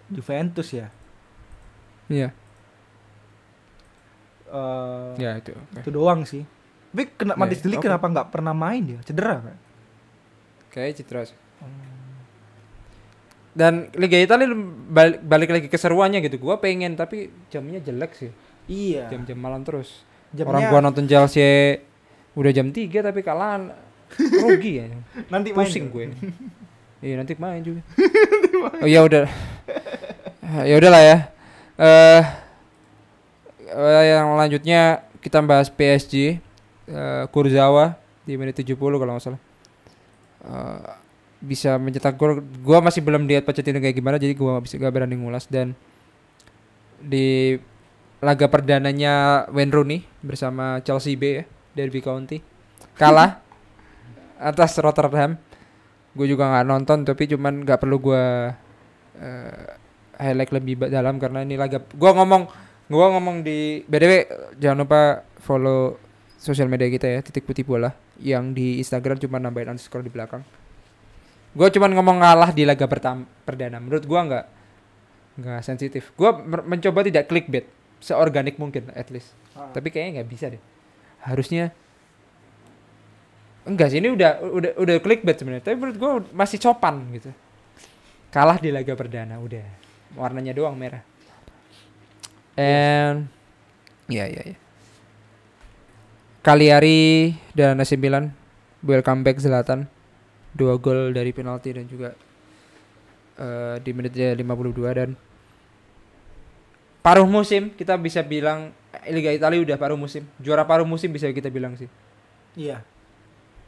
Juventus 0.08 0.68
ya. 0.70 0.88
Iya. 2.06 2.30
Eh, 4.46 5.10
Ya 5.18 5.30
itu. 5.36 5.52
oke. 5.52 5.80
itu 5.82 5.90
doang 5.90 6.22
sih. 6.22 6.46
Tapi 6.90 7.12
kena 7.12 7.34
Iya, 7.34 7.40
Matis 7.42 7.60
Delik 7.60 7.78
oke. 7.78 7.86
kenapa 7.86 8.06
nggak 8.08 8.28
pernah 8.30 8.54
main 8.54 8.80
dia? 8.80 8.98
Cedera 9.02 9.36
kan? 9.42 9.58
Kayak 10.70 10.96
citra 10.96 11.20
sih. 11.24 11.36
Dan 13.56 13.88
Liga 13.96 14.20
Italia 14.20 14.52
balik, 14.92 15.24
balik 15.24 15.48
lagi 15.48 15.68
keseruannya 15.72 16.20
gitu. 16.20 16.36
Gua 16.36 16.60
pengen 16.60 16.92
tapi 16.92 17.32
jamnya 17.48 17.80
jelek 17.80 18.12
sih. 18.12 18.30
Iya. 18.68 19.08
Jam-jam 19.08 19.40
malam 19.40 19.64
terus. 19.64 20.04
Jamnya 20.36 20.52
Orang 20.52 20.62
gua 20.68 20.80
nonton 20.84 21.08
Chelsea 21.08 21.80
udah 22.36 22.52
jam 22.52 22.68
3 22.68 22.92
tapi 23.00 23.24
kalahan 23.24 23.72
rugi 24.20 24.84
ya. 24.84 24.86
nanti 25.32 25.56
main 25.56 25.66
Pusing 25.66 25.88
gue. 25.88 26.06
Iya 26.96 27.20
nanti 27.20 27.36
main 27.36 27.60
juga. 27.60 27.84
oh 28.82 28.88
ya 28.88 29.04
udah. 29.04 29.28
ya 30.64 30.74
udahlah 30.80 31.02
ya. 31.04 31.16
Eh 31.76 32.22
eh, 33.68 34.02
yang 34.16 34.32
lanjutnya 34.32 35.04
kita 35.20 35.44
bahas 35.44 35.68
PSG 35.68 36.40
eh, 36.88 37.24
Kurzawa 37.28 38.00
di 38.24 38.40
menit 38.40 38.56
70 38.56 38.80
kalau 38.80 39.12
nggak 39.12 39.22
salah. 39.22 39.40
Eh, 40.40 40.88
bisa 41.42 41.76
mencetak 41.76 42.16
gol. 42.16 42.40
Gua 42.64 42.80
masih 42.80 43.04
belum 43.04 43.28
lihat 43.28 43.44
Pochettino 43.44 43.78
kayak 43.78 43.96
gimana 43.96 44.16
jadi 44.16 44.32
gua 44.36 44.60
bisa 44.60 44.80
gak 44.80 44.92
berani 44.92 45.16
ngulas. 45.16 45.48
Dan 45.48 45.76
di 47.00 47.56
laga 48.24 48.48
perdananya 48.48 49.44
Wayne 49.52 49.72
Rooney 49.72 49.98
bersama 50.24 50.80
Chelsea 50.80 51.14
B 51.20 51.22
ya 51.40 51.44
Derby 51.76 52.00
County 52.00 52.40
kalah 52.96 53.44
atas 54.50 54.76
Rotterdam. 54.80 55.36
Gue 56.16 56.24
juga 56.32 56.48
nggak 56.48 56.64
nonton 56.64 57.04
tapi 57.04 57.28
cuman 57.28 57.60
nggak 57.60 57.76
perlu 57.76 58.00
gue 58.00 58.24
highlight 60.16 60.52
lebih 60.56 60.88
dalam 60.88 61.20
karena 61.20 61.44
ini 61.44 61.60
laga. 61.60 61.84
Gue 61.92 62.10
ngomong 62.16 62.48
gue 62.86 63.06
ngomong 63.18 63.42
di 63.42 63.82
btw 63.82 64.12
jangan 64.62 64.86
lupa 64.86 65.26
follow 65.42 65.98
sosial 66.38 66.70
media 66.70 66.86
kita 66.86 67.10
ya 67.10 67.18
titik 67.18 67.42
putih 67.42 67.66
bola 67.66 67.90
yang 68.22 68.54
di 68.54 68.78
Instagram 68.78 69.18
cuma 69.18 69.42
nambahin 69.42 69.74
underscore 69.74 70.06
di 70.06 70.12
belakang 70.14 70.46
gue 71.56 71.68
cuman 71.72 71.90
ngomong 71.96 72.20
ngalah 72.20 72.50
di 72.52 72.68
laga 72.68 72.84
pertama 72.84 73.24
perdana. 73.48 73.80
Menurut 73.80 74.04
gue 74.04 74.20
nggak 74.20 74.46
nggak 75.40 75.60
sensitif. 75.64 76.12
Gue 76.12 76.28
mencoba 76.44 77.00
tidak 77.00 77.32
clickbait 77.32 77.64
seorganik 78.04 78.60
mungkin 78.60 78.92
at 78.92 79.08
least. 79.08 79.32
Ah. 79.56 79.72
tapi 79.72 79.88
kayaknya 79.88 80.20
nggak 80.20 80.28
bisa 80.28 80.52
deh. 80.52 80.60
Harusnya 81.24 81.72
enggak 83.64 83.88
sih 83.88 83.98
ini 84.04 84.12
udah 84.12 84.44
udah 84.44 84.72
udah 84.76 84.96
clickbait 85.00 85.40
sebenarnya. 85.40 85.64
Tapi 85.64 85.76
menurut 85.80 85.96
gue 85.96 86.12
masih 86.36 86.60
copan 86.60 87.00
gitu. 87.16 87.32
Kalah 88.28 88.60
di 88.60 88.68
laga 88.68 88.92
perdana 88.92 89.40
udah. 89.40 89.64
Warnanya 90.12 90.52
doang 90.52 90.76
merah. 90.76 91.00
And 92.52 93.32
ya 94.12 94.28
ya 94.28 94.44
ya. 94.44 94.56
Kaliari 96.44 97.34
dan 97.56 97.80
AC 97.80 97.96
Milan 97.96 98.30
welcome 98.84 99.26
back 99.26 99.40
Zlatan 99.42 99.90
dua 100.56 100.80
gol 100.80 101.12
dari 101.12 101.30
penalti 101.36 101.76
dan 101.76 101.84
juga 101.84 102.16
eh, 103.36 103.76
di 103.84 103.90
menit 103.92 104.16
52 104.16 104.40
dan 104.96 105.12
paruh 107.04 107.28
musim 107.28 107.70
kita 107.76 107.94
bisa 108.00 108.24
bilang 108.24 108.72
eh, 108.96 109.12
Liga 109.12 109.30
Italia 109.30 109.60
udah 109.60 109.76
paruh 109.76 110.00
musim. 110.00 110.24
Juara 110.40 110.64
paruh 110.64 110.88
musim 110.88 111.12
bisa 111.12 111.28
kita 111.30 111.52
bilang 111.52 111.76
sih. 111.76 111.86
Iya. 112.56 112.80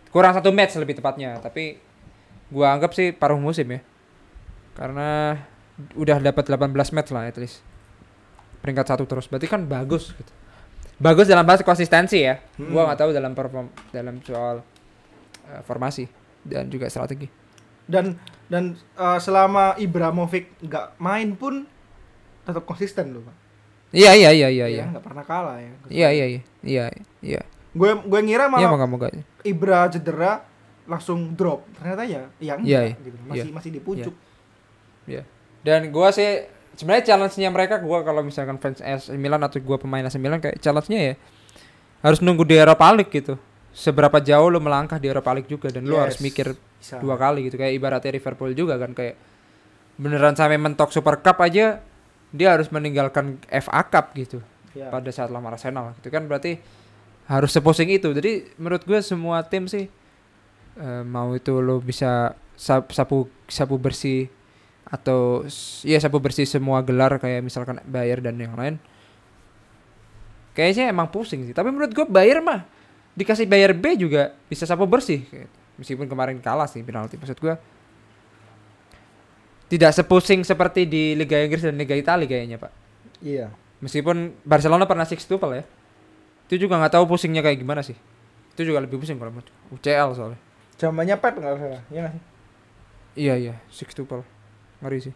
kurang 0.08 0.32
satu 0.32 0.48
match 0.48 0.72
lebih 0.80 0.96
tepatnya 0.96 1.36
tapi 1.36 1.76
gua 2.48 2.72
anggap 2.72 2.96
sih 2.96 3.12
paruh 3.12 3.36
musim 3.36 3.68
ya. 3.68 3.84
Karena 4.72 5.36
udah 5.92 6.16
dapat 6.18 6.48
18 6.48 6.96
match 6.96 7.12
lah 7.12 7.28
at 7.28 7.36
least. 7.36 7.60
Peringkat 8.64 8.96
satu 8.96 9.04
terus. 9.04 9.28
Berarti 9.28 9.46
kan 9.46 9.68
bagus 9.68 10.16
gitu. 10.16 10.32
Bagus 10.98 11.28
dalam 11.28 11.44
bahas 11.44 11.60
konsistensi 11.60 12.24
ya. 12.24 12.40
Hmm. 12.56 12.72
Gua 12.72 12.88
nggak 12.88 12.98
tahu 13.04 13.10
dalam 13.12 13.36
perform 13.36 13.68
dalam 13.92 14.24
soal 14.24 14.64
eh, 15.52 15.60
formasi 15.68 16.08
dan 16.44 16.70
juga 16.70 16.90
strategi. 16.92 17.26
Dan 17.88 18.20
dan 18.46 18.76
eh, 18.76 19.18
selama 19.22 19.74
Ibrahimovic 19.80 20.60
nggak 20.62 21.00
main 21.00 21.34
pun 21.34 21.64
tetap 22.44 22.64
konsisten 22.64 23.16
loh, 23.16 23.24
Pak. 23.24 23.36
Iya 23.88 24.12
iya 24.12 24.30
iya 24.36 24.48
iya 24.52 24.66
iya. 24.68 24.84
nggak 24.92 25.04
pernah 25.04 25.24
kalah 25.24 25.56
ya. 25.60 25.72
Iya 25.88 26.08
iya 26.12 26.26
iya. 26.28 26.40
Iya 26.60 26.84
iya. 27.24 27.40
Gue 27.72 27.96
gue 27.96 28.20
ngira 28.24 28.48
Iya 28.48 28.52
malah 28.52 28.70
moga-moga. 28.76 29.08
Ibra 29.44 29.88
cedera 29.88 30.44
langsung 30.88 31.36
drop. 31.36 31.68
Ternyata 31.76 32.02
ya 32.08 32.22
yang 32.40 32.58
Iya, 32.64 32.80
enggak 32.96 33.04
gitu. 33.04 33.16
Masih 33.28 33.50
masih 33.52 33.70
di 33.72 33.80
pucuk. 33.80 34.14
Iya. 35.04 35.22
Dan 35.64 35.92
gua 35.92 36.08
sih 36.12 36.48
sebenarnya 36.76 37.12
challenge-nya 37.12 37.48
mereka 37.52 37.76
gua 37.80 38.00
kalau 38.00 38.24
misalkan 38.24 38.56
fans 38.56 38.80
AC 38.80 39.12
Milan 39.16 39.44
atau 39.44 39.60
gua 39.60 39.76
pemain 39.76 40.04
AC 40.04 40.16
Milan 40.16 40.40
kayak 40.40 40.60
challenge-nya 40.64 41.12
ya 41.12 41.14
harus 42.00 42.22
nunggu 42.22 42.46
di 42.48 42.56
Europa 42.56 42.88
League 42.96 43.12
gitu. 43.12 43.36
Seberapa 43.70 44.18
jauh 44.18 44.48
lu 44.48 44.58
melangkah 44.58 44.96
di 44.96 45.06
Europa 45.06 45.30
League 45.30 45.46
juga 45.46 45.68
dan 45.68 45.84
Yes. 45.84 45.94
harus 45.94 46.18
mikir 46.18 46.46
Bisa. 46.78 46.98
dua 46.98 47.14
kali 47.14 47.46
gitu 47.46 47.54
kayak 47.54 47.74
ibaratnya 47.74 48.10
Liverpool 48.10 48.50
juga 48.52 48.74
kan 48.74 48.90
kayak 48.90 49.14
beneran 49.96 50.34
sampai 50.34 50.56
mentok 50.56 50.90
Super 50.90 51.18
Cup 51.18 51.38
aja 51.38 51.78
dia 52.28 52.48
harus 52.48 52.68
meninggalkan 52.68 53.38
FA 53.46 53.82
Cup 53.84 54.14
gitu 54.14 54.38
Iya. 54.72 54.88
pada 54.88 55.08
saat 55.08 55.28
lawan 55.28 55.50
Arsenal 55.50 55.96
itu 55.96 56.06
kan 56.06 56.24
berarti 56.24 56.60
harus 57.26 57.50
sepusing 57.50 57.88
itu 57.88 58.08
jadi 58.10 58.46
menurut 58.56 58.82
gue 58.82 59.00
semua 59.00 59.42
tim 59.42 59.66
sih 59.66 59.88
eh, 60.76 61.02
mau 61.02 61.32
itu 61.32 61.58
lo 61.58 61.78
bisa 61.78 62.32
sap- 62.54 62.90
sapu 62.90 63.26
sapu 63.44 63.74
bersih 63.76 64.28
atau 64.84 65.44
iya 65.82 65.98
sapu 65.98 66.16
bersih 66.18 66.44
semua 66.44 66.80
gelar 66.80 67.16
kayak 67.16 67.42
misalkan 67.42 67.80
Bayer 67.84 68.18
dan 68.18 68.36
yang 68.36 68.54
lain 68.54 68.80
kayaknya 70.52 70.90
emang 70.90 71.08
pusing 71.08 71.44
sih 71.44 71.54
tapi 71.54 71.70
menurut 71.70 71.92
gue 71.92 72.06
Bayer 72.06 72.40
mah 72.40 72.64
dikasih 73.18 73.50
Bayer 73.50 73.74
B 73.74 73.98
juga 73.98 74.38
bisa 74.46 74.62
sapu 74.62 74.86
bersih 74.86 75.26
meskipun 75.74 76.06
kemarin 76.06 76.38
kalah 76.38 76.70
sih 76.70 76.86
penalti 76.86 77.18
maksud 77.18 77.38
gue 77.42 77.54
tidak 79.68 79.90
sepusing 79.90 80.46
seperti 80.46 80.86
di 80.86 81.18
Liga 81.18 81.42
Inggris 81.42 81.66
dan 81.66 81.74
Liga 81.74 81.98
Italia 81.98 82.30
kayaknya 82.30 82.56
pak 82.62 82.72
Iya. 83.22 83.50
Meskipun 83.78 84.34
Barcelona 84.42 84.86
pernah 84.86 85.06
six 85.06 85.26
tuple 85.26 85.62
ya. 85.62 85.64
Itu 86.50 86.66
juga 86.66 86.78
nggak 86.78 86.98
tahu 86.98 87.04
pusingnya 87.06 87.42
kayak 87.44 87.62
gimana 87.62 87.82
sih. 87.82 87.94
Itu 88.54 88.66
juga 88.66 88.82
lebih 88.82 88.98
pusing 88.98 89.18
kalau 89.18 89.34
menurut 89.34 89.50
UCL 89.74 90.08
soalnya. 90.14 90.40
Zamannya 90.78 91.16
Pep 91.18 91.34
enggak 91.38 91.58
salah. 91.58 91.82
Iya 91.90 92.00
nggak 92.06 92.14
sih? 92.14 92.22
Iya 93.18 93.34
iya, 93.34 93.54
six 93.70 93.94
tuple. 93.94 94.22
Ngeri 94.82 95.10
sih. 95.10 95.14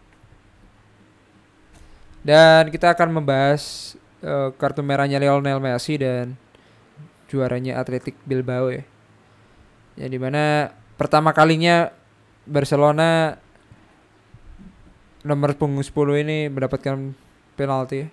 Dan 2.22 2.70
kita 2.70 2.94
akan 2.94 3.22
membahas 3.22 3.94
eh, 4.22 4.50
kartu 4.54 4.82
merahnya 4.82 5.18
Lionel 5.18 5.58
Messi 5.58 5.98
dan 5.98 6.38
juaranya 7.32 7.80
Athletic 7.80 8.12
Bilbao 8.22 8.68
ya. 8.68 8.84
Yang 9.96 10.10
di 10.12 10.20
mana 10.20 10.68
pertama 10.94 11.32
kalinya 11.32 11.88
Barcelona 12.44 13.40
nomor 15.22 15.54
punggung 15.54 15.80
10 15.80 15.94
ini 16.20 16.50
mendapatkan 16.50 17.14
penalti 17.54 18.02
ya, 18.02 18.08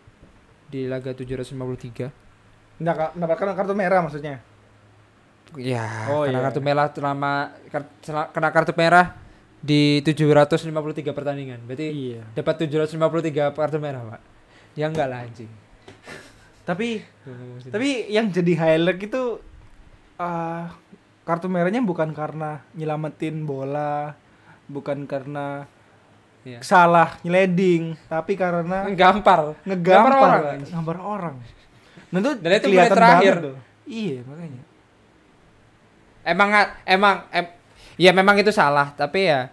di 0.70 0.86
laga 0.86 1.12
753. 1.12 2.08
Nggak 2.80 2.96
ka- 2.96 3.12
mendapatkan 3.18 3.48
kartu 3.58 3.74
merah 3.76 4.00
maksudnya. 4.00 4.40
Ya, 5.58 6.06
Oh, 6.08 6.24
kena 6.24 6.40
iya. 6.40 6.46
kartu 6.46 6.62
merah 6.62 6.86
selama 6.88 7.32
kena 8.30 8.50
kartu 8.54 8.72
merah 8.78 9.18
di 9.60 10.00
753 10.06 10.70
pertandingan. 11.10 11.60
Berarti 11.66 11.88
Iya. 11.90 12.22
dapat 12.38 12.56
753 12.62 13.50
kartu 13.52 13.82
merah, 13.82 14.06
Pak. 14.06 14.22
Ya 14.78 14.86
enggak 14.88 15.10
lah 15.10 15.26
anjing. 15.26 15.50
Tapi 16.62 17.02
tapi 17.66 17.90
yang 18.08 18.30
jadi 18.30 18.54
highlight 18.56 19.02
itu 19.02 19.42
ah, 20.16 20.70
kartu 21.24 21.46
merahnya 21.46 21.80
bukan 21.80 22.12
karena 22.12 22.62
nyelamatin 22.72 23.42
bola, 23.42 24.14
bukan 24.66 25.04
karena 25.04 25.66
Iya. 26.40 26.64
salah 26.64 27.20
nyeleding, 27.20 28.00
tapi 28.08 28.34
karena 28.34 28.88
gampar. 28.92 29.60
ngegampar 29.62 30.14
orang, 30.14 30.40
Pak. 30.40 30.54
anjing. 30.56 30.72
gambar 30.72 30.98
orang. 30.98 31.36
Nah 32.10 32.18
itu 32.18 32.32
Dan 32.34 32.52
itu 32.54 32.66
kelihatan 32.66 32.96
terakhir. 32.96 33.34
tuh. 33.44 33.56
Iya 33.84 34.18
makanya. 34.24 34.62
Emang 36.22 36.50
emang 36.86 37.16
em, 37.30 37.46
ya 37.96 38.12
memang 38.12 38.36
itu 38.38 38.52
salah, 38.52 38.94
tapi 38.94 39.26
ya 39.26 39.52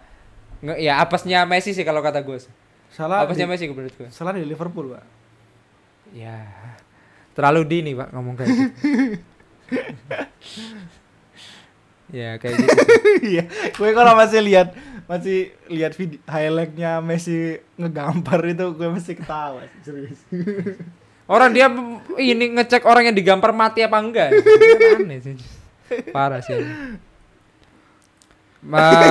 nge- 0.59 0.79
ya 0.79 0.93
apesnya 0.97 1.43
Messi 1.43 1.71
sih 1.71 1.83
kalau 1.83 1.99
kata 1.99 2.21
gue. 2.21 2.39
Salah 2.87 3.23
Apesnya 3.23 3.45
di, 3.45 3.51
Messi 3.51 3.67
menurut 3.67 3.93
gue. 3.93 4.07
salah 4.07 4.31
di 4.31 4.41
Liverpool 4.41 4.87
pak. 4.89 5.03
Ya. 6.09 6.39
Terlalu 7.37 7.61
dini, 7.69 7.91
Pak, 7.93 8.09
ngomong 8.17 8.33
kayak 8.33 8.49
gitu. 8.49 8.65
ya, 12.17 12.41
kayak 12.41 12.55
gitu. 12.57 12.79
Iya, 13.21 13.43
gue 13.77 13.89
kalau 13.93 14.13
masih 14.17 14.41
lihat 14.41 14.73
masih 15.07 15.53
lihat 15.71 15.93
video 15.95 16.19
highlightnya 16.27 16.99
Messi 16.99 17.61
ngegampar 17.79 18.43
itu 18.43 18.65
gue 18.75 18.87
masih 18.89 19.13
ketawa 19.15 19.63
serius. 19.85 20.19
Orang 21.27 21.51
dia 21.53 21.67
ini 22.17 22.55
ngecek 22.55 22.87
orang 22.87 23.11
yang 23.11 23.15
digampar 23.15 23.51
mati 23.51 23.83
apa 23.83 23.99
enggak. 23.99 24.31
Itu 24.33 24.49
kan 24.49 25.03
aneh 25.03 25.19
sih. 25.21 25.35
Parah 26.11 26.41
sih. 26.43 26.57
Ma 28.63 28.91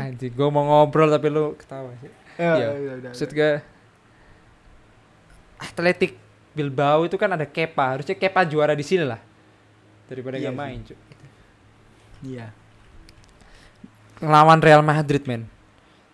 Anjing, 0.00 0.32
gue 0.32 0.48
mau 0.48 0.64
ngobrol 0.64 1.10
tapi 1.10 1.28
lu 1.28 1.54
ketawa 1.58 1.90
sih. 2.00 2.10
Ya, 2.40 2.56
Iya. 2.56 2.66
ya, 2.72 2.92
udah, 2.96 3.10
Maksud 3.12 3.30
gue 3.36 3.52
Atletik 5.60 6.16
Bilbao 6.56 7.04
itu 7.04 7.14
kan 7.20 7.30
ada 7.30 7.44
Kepa, 7.44 7.94
harusnya 8.00 8.16
Kepa 8.16 8.42
juara 8.48 8.72
di 8.72 8.82
sini 8.82 9.04
lah. 9.04 9.20
Daripada 10.08 10.40
Iya 10.40 10.50
nggak 10.50 10.56
sih. 10.56 10.58
main, 10.58 10.78
cuy. 10.82 10.98
Iya. 12.20 12.46
Ngelawan 14.20 14.60
Real 14.60 14.82
Madrid, 14.82 15.22
men. 15.24 15.44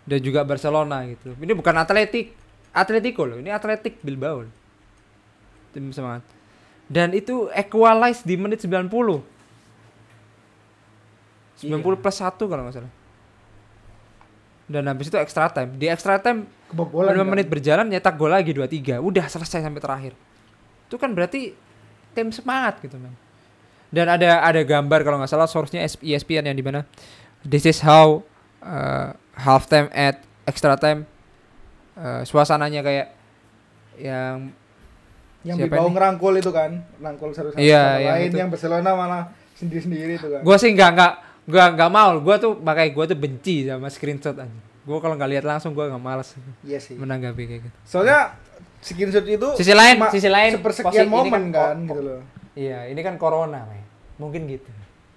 Dan 0.07 0.18
juga 0.22 0.47
Barcelona 0.47 1.03
gitu. 1.09 1.34
Ini 1.34 1.51
bukan 1.57 1.74
Atletik, 1.74 2.30
Atletico 2.70 3.26
loh, 3.26 3.38
ini 3.40 3.51
Atletik 3.51 3.99
Bilbao. 4.03 4.47
loh. 4.47 4.55
Tim 5.74 5.90
semangat. 5.90 6.22
Dan 6.86 7.11
itu 7.11 7.51
equalize 7.51 8.22
di 8.22 8.38
menit 8.38 8.62
90. 8.62 9.24
90 11.59 11.66
Iya. 11.66 11.99
plus 11.99 12.18
1 12.22 12.47
kalau 12.47 12.62
nggak 12.68 12.76
salah. 12.76 12.92
Dan 14.66 14.90
habis 14.90 15.06
itu 15.06 15.14
extra 15.16 15.46
time. 15.48 15.78
Di 15.78 15.86
extra 15.86 16.18
time 16.18 16.50
Kebobolan. 16.66 17.14
5 17.14 17.22
kan? 17.22 17.26
menit 17.30 17.46
berjalan 17.46 17.86
nyetak 17.86 18.18
gol 18.18 18.30
lagi 18.30 18.50
2-3. 18.50 18.98
Udah 18.98 19.26
selesai 19.26 19.62
sampai 19.62 19.78
terakhir. 19.78 20.12
Itu 20.86 20.98
kan 20.98 21.14
berarti 21.14 21.54
tim 22.12 22.34
semangat 22.34 22.82
gitu, 22.82 22.98
men. 22.98 23.14
Dan 23.86 24.10
ada 24.10 24.42
ada 24.42 24.60
gambar 24.60 25.06
kalau 25.06 25.22
nggak 25.22 25.30
salah 25.30 25.46
source-nya 25.46 25.86
ESPN 26.02 26.50
yang 26.50 26.58
di 26.58 26.64
mana 26.64 26.82
this 27.46 27.62
is 27.62 27.78
how 27.78 28.18
uh, 28.58 29.14
half 29.32 29.70
time 29.70 29.86
at 29.94 30.18
extra 30.42 30.74
time 30.74 31.06
uh, 31.94 32.26
suasananya 32.26 32.82
kayak 32.82 33.06
yang 33.96 34.50
yang 35.40 35.56
Bilbao 35.56 35.86
ngerangkul 35.86 36.34
itu 36.34 36.50
kan, 36.50 36.82
rangkul 36.98 37.30
satu 37.30 37.54
sama 37.54 37.62
Iya, 37.62 38.02
yang 38.02 38.10
lain 38.10 38.26
itu. 38.26 38.36
yang 38.36 38.48
Barcelona 38.50 38.90
malah 38.92 39.22
sendiri-sendiri 39.54 40.18
itu 40.18 40.26
kan. 40.26 40.42
gue 40.42 40.56
sih 40.58 40.70
nggak 40.74 40.90
nggak 40.90 41.12
gue 41.47 41.57
nggak 41.57 41.88
mau 41.88 42.11
gue 42.16 42.36
tuh 42.36 42.53
makanya 42.57 42.90
gue 42.90 43.05
tuh 43.07 43.16
benci 43.16 43.57
sama 43.64 43.86
screenshot 43.86 44.34
aja 44.34 44.51
gue 44.82 44.99
kalau 44.99 45.14
nggak 45.14 45.30
lihat 45.30 45.44
langsung 45.44 45.72
gue 45.72 45.82
nggak 45.82 45.99
malas 46.01 46.34
Iya 46.61 46.78
sih. 46.78 46.94
menanggapi 46.94 47.42
kayak 47.44 47.61
gitu 47.62 47.76
Soalnya 47.82 48.34
screenshot 48.78 49.22
itu 49.22 49.49
Sisi 49.55 49.72
lain- 49.72 49.99
sisi 50.09 50.26
lain, 50.26 50.51
sepersekian 50.55 51.07
momen 51.07 51.51
kan 51.51 51.74
kan, 51.74 51.76
gitu 51.84 52.01
loh. 52.01 52.20
iya 52.53 52.86
ini 52.86 53.01
kan 53.01 53.14
corona 53.16 53.62
men 53.64 53.82
mungkin 54.16 54.47
gitu 54.47 54.70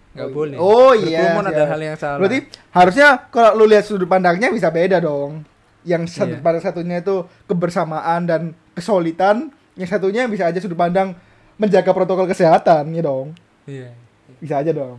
nggak 0.09 0.25
Oh, 0.25 0.34
boleh 0.34 0.57
Oh 0.57 0.91
iya. 0.91 1.21
Berkerumun 1.23 1.43
siap. 1.43 1.53
ada 1.53 1.63
hal 1.67 1.80
yang 1.80 1.93
salah 1.95 2.17
Berarti 2.17 2.39
harusnya 2.71 3.07
kalau 3.30 3.49
lu 3.55 3.65
lihat 3.65 3.86
sudut 3.86 4.05
pandangnya 4.05 4.49
bisa 4.49 4.67
beda 4.67 4.97
dong. 4.97 5.45
Yang 5.82 6.01
sudut 6.11 6.36
Iya. 6.36 6.43
pandang 6.43 6.63
satunya 6.63 6.97
itu 6.97 7.15
kebersamaan 7.45 8.21
dan 8.23 8.41
kesulitan, 8.73 9.47
yang 9.73 9.86
satunya 9.88 10.25
bisa 10.25 10.45
aja 10.45 10.57
sudut 10.57 10.75
pandang 10.75 11.13
menjaga 11.55 11.89
protokol 11.89 12.25
kesehatan 12.25 12.89
ya 12.89 13.01
dong. 13.01 13.38
iya 13.63 13.93
Bisa 14.36 14.57
aja 14.57 14.71
dong. 14.71 14.97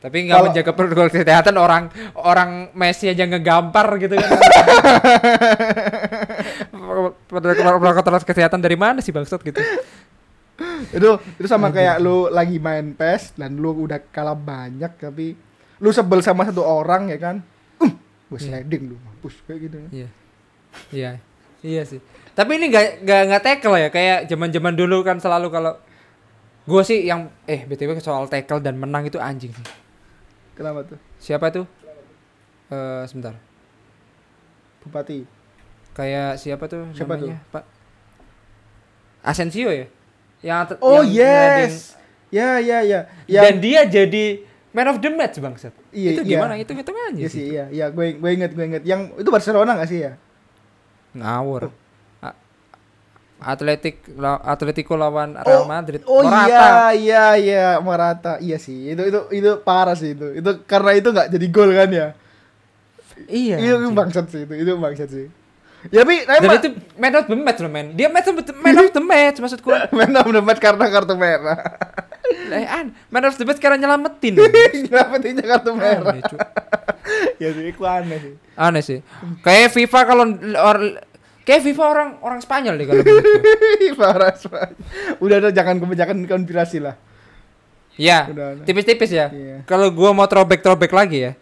Tapi 0.00 0.26
nggak 0.26 0.40
menjaga 0.48 0.72
protokol 0.72 1.12
kesehatan 1.12 1.54
orang 1.60 1.92
orang 2.16 2.72
Messi 2.72 3.06
aja 3.06 3.28
ngegampar 3.28 4.00
gitu 4.00 4.16
kan 4.16 4.30
protokol 7.28 7.76
protokol 7.78 8.24
kesehatan 8.24 8.60
dari 8.64 8.76
mana 8.80 9.04
sih 9.04 9.12
bangsat 9.12 9.44
gitu 9.44 9.60
itu 10.92 11.10
itu 11.40 11.46
sama 11.48 11.72
kayak 11.72 12.00
lu 12.00 12.28
lagi 12.28 12.56
main 12.60 12.92
PES 12.92 13.36
dan 13.36 13.56
lu 13.56 13.72
udah 13.76 14.00
kalah 14.12 14.36
banyak 14.36 14.92
tapi 14.96 15.36
lu 15.80 15.90
sebel 15.92 16.20
sama 16.20 16.44
satu 16.44 16.60
orang 16.60 17.08
ya 17.08 17.18
kan 17.20 17.36
uh, 17.80 17.92
gue 18.28 18.38
Iya. 18.40 18.60
sliding 18.60 18.82
lu 18.92 18.96
mampus 19.00 19.34
kayak 19.48 19.60
gitu 19.68 19.76
Iya. 19.92 20.08
Iya. 20.92 21.12
Iya 21.60 21.82
sih. 21.84 22.00
Tapi 22.32 22.56
ini 22.56 22.72
gak 22.72 23.04
gak 23.04 23.22
nggak 23.28 23.42
tackle 23.44 23.76
ya 23.76 23.88
kayak 23.92 24.24
zaman-zaman 24.32 24.72
dulu 24.72 25.04
kan 25.04 25.20
selalu 25.20 25.52
kalau 25.52 25.76
gue 26.64 26.82
sih 26.84 27.04
yang 27.04 27.28
eh 27.44 27.68
BTW 27.68 28.00
soal 28.00 28.28
tackle 28.32 28.64
dan 28.64 28.80
menang 28.80 29.04
itu 29.04 29.20
anjing 29.20 29.52
sih. 29.52 29.66
Kenapa 30.60 30.84
tuh 30.84 30.98
Siapa 31.16 31.48
tuh? 31.48 31.64
Eh 32.68 33.02
sebentar. 33.08 33.34
bupati 34.80 35.24
Kayak 35.90 36.36
siapa 36.36 36.68
tuh 36.68 36.86
Siapa 36.92 37.16
namanya, 37.16 37.40
Pak? 37.50 37.64
Asensio 39.20 39.68
ya. 39.68 39.88
Yang 40.40 40.80
Oh 40.80 41.04
yang 41.04 41.68
yes. 41.68 41.96
Ya 42.30 42.62
ya 42.62 42.80
ya. 42.80 43.00
Dan 43.26 43.26
Yang 43.26 43.56
dia 43.60 43.80
jadi 43.84 44.24
man 44.70 44.86
of 44.88 45.02
the 45.02 45.10
match 45.10 45.36
bangsat. 45.42 45.74
Iya, 45.90 46.14
itu 46.16 46.22
iya. 46.24 46.38
gimana? 46.38 46.54
Itu 46.56 46.72
hitung 46.72 46.94
aja 46.96 47.18
Iya 47.18 47.28
sih. 47.28 47.42
iya, 47.50 47.64
iya, 47.74 47.86
gue 47.90 48.16
gue 48.16 48.30
inget, 48.30 48.54
gue 48.54 48.64
inget. 48.64 48.82
Yang 48.86 49.18
itu 49.18 49.28
Barcelona 49.28 49.74
gak 49.76 49.90
sih 49.90 50.06
ya? 50.06 50.14
Ngawur. 51.12 51.68
A- 51.68 51.74
Atletik 53.40 54.04
Atletico 54.44 54.94
lawan 54.94 55.36
Real 55.40 55.64
Madrid. 55.64 56.00
Oh 56.04 56.20
Morata. 56.20 56.92
iya, 56.92 56.92
iya, 56.92 57.24
iya, 57.36 57.66
Morata. 57.80 58.36
Iya 58.38 58.60
sih, 58.60 58.92
itu 58.92 59.02
itu 59.08 59.20
itu 59.32 59.50
parah 59.64 59.96
sih 59.96 60.12
itu. 60.12 60.36
Itu 60.36 60.62
karena 60.68 60.92
itu 60.96 61.08
nggak 61.08 61.28
jadi 61.32 61.46
gol 61.48 61.70
kan 61.72 61.90
ya? 61.90 62.08
Iya. 63.28 63.56
itu 63.60 63.92
bangsat 63.92 64.26
sih 64.32 64.48
itu, 64.48 64.54
itu 64.56 64.72
bangsat 64.76 65.08
sih. 65.12 65.26
Ya 65.88 66.04
tapi 66.04 66.20
Dan 66.28 66.50
itu 66.60 66.68
man 67.00 67.16
of 67.16 67.24
the 67.24 67.36
match 67.40 67.60
loh 67.64 67.72
men. 67.72 67.96
Dia 67.96 68.12
match 68.12 68.28
of 68.28 68.36
the, 68.36 68.52
man 68.52 68.76
of 68.76 68.92
the 68.92 69.00
match 69.00 69.40
maksudku. 69.40 69.72
man 69.96 70.12
of 70.12 70.28
the 70.28 70.42
match 70.44 70.60
karena 70.60 70.84
kartu 70.92 71.16
merah. 71.16 71.56
Eh, 72.52 72.68
an, 72.68 72.92
man 73.08 73.24
of 73.24 73.32
the 73.40 73.48
match 73.48 73.56
karena 73.56 73.80
nyelamatin. 73.80 74.36
Dia 74.92 75.44
kartu 75.56 75.72
merah? 75.72 76.12
Aneh, 76.12 76.20
ya 77.42 77.48
sih, 77.56 77.64
itu 77.72 77.82
aneh 77.88 78.18
sih. 78.20 78.34
Aneh 78.60 78.82
sih. 78.84 78.98
Kayak 79.40 79.72
FIFA 79.72 80.00
kalau 80.04 80.24
or, 80.60 80.78
kayak 81.50 81.66
FIFA 81.66 81.84
orang 81.90 82.08
orang 82.22 82.38
Spanyol 82.38 82.78
deh 82.78 82.86
kalau 82.86 83.02
menurutku. 83.02 83.98
parah 84.00 84.34
parah. 84.38 84.70
Udah 85.18 85.36
udah 85.42 85.50
jangan 85.50 85.82
kebanyakan 85.82 86.16
konspirasi 86.30 86.78
lah. 86.78 86.94
Ya, 87.98 88.30
tipis-tipis 88.62 89.10
ya. 89.10 89.34
Iya. 89.34 89.66
Kalau 89.66 89.90
gua 89.90 90.14
mau 90.14 90.30
throwback 90.30 90.62
throwback 90.62 90.94
lagi 90.94 91.26
ya. 91.26 91.32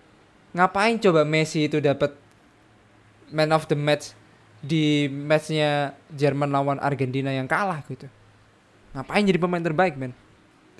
Ngapain 0.56 0.96
coba 0.96 1.28
Messi 1.28 1.68
itu 1.68 1.76
dapat 1.84 2.16
man 3.28 3.52
of 3.52 3.68
the 3.68 3.76
match 3.76 4.16
di 4.64 5.06
matchnya 5.12 5.92
Jerman 6.08 6.48
lawan 6.48 6.80
Argentina 6.80 7.28
yang 7.28 7.44
kalah 7.44 7.84
gitu. 7.84 8.08
Ngapain 8.96 9.28
jadi 9.28 9.36
pemain 9.36 9.60
terbaik, 9.60 9.94
men? 10.00 10.16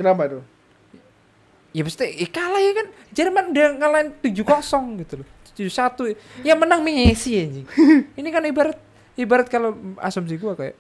Kenapa 0.01 0.25
tuh? 0.27 0.45
Ya 1.77 1.85
pasti 1.85 2.09
eh, 2.09 2.31
kalah 2.33 2.59
ya 2.65 2.73
kan. 2.73 2.87
Jerman 3.13 3.45
udah 3.53 3.69
ngalahin 3.77 4.09
7-0 4.25 5.05
gitu 5.05 5.15
loh. 5.21 5.29
7-1. 5.53 6.17
Ya 6.49 6.57
menang 6.57 6.81
Messi 6.81 7.37
anjing. 7.37 7.67
ini 8.19 8.29
kan 8.33 8.43
ibarat 8.49 8.88
ibarat 9.19 9.51
kalau 9.51 9.75
asumsi 9.99 10.39
gua 10.39 10.55
kayak 10.55 10.79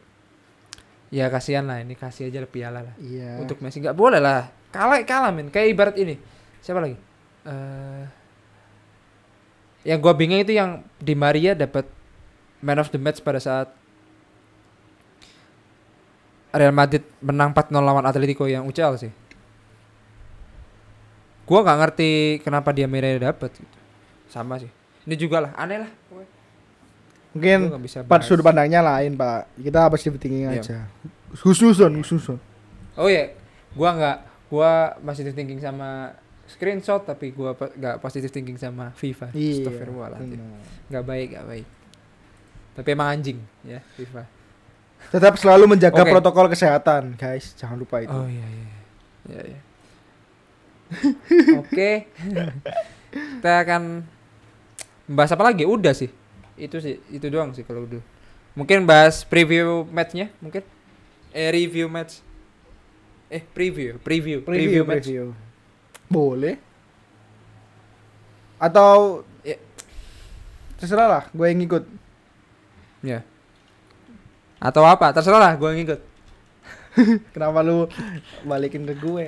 ya 1.10 1.26
kasihan 1.28 1.66
lah 1.66 1.82
ini 1.82 1.92
kasih 1.92 2.30
aja 2.30 2.44
piala 2.46 2.84
lah 2.84 2.94
Iya. 2.96 3.42
untuk 3.42 3.58
Messi. 3.58 3.82
Nggak 3.82 3.96
boleh 3.96 4.20
lah. 4.22 4.48
Kalah 4.70 5.02
kalah 5.02 5.32
men. 5.32 5.48
Kayak 5.48 5.68
ibarat 5.72 5.94
ini. 5.96 6.14
Siapa 6.60 6.78
lagi? 6.78 6.96
Eh 7.44 8.04
yang 9.86 9.98
gua 9.98 10.12
bingung 10.12 10.38
itu 10.38 10.52
yang 10.52 10.84
di 11.00 11.14
Maria 11.16 11.56
dapat 11.56 11.88
man 12.60 12.78
of 12.78 12.90
the 12.90 13.00
match 13.00 13.24
pada 13.24 13.40
saat 13.40 13.72
Real 16.48 16.72
Madrid 16.72 17.04
menang 17.20 17.52
4-0 17.52 17.72
lawan 17.78 18.04
Atletico 18.04 18.44
yang 18.44 18.64
UCL 18.64 18.94
sih. 18.98 19.12
Gua 21.44 21.64
nggak 21.64 21.78
ngerti 21.80 22.10
kenapa 22.44 22.72
dia 22.72 22.84
Maria 22.84 23.16
dapat 23.16 23.52
gitu. 23.54 23.76
sama 24.28 24.60
sih. 24.60 24.68
Ini 25.08 25.16
juga 25.16 25.40
lah 25.40 25.52
aneh 25.56 25.80
lah. 25.80 25.90
Mungkin 27.28 27.58
Part 28.08 28.24
sudut 28.24 28.40
pandangnya 28.40 28.80
lain, 28.80 29.14
Pak. 29.14 29.60
Kita 29.60 29.86
apa 29.86 29.96
sih 29.96 30.08
thinking 30.10 30.48
Iya. 30.48 30.58
aja. 30.58 30.78
Khususon, 31.36 31.92
khususon. 32.00 32.38
Oh 32.96 33.06
iya, 33.06 33.36
gua 33.76 33.92
nggak, 33.94 34.16
gua 34.48 34.70
positive 34.98 35.36
thinking 35.36 35.60
sama 35.60 36.16
screenshot 36.48 37.04
tapi 37.04 37.30
gua 37.30 37.52
pa- 37.52 37.70
nggak 37.70 38.00
positive 38.00 38.32
thinking 38.32 38.56
sama 38.56 38.90
FIFA. 38.96 39.28
Iya. 39.36 39.68
Nggak 40.88 41.04
baik, 41.04 41.28
nggak 41.36 41.46
baik. 41.46 41.66
Tapi 42.74 42.88
emang 42.90 43.08
anjing 43.10 43.38
ya 43.60 43.84
FIFA. 43.94 44.24
Tetap 45.08 45.36
selalu 45.36 45.76
menjaga 45.76 46.02
Oke. 46.02 46.10
protokol 46.10 46.48
kesehatan, 46.48 47.14
guys. 47.14 47.54
Jangan 47.54 47.76
lupa 47.76 48.02
itu. 48.02 48.10
Oh 48.10 48.26
iya 48.26 48.46
iya. 48.46 48.68
Iya 49.28 49.42
iya. 49.46 49.60
Oke. 51.60 51.90
Kita 53.12 53.52
akan 53.62 54.02
bahas 55.06 55.30
apa 55.30 55.44
lagi? 55.44 55.68
Udah 55.68 55.92
sih. 55.92 56.08
Itu 56.58 56.82
sih, 56.82 56.98
itu 57.08 57.26
doang 57.28 57.54
sih 57.54 57.62
kalau 57.62 57.86
udah. 57.86 58.02
Mungkin 58.52 58.82
bahas 58.84 59.22
preview 59.22 59.86
matchnya 59.86 60.34
mungkin. 60.38 60.66
Eh 61.30 61.48
review 61.48 61.86
match. 61.86 62.18
Eh 63.28 63.44
preview, 63.44 64.00
preview, 64.00 64.40
Preview, 64.42 64.82
match. 64.82 65.04
preview. 65.04 65.24
Boleh. 66.08 66.56
Atau 68.58 69.22
Ya. 69.40 69.54
terserah 70.76 71.06
lah, 71.06 71.24
gue 71.30 71.46
yang 71.46 71.58
ngikut. 71.62 71.84
Ya. 73.00 73.20
Atau 74.58 74.82
apa? 74.82 75.14
Terserah 75.14 75.38
lah, 75.38 75.52
gue 75.54 75.70
ngikut. 75.70 76.00
Kenapa 77.36 77.62
lu 77.62 77.86
balikin 78.42 78.82
ke 78.82 78.96
gue? 78.96 79.26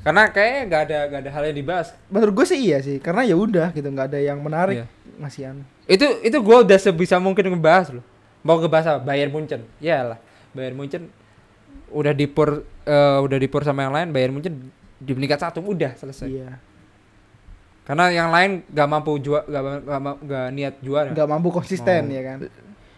Karena 0.00 0.32
kayaknya 0.32 0.60
nggak 0.64 0.82
ada 0.88 0.98
nggak 1.12 1.20
ada 1.28 1.30
hal 1.30 1.42
yang 1.52 1.56
dibahas. 1.60 1.88
Menurut 2.08 2.32
gue 2.40 2.46
sih 2.48 2.58
iya 2.58 2.80
sih, 2.80 2.96
karena 2.98 3.20
ya 3.24 3.36
udah 3.36 3.68
gitu 3.76 3.84
nggak 3.84 4.08
ada 4.12 4.18
yang 4.20 4.40
menarik 4.40 4.80
Iya. 4.80 4.86
ngasihan. 5.20 5.56
Itu 5.84 6.06
itu 6.24 6.36
gue 6.40 6.56
udah 6.64 6.78
sebisa 6.80 7.20
mungkin 7.20 7.52
ngebahas 7.52 7.92
loh. 7.92 8.04
Mau 8.40 8.56
ngebahas 8.56 8.96
apa? 8.96 9.00
Bayern 9.04 9.28
Munchen. 9.28 9.60
Ya 9.76 10.00
lah, 10.00 10.18
Bayern 10.56 10.72
Munchen 10.80 11.12
udah 11.92 12.16
dipur 12.16 12.64
eh, 12.88 13.18
udah 13.20 13.38
dipur 13.38 13.60
sama 13.60 13.84
yang 13.84 13.92
lain. 13.92 14.08
Bayern 14.08 14.32
Munchen 14.32 14.72
di 14.96 15.12
peringkat 15.12 15.40
satu 15.44 15.60
udah 15.60 15.92
selesai. 15.96 16.28
Iya. 16.32 16.56
Karena 17.84 18.06
yang 18.12 18.30
lain 18.30 18.62
gak 18.70 18.86
mampu 18.86 19.18
jual 19.18 19.42
gak, 19.44 19.62
gak, 19.82 20.00
gak 20.24 20.46
niat 20.54 20.74
juara. 20.78 21.10
Nggak 21.10 21.28
mampu 21.28 21.48
konsisten 21.50 22.06
Mau. 22.06 22.14
ya 22.14 22.22
kan. 22.22 22.38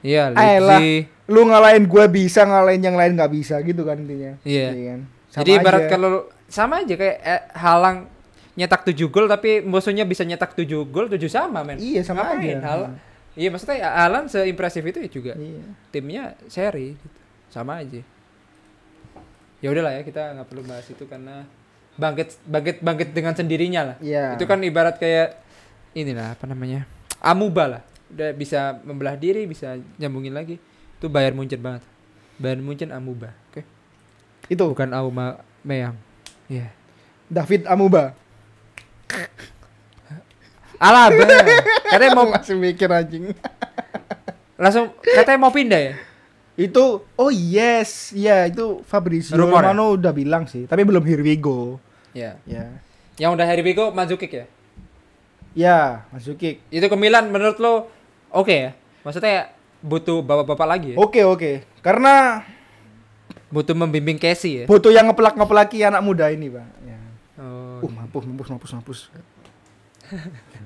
Iya, 0.02 0.22
Ayolah. 0.34 0.78
Leipzig. 0.82 1.00
Lu 1.30 1.40
ngalahin 1.48 1.84
gue 1.86 2.04
bisa, 2.10 2.42
ngalahin 2.42 2.82
yang 2.82 2.98
lain 2.98 3.14
nggak 3.14 3.32
bisa 3.32 3.56
gitu 3.62 3.86
kan 3.86 3.96
intinya. 4.02 4.34
Iya. 4.42 4.68
kan? 4.74 5.00
Sama 5.32 5.38
Jadi 5.46 5.50
ibarat 5.56 5.82
kalau 5.88 6.28
sama 6.52 6.84
aja 6.84 6.92
kayak 6.92 7.16
eh, 7.18 7.42
halang 7.56 8.12
nyetak 8.52 8.84
7 8.84 8.92
gol 9.08 9.24
tapi 9.24 9.64
musuhnya 9.64 10.04
bisa 10.04 10.20
nyetak 10.22 10.52
7 10.52 10.68
gol 10.84 11.08
7 11.08 11.16
sama 11.26 11.64
men. 11.64 11.80
Iya 11.80 12.04
sama 12.04 12.28
Ngapain? 12.28 12.44
aja. 12.52 12.56
Hal- 12.62 12.92
Iya 13.32 13.48
maksudnya 13.48 13.80
ya, 13.80 13.88
Alan 13.96 14.28
seimpresif 14.28 14.84
itu 14.84 14.98
ya 15.00 15.08
juga 15.08 15.32
Iya. 15.32 15.64
timnya 15.88 16.36
seri 16.46 16.92
gitu. 16.92 17.16
sama 17.48 17.80
aja. 17.80 18.04
Ya 19.60 19.68
udahlah 19.70 19.96
ya 19.96 20.02
kita 20.02 20.36
nggak 20.36 20.48
perlu 20.48 20.62
bahas 20.64 20.84
itu 20.84 21.04
karena 21.06 21.48
bangkit 21.94 22.36
bangkit 22.44 22.76
bangkit 22.80 23.08
dengan 23.12 23.32
sendirinya 23.32 23.80
lah. 23.88 23.96
Iya. 24.00 24.36
Itu 24.36 24.44
kan 24.44 24.60
ibarat 24.60 24.98
kayak 24.98 25.40
inilah 25.94 26.36
apa 26.36 26.44
namanya 26.44 26.84
amuba 27.20 27.64
lah. 27.70 27.82
Udah 28.12 28.36
bisa 28.36 28.76
membelah 28.84 29.16
diri 29.16 29.48
bisa 29.48 29.80
nyambungin 29.96 30.36
lagi. 30.36 30.60
Itu 31.00 31.08
Bayern 31.08 31.32
Munchen 31.32 31.56
banget. 31.56 31.88
Bayern 32.36 32.60
Munchen 32.60 32.92
amuba. 32.92 33.32
Oke. 33.48 33.64
itu 34.44 34.60
Bukan 34.60 34.92
Auma 34.92 35.40
Meyang. 35.62 35.96
Iya. 36.52 36.68
David 37.32 37.64
Amuba. 37.64 38.12
Alaba. 40.76 41.24
katanya 41.88 42.12
mau 42.12 42.26
masih 42.36 42.58
mikir 42.60 42.92
anjing. 42.92 43.32
langsung 44.60 44.92
katanya 45.00 45.40
mau 45.40 45.52
pindah 45.54 45.80
ya. 45.80 45.94
Itu 46.52 47.08
oh 47.16 47.30
yes, 47.32 48.12
iya 48.12 48.44
itu 48.44 48.84
Fabrizio 48.84 49.32
Rumor 49.32 49.64
ya? 49.64 49.72
Romano 49.72 49.96
udah 49.96 50.12
bilang 50.12 50.44
sih, 50.44 50.68
tapi 50.68 50.84
belum 50.84 51.00
here 51.08 51.24
we 51.24 51.40
go. 51.40 51.80
Ya. 52.12 52.36
Ya. 52.44 52.68
Yang 53.16 53.40
udah 53.40 53.46
Harry 53.48 53.64
Bego 53.64 53.88
Mandzukic 53.88 54.28
ya. 54.28 54.44
Ya, 55.52 56.08
masuk 56.12 56.40
kick. 56.40 56.64
Itu 56.72 56.88
ke 56.88 56.96
Milan 56.96 57.28
menurut 57.28 57.60
lo 57.60 57.88
oke 58.32 58.52
ya? 58.52 58.70
Maksudnya 59.04 59.52
butuh 59.84 60.24
bapak-bapak 60.24 60.66
lagi 60.68 60.88
ya? 60.92 60.96
Oke, 60.96 61.24
oke. 61.24 61.64
Karena 61.84 62.44
Butuh 63.52 63.76
membimbing 63.76 64.16
Casey 64.16 64.64
ya? 64.64 64.66
butuh 64.66 64.88
yang 64.88 65.12
ngeplak-ngeplaki 65.12 65.84
anak 65.84 66.00
muda 66.00 66.32
ini, 66.32 66.48
Pak. 66.48 66.66
Ya. 66.88 66.98
Oh. 67.36 67.84
Uh, 67.84 67.92
mampus, 67.92 68.24
mampus, 68.24 68.48
mampus, 68.48 68.70
mampus. 68.72 68.98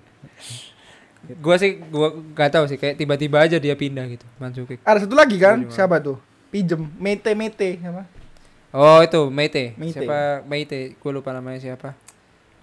Gua 1.42 1.58
sih 1.58 1.82
gua 1.90 2.14
gak 2.38 2.54
tahu 2.54 2.64
sih 2.70 2.78
kayak 2.78 3.02
tiba-tiba 3.02 3.42
aja 3.42 3.58
dia 3.58 3.74
pindah 3.74 4.06
gitu 4.06 4.22
Mandzukic. 4.38 4.78
Ada 4.86 5.02
satu 5.06 5.18
lagi 5.18 5.34
kan? 5.42 5.66
Siapa 5.66 5.98
tuh? 5.98 6.22
Pijem, 6.54 6.86
Mete 7.02 7.34
Mete 7.34 7.82
apa? 7.82 8.06
Oh 8.70 9.02
itu 9.02 9.26
Meite. 9.34 9.74
Meite. 9.74 10.06
Siapa 10.06 10.46
Meite? 10.46 10.94
Gue 10.94 11.10
lupa 11.10 11.34
namanya 11.34 11.58
siapa. 11.58 11.98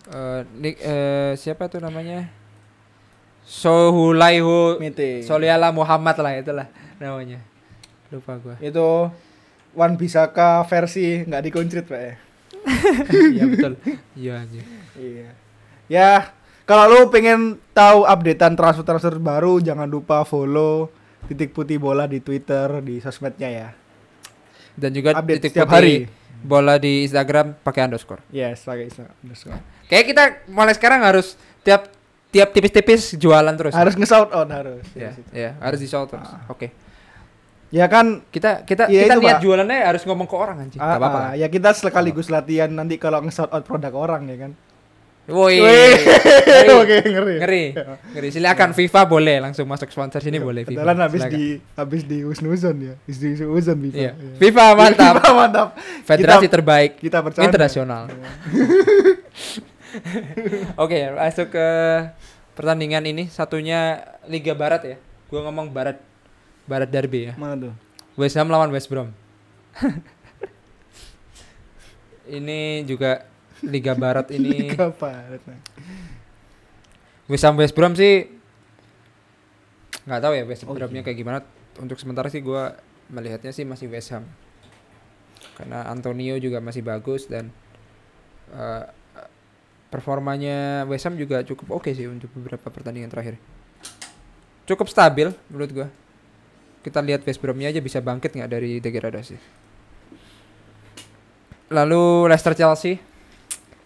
Eh 0.08 0.48
Nick- 0.56 0.80
eh, 0.80 1.36
siapa 1.36 1.68
tuh 1.68 1.84
namanya? 1.84 2.32
Sohulaihu 3.44 4.80
Mete. 4.80 5.28
Soliala 5.28 5.76
Muhammad 5.76 6.16
lah 6.24 6.32
itulah 6.40 6.68
namanya. 7.04 7.44
Lupa 8.16 8.40
gua. 8.40 8.56
Itu 8.64 9.12
Wan 9.74 9.96
Bisaka 9.96 10.62
versi 10.64 11.22
nggak 11.22 11.44
dikoncrit, 11.44 11.86
Pak 11.86 12.02
ya. 12.02 12.14
Iya 13.34 13.44
betul. 13.46 13.74
Iya 14.14 14.34
anjir. 14.40 14.64
Iya. 14.94 15.30
Ya, 15.86 16.12
kalau 16.64 16.88
lu 16.88 17.00
pengen 17.10 17.60
tahu 17.72 18.04
updatean 18.04 18.54
transfer-transfer 18.54 19.18
baru, 19.18 19.60
jangan 19.60 19.86
lupa 19.86 20.24
follow 20.24 20.88
titik 21.24 21.52
putih 21.52 21.76
bola 21.76 22.06
di 22.06 22.20
Twitter, 22.20 22.80
di 22.80 23.00
sosmednya 23.00 23.50
ya. 23.50 23.70
Dan 24.74 24.90
juga 24.92 25.14
Update 25.14 25.44
titik 25.44 25.52
setiap 25.54 25.68
putih 25.70 25.76
hari. 25.76 25.96
bola 26.40 26.76
di 26.76 27.04
Instagram 27.04 27.58
pakai 27.60 27.86
underscore. 27.86 28.24
Yes, 28.30 28.64
pakai 28.64 28.90
underscore. 29.22 29.60
Kayak 29.86 30.06
kita 30.08 30.24
mulai 30.48 30.74
sekarang 30.74 31.04
harus 31.04 31.36
tiap 31.62 31.88
tiap 32.30 32.50
tipis-tipis 32.50 33.14
jualan 33.14 33.54
terus. 33.54 33.72
Harus 33.72 33.94
nge-shout 33.94 34.32
out 34.32 34.50
harus. 34.50 34.82
ya, 34.94 35.12
Yes, 35.12 35.16
itu. 35.18 35.30
ya, 35.32 35.50
harus 35.60 35.80
di 35.80 35.88
shout 35.88 36.10
terus. 36.10 36.26
Ah. 36.26 36.48
Oke. 36.48 36.72
Ya 37.74 37.90
kan 37.90 38.22
Kita 38.30 38.62
kita 38.62 38.86
Iya, 38.86 39.10
kita 39.10 39.18
niat 39.18 39.36
Pak. 39.36 39.42
jualannya 39.42 39.80
harus 39.82 40.06
ngomong 40.06 40.30
ke 40.30 40.36
orang 40.36 40.58
anjing. 40.62 40.78
ah, 40.78 40.94
Gak 40.94 41.00
apa-apa. 41.02 41.20
ah, 41.20 41.34
ya 41.34 41.48
kita 41.48 41.74
sekaligus 41.74 42.30
latihan 42.30 42.70
nanti 42.70 42.96
kalau 42.96 43.18
nge-shout 43.20 43.50
out 43.50 43.64
produk 43.64 43.90
orang 43.92 44.30
ya 44.30 44.38
kan. 44.40 44.54
Woi. 45.24 45.56
Wih. 45.58 45.96
Ngeri. 46.04 46.68
Oke, 46.84 46.98
ngeri. 47.02 47.36
Ngeri. 47.40 47.64
Ngeri. 48.12 48.28
Silakan 48.30 48.72
FIFA 48.72 49.02
boleh 49.06 49.40
langsung 49.40 49.64
masuk 49.66 49.88
sponsor 49.88 50.20
sini 50.20 50.36
boleh 50.38 50.68
FIFA. 50.68 50.84
Padahal 50.84 51.00
habis 51.02 51.22
Silakan. 51.24 51.34
di 51.34 51.46
habis 51.74 52.02
di 52.04 52.18
Husnuzon 52.22 52.76
ya. 52.78 52.94
Habis 53.00 53.18
di 53.18 53.28
Husnuzon 53.34 53.78
FIFA. 53.82 53.98
Iya. 53.98 54.12
Iya. 54.14 54.36
FIFA 54.38 54.64
mantap. 54.78 55.14
FIFA 55.16 55.32
mantap. 55.34 55.68
Federasi 56.04 56.46
Kita- 56.46 56.54
terbaik 56.54 56.92
Kita 57.00 57.18
percaya. 57.24 57.44
internasional. 57.48 58.04
Oke, 60.76 60.98
masuk 61.14 61.48
ke 61.50 61.68
pertandingan 62.54 63.04
ini 63.04 63.30
satunya 63.30 64.02
Liga 64.26 64.54
Barat 64.54 64.82
ya. 64.84 64.98
Gua 65.28 65.42
ngomong 65.42 65.70
Barat 65.70 65.98
Barat 66.64 66.90
Derby 66.90 67.32
ya. 67.32 67.34
Mana 67.36 67.70
tuh? 67.70 67.74
West 68.16 68.38
Ham 68.38 68.48
lawan 68.48 68.70
West 68.72 68.88
Brom. 68.88 69.10
ini 72.38 72.84
juga 72.88 73.28
Liga 73.64 73.94
Barat 73.96 74.32
ini 74.32 74.50
Liga 74.72 74.92
Barat. 74.92 75.42
West 77.28 77.44
Ham 77.44 77.56
West 77.56 77.76
Brom 77.76 77.96
sih 77.96 78.28
nggak 80.04 80.20
tahu 80.20 80.34
ya 80.36 80.44
West 80.44 80.68
Oh, 80.68 80.76
Bromnya 80.76 81.00
iya. 81.00 81.06
kayak 81.08 81.18
gimana. 81.18 81.40
Untuk 81.80 81.96
sementara 81.96 82.28
sih 82.28 82.44
gua 82.44 82.76
melihatnya 83.08 83.56
sih 83.56 83.64
masih 83.64 83.88
West 83.88 84.12
Ham. 84.12 84.28
Karena 85.56 85.88
Antonio 85.88 86.36
juga 86.40 86.60
masih 86.60 86.84
bagus 86.84 87.24
dan 87.26 87.48
eh, 88.52 88.86
performanya 89.88 90.84
West 90.92 91.08
Ham 91.08 91.16
juga 91.16 91.40
cukup 91.48 91.80
oke 91.80 91.90
sih 91.96 92.06
untuk 92.12 92.28
beberapa 92.36 92.68
pertandingan 92.68 93.08
terakhir. 93.10 93.40
Cukup 94.68 94.92
stabil 94.92 95.32
menurut 95.48 95.72
gua. 95.72 95.88
Kita 96.84 97.00
lihat 97.00 97.24
West 97.24 97.40
Bromnya 97.40 97.72
aja 97.72 97.80
bisa 97.80 98.04
bangkit 98.04 98.36
nggak 98.36 98.52
dari 98.52 98.84
degradasi. 98.84 99.40
Lalu 101.72 102.28
Leicester 102.28 102.54
Chelsea 102.54 103.00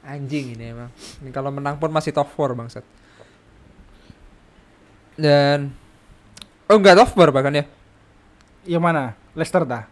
anjing 0.07 0.55
ini 0.55 0.71
emang. 0.71 0.89
Ini 1.21 1.29
kalau 1.29 1.53
menang 1.53 1.77
pun 1.77 1.93
masih 1.93 2.15
top 2.15 2.31
4 2.33 2.57
bangsat. 2.57 2.85
Dan 5.13 5.69
oh 6.65 6.75
enggak 6.79 6.97
top 6.97 7.13
4 7.13 7.35
bahkan 7.35 7.53
ya. 7.53 7.65
Yang 8.65 8.83
mana? 8.83 9.03
Leicester 9.37 9.63
dah. 9.67 9.85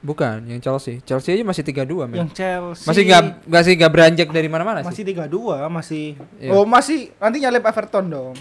Bukan, 0.00 0.48
yang 0.48 0.64
Chelsea. 0.64 1.04
Chelsea 1.04 1.36
aja 1.36 1.44
masih 1.44 1.60
3-2 1.60 2.08
men. 2.08 2.24
Yang 2.24 2.32
Chelsea 2.32 2.88
Masih 2.88 3.02
nggak 3.04 3.22
nggak 3.44 3.62
sih 3.68 3.74
nggak 3.76 3.92
beranjak 3.92 4.28
dari 4.32 4.48
mana-mana 4.48 4.80
masih 4.80 5.04
sih. 5.04 5.12
3-2 5.12 5.68
masih 5.68 6.04
Iya. 6.40 6.50
Oh, 6.56 6.64
masih 6.64 7.12
nanti 7.20 7.36
nyalip 7.44 7.64
Everton 7.68 8.06
dong. 8.08 8.34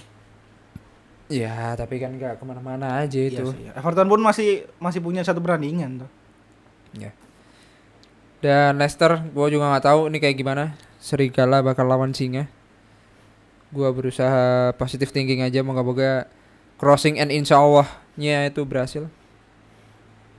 Ya, 1.29 1.77
tapi 1.77 2.01
kan 2.01 2.09
nggak 2.17 2.41
ke 2.41 2.43
mana-mana 2.43 3.05
aja 3.05 3.21
itu. 3.21 3.53
Iya 3.53 3.53
sih. 3.53 3.77
Everton 3.77 4.09
pun 4.09 4.17
masih 4.17 4.65
masih 4.81 4.97
punya 4.97 5.21
satu 5.21 5.37
pertandingan 5.37 6.01
tuh. 6.01 6.09
Dan 8.41 8.81
Leicester, 8.81 9.21
gua 9.29 9.45
juga 9.53 9.69
nggak 9.69 9.85
tahu 9.85 10.09
ini 10.09 10.17
kayak 10.17 10.35
gimana. 10.41 10.73
Serigala 10.97 11.61
bakal 11.61 11.85
lawan 11.85 12.17
singa. 12.17 12.49
Gua 13.69 13.93
berusaha 13.93 14.73
positive 14.73 15.13
thinking 15.13 15.45
aja 15.45 15.61
moga-moga 15.61 16.25
crossing 16.81 17.21
and 17.21 17.29
insya 17.29 17.61
Allahnya 17.61 18.49
itu 18.49 18.65
berhasil. 18.65 19.05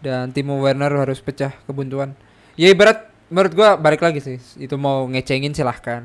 Dan 0.03 0.34
Timo 0.34 0.59
Werner 0.59 0.91
harus 0.91 1.22
pecah 1.22 1.55
kebuntuan. 1.70 2.18
Ya 2.59 2.66
ibarat 2.66 3.07
menurut 3.30 3.55
gua 3.55 3.78
balik 3.78 4.03
lagi 4.03 4.18
sih. 4.18 4.43
Itu 4.59 4.74
mau 4.74 5.07
ngecengin 5.07 5.55
silahkan. 5.55 6.03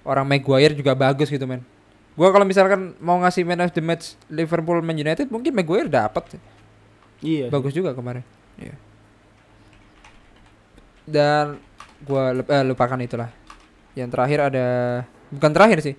Orang 0.00 0.24
Maguire 0.32 0.72
juga 0.72 0.96
bagus 0.96 1.28
gitu 1.28 1.44
men. 1.44 1.60
Gua 2.14 2.30
kalau 2.30 2.46
misalkan 2.46 2.94
mau 3.02 3.18
ngasih 3.18 3.42
man 3.42 3.58
of 3.60 3.74
the 3.74 3.82
match 3.82 4.14
Liverpool 4.30 4.78
Man 4.80 4.94
United 4.94 5.26
mungkin 5.28 5.50
Maguire 5.50 5.90
dapat. 5.90 6.38
Iya. 7.18 7.46
sih. 7.46 7.52
Bagus 7.52 7.74
juga 7.74 7.90
kemarin. 7.90 8.22
Iya. 8.54 8.74
Dan 11.04 11.58
gua 12.02 12.32
lup- 12.32 12.50
eh, 12.50 12.64
lupakan 12.64 12.98
itulah. 13.00 13.30
Yang 13.94 14.08
terakhir 14.14 14.38
ada 14.46 14.66
bukan 15.28 15.50
terakhir 15.52 15.78
sih. 15.82 15.94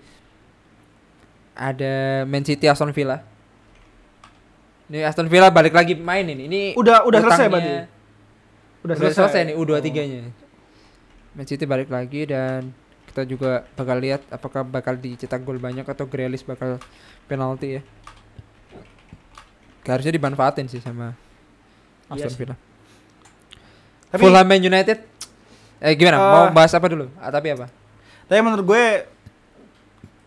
Ada 1.55 2.23
Man 2.27 2.43
City 2.43 2.67
Aston 2.67 2.91
Villa. 2.91 3.23
Ini 4.85 5.01
Aston 5.03 5.27
Villa 5.27 5.49
balik 5.49 5.73
lagi 5.73 5.95
main 5.95 6.25
ini. 6.25 6.45
Ini 6.45 6.61
Udah 6.77 7.03
udah 7.03 7.19
selesai 7.21 7.47
berarti. 7.47 7.73
Udah, 8.85 8.95
selesai. 9.01 9.41
nih 9.49 9.55
Oh. 9.57 9.65
U23-nya. 9.65 10.29
Man 11.33 11.47
City 11.49 11.65
balik 11.65 11.89
lagi 11.89 12.29
dan 12.29 12.69
kita 13.15 13.23
juga 13.23 13.63
bakal 13.79 13.95
lihat 14.03 14.27
apakah 14.27 14.67
bakal 14.67 14.99
dicetak 14.99 15.39
gol 15.39 15.55
banyak 15.55 15.87
atau 15.87 16.03
Grealish 16.03 16.43
bakal 16.43 16.83
penalti 17.31 17.79
ya. 17.79 17.81
Harusnya 19.87 20.11
dimanfaatin 20.11 20.67
sih 20.67 20.83
sama 20.83 21.15
Iya 22.11 22.27
Aston 22.27 22.31
sih. 22.35 22.39
Villa. 22.43 22.55
Tapi 24.11 24.19
Fulham 24.19 24.51
United. 24.51 24.99
Eh 25.79 25.95
gimana? 25.95 26.19
Eh, 26.19 26.27
Mau 26.27 26.45
bahas 26.51 26.75
apa 26.75 26.91
dulu? 26.91 27.07
Ah, 27.15 27.31
tapi 27.31 27.55
apa? 27.55 27.71
tapi 28.27 28.41
menurut 28.41 28.67
gue 28.67 28.85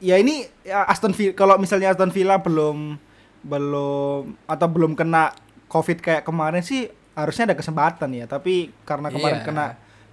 ya 0.01 0.17
ini 0.17 0.49
ya 0.65 0.89
Aston 0.89 1.13
Villa 1.13 1.37
kalau 1.37 1.61
misalnya 1.61 1.93
Aston 1.93 2.09
Villa 2.09 2.41
belum 2.41 2.97
belum 3.45 4.49
atau 4.49 4.69
belum 4.71 4.97
kena 4.97 5.37
Covid 5.69 6.01
kayak 6.01 6.25
kemarin 6.25 6.65
sih 6.65 6.89
harusnya 7.13 7.53
ada 7.53 7.57
kesempatan 7.61 8.17
ya. 8.17 8.25
Tapi 8.25 8.73
karena 8.89 9.13
kemarin 9.13 9.45
Iya. 9.45 9.47
kena 9.47 9.67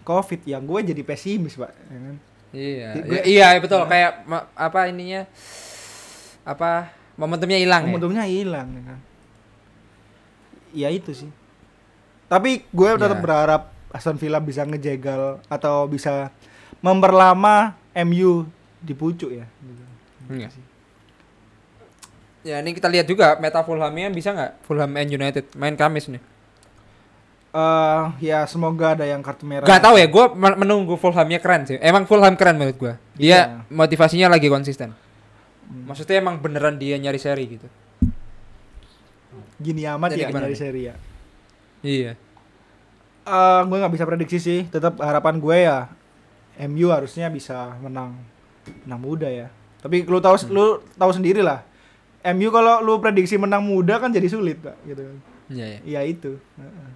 Covid 0.04 0.44
ya 0.44 0.60
gue 0.60 0.80
jadi 0.92 1.02
pesimis, 1.08 1.56
Pak. 1.56 1.72
Ya 1.72 2.00
kan? 2.04 2.18
Iya. 2.56 2.90
Gue- 2.98 3.26
iya 3.28 3.60
betul 3.60 3.84
kayak 3.84 4.24
ma- 4.24 4.48
apa 4.56 4.88
ininya 4.88 5.28
apa 6.42 6.88
momentumnya 7.14 7.60
hilang 7.60 7.84
ya. 7.84 7.90
Momentumnya 7.90 8.24
hilang 8.24 8.68
ya 8.72 8.82
kan. 8.86 9.00
Ya 10.72 10.90
itu 10.90 11.12
sih. 11.12 11.30
Tapi 12.26 12.64
gue 12.66 12.90
tetap 12.96 13.20
Ya. 13.20 13.22
berharap 13.22 13.62
Aston 13.92 14.16
Villa 14.16 14.40
bisa 14.40 14.64
ngejegal 14.64 15.44
atau 15.46 15.86
bisa 15.86 16.32
memperlama 16.80 17.76
MU 17.98 18.48
di 18.78 18.92
pucuk 18.92 19.32
ya. 19.32 19.46
Iya. 20.28 20.50
Ya 22.42 22.62
ini 22.62 22.72
kita 22.72 22.86
lihat 22.86 23.06
juga 23.06 23.36
meta 23.36 23.62
Fulhamnya 23.62 24.08
bisa 24.08 24.30
nggak 24.30 24.62
Fulham 24.64 24.92
and 24.94 25.10
United 25.10 25.50
main 25.54 25.74
Kamis 25.74 26.06
nih. 26.08 26.22
Eh 27.56 28.04
ya 28.20 28.44
semoga 28.44 29.00
ada 29.00 29.08
yang 29.08 29.24
kartu 29.24 29.48
merah. 29.48 29.64
Gak 29.64 29.80
tahu 29.80 29.96
ya, 29.96 30.12
gue 30.12 30.26
menunggu 30.36 31.00
Fulhamnya 31.00 31.40
keren 31.40 31.64
sih. 31.64 31.80
Emang 31.80 32.04
Fulham 32.04 32.36
keren 32.36 32.60
menurut 32.60 32.76
gue. 32.76 32.94
Dia 33.16 33.32
Iya. 33.32 33.42
motivasinya 33.72 34.28
lagi 34.28 34.52
konsisten. 34.52 34.92
Hmm. 34.92 35.88
Maksudnya 35.88 36.20
emang 36.20 36.44
beneran 36.44 36.76
dia 36.76 37.00
nyari 37.00 37.16
seri 37.16 37.48
gitu. 37.48 37.68
Gini 39.56 39.88
amat 39.88 40.12
Jadi 40.12 40.22
ya 40.22 40.28
dari 40.30 40.52
nih? 40.52 40.60
seri 40.60 40.82
ya. 40.84 40.96
Iya. 41.80 42.12
Eh 43.24 43.62
gue 43.64 43.78
nggak 43.80 43.94
bisa 43.96 44.04
prediksi 44.04 44.38
sih. 44.38 44.60
Tetap 44.68 45.00
harapan 45.00 45.40
gue 45.40 45.58
ya 45.64 45.88
MU 46.62 46.92
harusnya 46.92 47.32
bisa 47.32 47.72
menang 47.80 48.20
menang 48.84 49.00
muda 49.00 49.32
ya. 49.32 49.48
Tapi 49.80 50.04
lu 50.04 50.20
tahu 50.20 50.36
Hmm. 50.36 50.52
lu 50.52 50.66
tahu 50.94 51.12
sendiri 51.14 51.40
lah. 51.40 51.64
MU 52.26 52.52
kalau 52.52 52.84
lu 52.84 53.00
prediksi 53.00 53.38
menang 53.38 53.62
muda 53.62 53.96
kan 53.96 54.10
jadi 54.10 54.26
sulit, 54.26 54.58
Pak, 54.58 54.76
gitu. 54.84 55.06
Iya, 55.46 55.78
iya. 55.78 55.80
Ya 55.86 56.02
itu. 56.04 56.42
Heeh. 56.58 56.90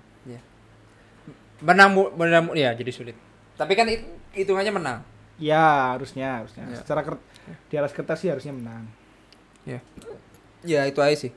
Menang 1.60 1.92
menang 2.16 2.52
ya 2.56 2.72
jadi 2.72 2.92
sulit. 2.92 3.16
Tapi 3.60 3.76
kan 3.76 3.86
it- 3.92 4.08
hitungannya 4.34 4.72
menang. 4.72 5.00
Ya, 5.40 5.96
harusnya, 5.96 6.44
harusnya. 6.44 6.68
Ya. 6.68 6.78
Secara 6.80 7.04
ker- 7.04 7.24
di 7.72 7.76
atas 7.76 7.92
kertas 7.96 8.20
sih 8.20 8.30
harusnya 8.32 8.52
menang. 8.56 8.88
Ya 10.64 10.84
itu 10.88 11.00
aja 11.00 11.16
sih. 11.16 11.32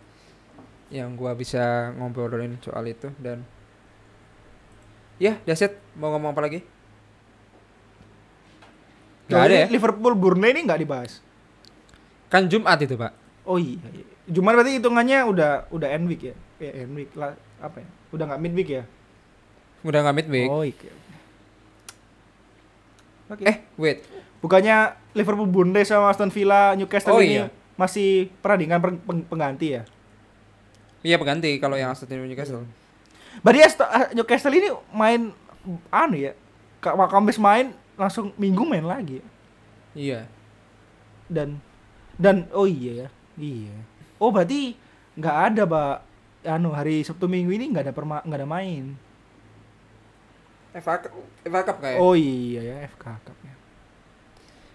Yang 0.90 1.08
gua 1.16 1.32
bisa 1.34 1.94
ngobrolin 1.96 2.58
soal 2.62 2.86
itu 2.90 3.10
dan 3.18 3.46
Ya, 5.22 5.38
it. 5.46 5.78
Mau 5.94 6.10
ngomong 6.10 6.34
apa 6.34 6.42
lagi? 6.42 6.66
Gak 9.30 9.38
Nah, 9.38 9.46
ada 9.46 9.54
ya? 9.54 9.66
Liverpool 9.70 10.18
Burnley 10.18 10.50
ini 10.50 10.66
nggak 10.66 10.80
dibahas. 10.82 11.22
Kan 12.26 12.50
Jumat 12.50 12.82
itu, 12.82 12.98
Pak. 12.98 13.12
Oh 13.46 13.54
iya. 13.54 13.78
iya. 13.94 14.04
Cuman 14.26 14.58
berarti 14.58 14.82
hitungannya 14.82 15.22
udah 15.22 15.50
udah 15.70 15.88
end 15.94 16.10
week 16.10 16.26
ya? 16.26 16.34
Eh, 16.58 16.82
end 16.82 16.94
week 16.98 17.14
lah 17.14 17.38
apa 17.62 17.82
ya? 17.82 17.88
Udah 18.10 18.24
nggak 18.34 18.40
mid 18.42 18.54
week 18.58 18.70
ya? 18.70 18.82
Udah 19.82 19.98
nggak 20.00 20.16
midweek. 20.16 20.48
Oh 20.48 20.62
iya. 20.62 20.92
Oke. 23.28 23.42
Eh, 23.44 23.56
wait. 23.76 23.98
Bukannya 24.38 24.92
Liverpool 25.12 25.46
Burnley 25.46 25.82
sama 25.82 26.10
Aston 26.10 26.28
Villa 26.28 26.74
Newcastle 26.74 27.14
Oh, 27.14 27.22
ini 27.22 27.40
iya. 27.40 27.46
masih 27.74 28.28
perandingan 28.38 28.78
peng- 28.78 29.00
peng- 29.00 29.26
pengganti 29.26 29.78
ya? 29.78 29.82
Iya 31.00 31.16
pengganti 31.16 31.56
kalau 31.56 31.74
yang 31.74 31.90
Aston 31.90 32.06
Villa 32.06 32.26
Newcastle. 32.26 32.66
Berarti 33.40 33.60
Aston- 33.62 33.88
ah, 33.88 34.10
Newcastle 34.12 34.52
ini 34.52 34.68
main 34.90 35.32
anu 35.88 36.16
ya? 36.18 36.32
Kak 36.78 36.98
Kamis 37.08 37.38
main 37.38 37.70
langsung 37.94 38.34
Minggu 38.34 38.66
main 38.66 38.82
lagi. 38.82 39.18
ya? 39.18 39.26
Iya. 39.94 40.20
Dan 41.26 41.62
dan 42.18 42.50
oh 42.52 42.66
iya 42.66 43.06
ya. 43.06 43.08
Iya. 43.38 43.74
Oh 44.18 44.28
berarti 44.28 44.76
nggak 45.14 45.36
ada, 45.48 45.62
Pak. 45.64 45.96
Anu 46.42 46.74
hari 46.74 47.06
Sabtu 47.06 47.24
Minggu 47.24 47.54
ini 47.54 47.70
nggak 47.70 47.88
ada 47.88 47.94
perma 47.94 48.18
nggak 48.20 48.40
ada 48.42 48.48
main. 48.50 48.98
FA 50.72 50.94
Cup, 50.98 51.12
FA 51.42 51.60
Cup 51.62 51.76
kayak. 51.78 51.98
Oh 52.00 52.14
iya 52.14 52.60
ya 52.60 52.76
FK 52.88 53.04
Cup 53.20 53.36
ya. 53.42 53.54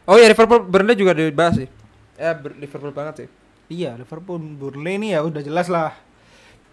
Oh 0.05 0.15
iya 0.15 0.27
Liverpool 0.29 0.61
Burnley 0.63 0.95
juga 0.95 1.11
dibahas 1.11 1.57
sih. 1.57 1.69
Eh 2.15 2.33
Ber- 2.33 2.57
Liverpool 2.57 2.93
banget 2.93 3.25
sih. 3.25 3.29
Iya 3.67 3.97
Liverpool 3.97 4.37
Burnley 4.39 4.95
ini 4.95 5.07
ya 5.11 5.25
udah 5.25 5.43
jelas 5.43 5.67
lah 5.67 5.91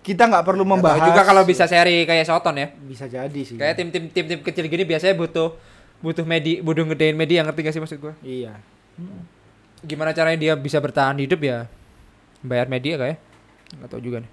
kita 0.05 0.29
nggak 0.29 0.45
perlu 0.45 0.69
membahas 0.69 1.01
juga 1.01 1.25
kalau 1.25 1.43
bisa 1.43 1.65
seri 1.65 2.05
kayak 2.05 2.29
Soton 2.29 2.61
ya. 2.61 2.69
bisa 2.77 3.09
jadi 3.09 3.41
sih 3.41 3.57
Kayak 3.57 3.81
tim-tim 3.81 4.05
tim-tim 4.13 4.45
kecil 4.45 4.69
gini 4.69 4.85
biasanya 4.85 5.17
butuh 5.17 5.57
butuh 6.05 6.29
medi 6.29 6.61
butuh 6.61 6.85
ngedein 6.85 7.17
media 7.17 7.41
ngerti 7.41 7.65
gak 7.65 7.73
sih 7.73 7.81
maksud 7.81 7.99
gua? 8.05 8.13
iya 8.21 8.53
Gimana 9.81 10.13
caranya 10.13 10.37
dia 10.37 10.53
bisa 10.61 10.77
bertahan 10.77 11.17
hidup 11.17 11.41
ya? 11.41 11.69
Bayar 12.45 12.69
media 12.69 13.01
kayak. 13.01 13.19
Nggak 13.81 13.89
tahu 13.91 14.01
juga 14.01 14.21
nih. 14.25 14.33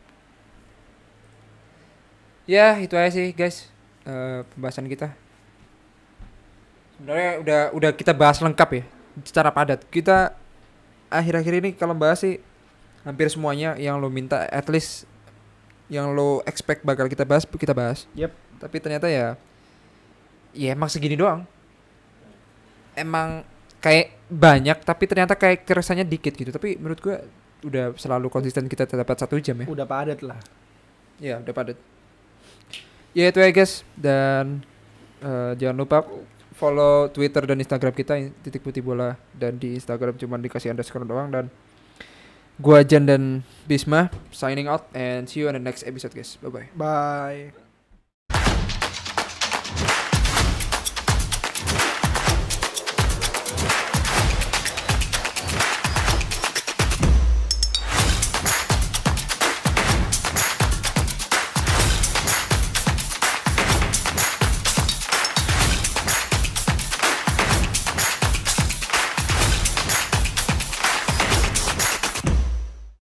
Ya, 2.47 2.75
itu 2.79 2.95
aja 2.95 3.11
sih 3.11 3.31
guys. 3.31 3.71
Eh, 4.05 4.41
pembahasan 4.55 4.87
kita. 4.87 5.13
Sebenarnya 6.97 7.31
udah 7.41 7.61
udah 7.73 7.91
kita 7.97 8.13
bahas 8.13 8.37
lengkap 8.37 8.69
ya 8.77 8.83
secara 9.25 9.49
padat. 9.49 9.81
Kita 9.89 10.37
akhir-akhir 11.11 11.53
ini 11.65 11.69
kalau 11.73 11.97
bahas 11.97 12.21
sih 12.21 12.37
hampir 13.01 13.27
semuanya 13.33 13.73
yang 13.75 13.97
lo 13.97 14.07
minta 14.13 14.45
at 14.47 14.69
least 14.69 15.09
yang 15.89 16.13
lo 16.13 16.45
expect 16.45 16.85
bakal 16.85 17.09
kita 17.09 17.25
bahas 17.25 17.43
kita 17.43 17.73
bahas. 17.73 18.05
Yep. 18.13 18.31
Tapi 18.61 18.77
ternyata 18.77 19.09
ya 19.09 19.35
ya 20.53 20.77
emang 20.77 20.87
segini 20.87 21.17
doang. 21.17 21.43
Emang 22.93 23.43
kayak 23.81 24.13
banyak 24.29 24.77
tapi 24.85 25.09
ternyata 25.09 25.33
kayak 25.33 25.65
keresannya 25.65 26.05
dikit 26.05 26.37
gitu. 26.37 26.53
Tapi 26.53 26.77
menurut 26.77 27.01
gua 27.01 27.17
udah 27.61 27.93
selalu 27.97 28.27
konsisten 28.33 28.65
kita 28.65 28.89
dapat 28.89 29.17
satu 29.21 29.37
jam 29.37 29.53
ya. 29.61 29.69
udah 29.69 29.85
padat 29.85 30.25
lah 30.25 30.41
Ya 31.21 31.37
udah 31.37 31.53
padat. 31.53 31.77
Ya 33.11 33.27
itu 33.27 33.39
ya 33.43 33.51
guys 33.51 33.83
dan 33.99 34.63
eh, 35.19 35.51
jangan 35.59 35.77
lupa 35.83 36.07
follow 36.55 37.09
Twitter 37.11 37.43
dan 37.43 37.57
Instagram 37.59 37.91
kita 37.91 38.13
titik 38.45 38.61
putih 38.63 38.85
bola 38.85 39.17
dan 39.35 39.57
di 39.57 39.75
Instagram 39.75 40.15
cuma 40.15 40.37
dikasih 40.37 40.71
underscore 40.71 41.03
doang 41.03 41.27
dan 41.33 41.45
gua 42.61 42.85
Jan 42.85 43.09
dan 43.09 43.23
Bisma 43.65 44.13
signing 44.29 44.69
out 44.69 44.85
and 44.93 45.25
see 45.27 45.41
you 45.43 45.49
on 45.49 45.57
the 45.57 45.63
next 45.63 45.83
episode 45.83 46.13
guys. 46.13 46.37
Bye 46.39 46.51
bye. 46.51 46.67
bye 46.77 47.70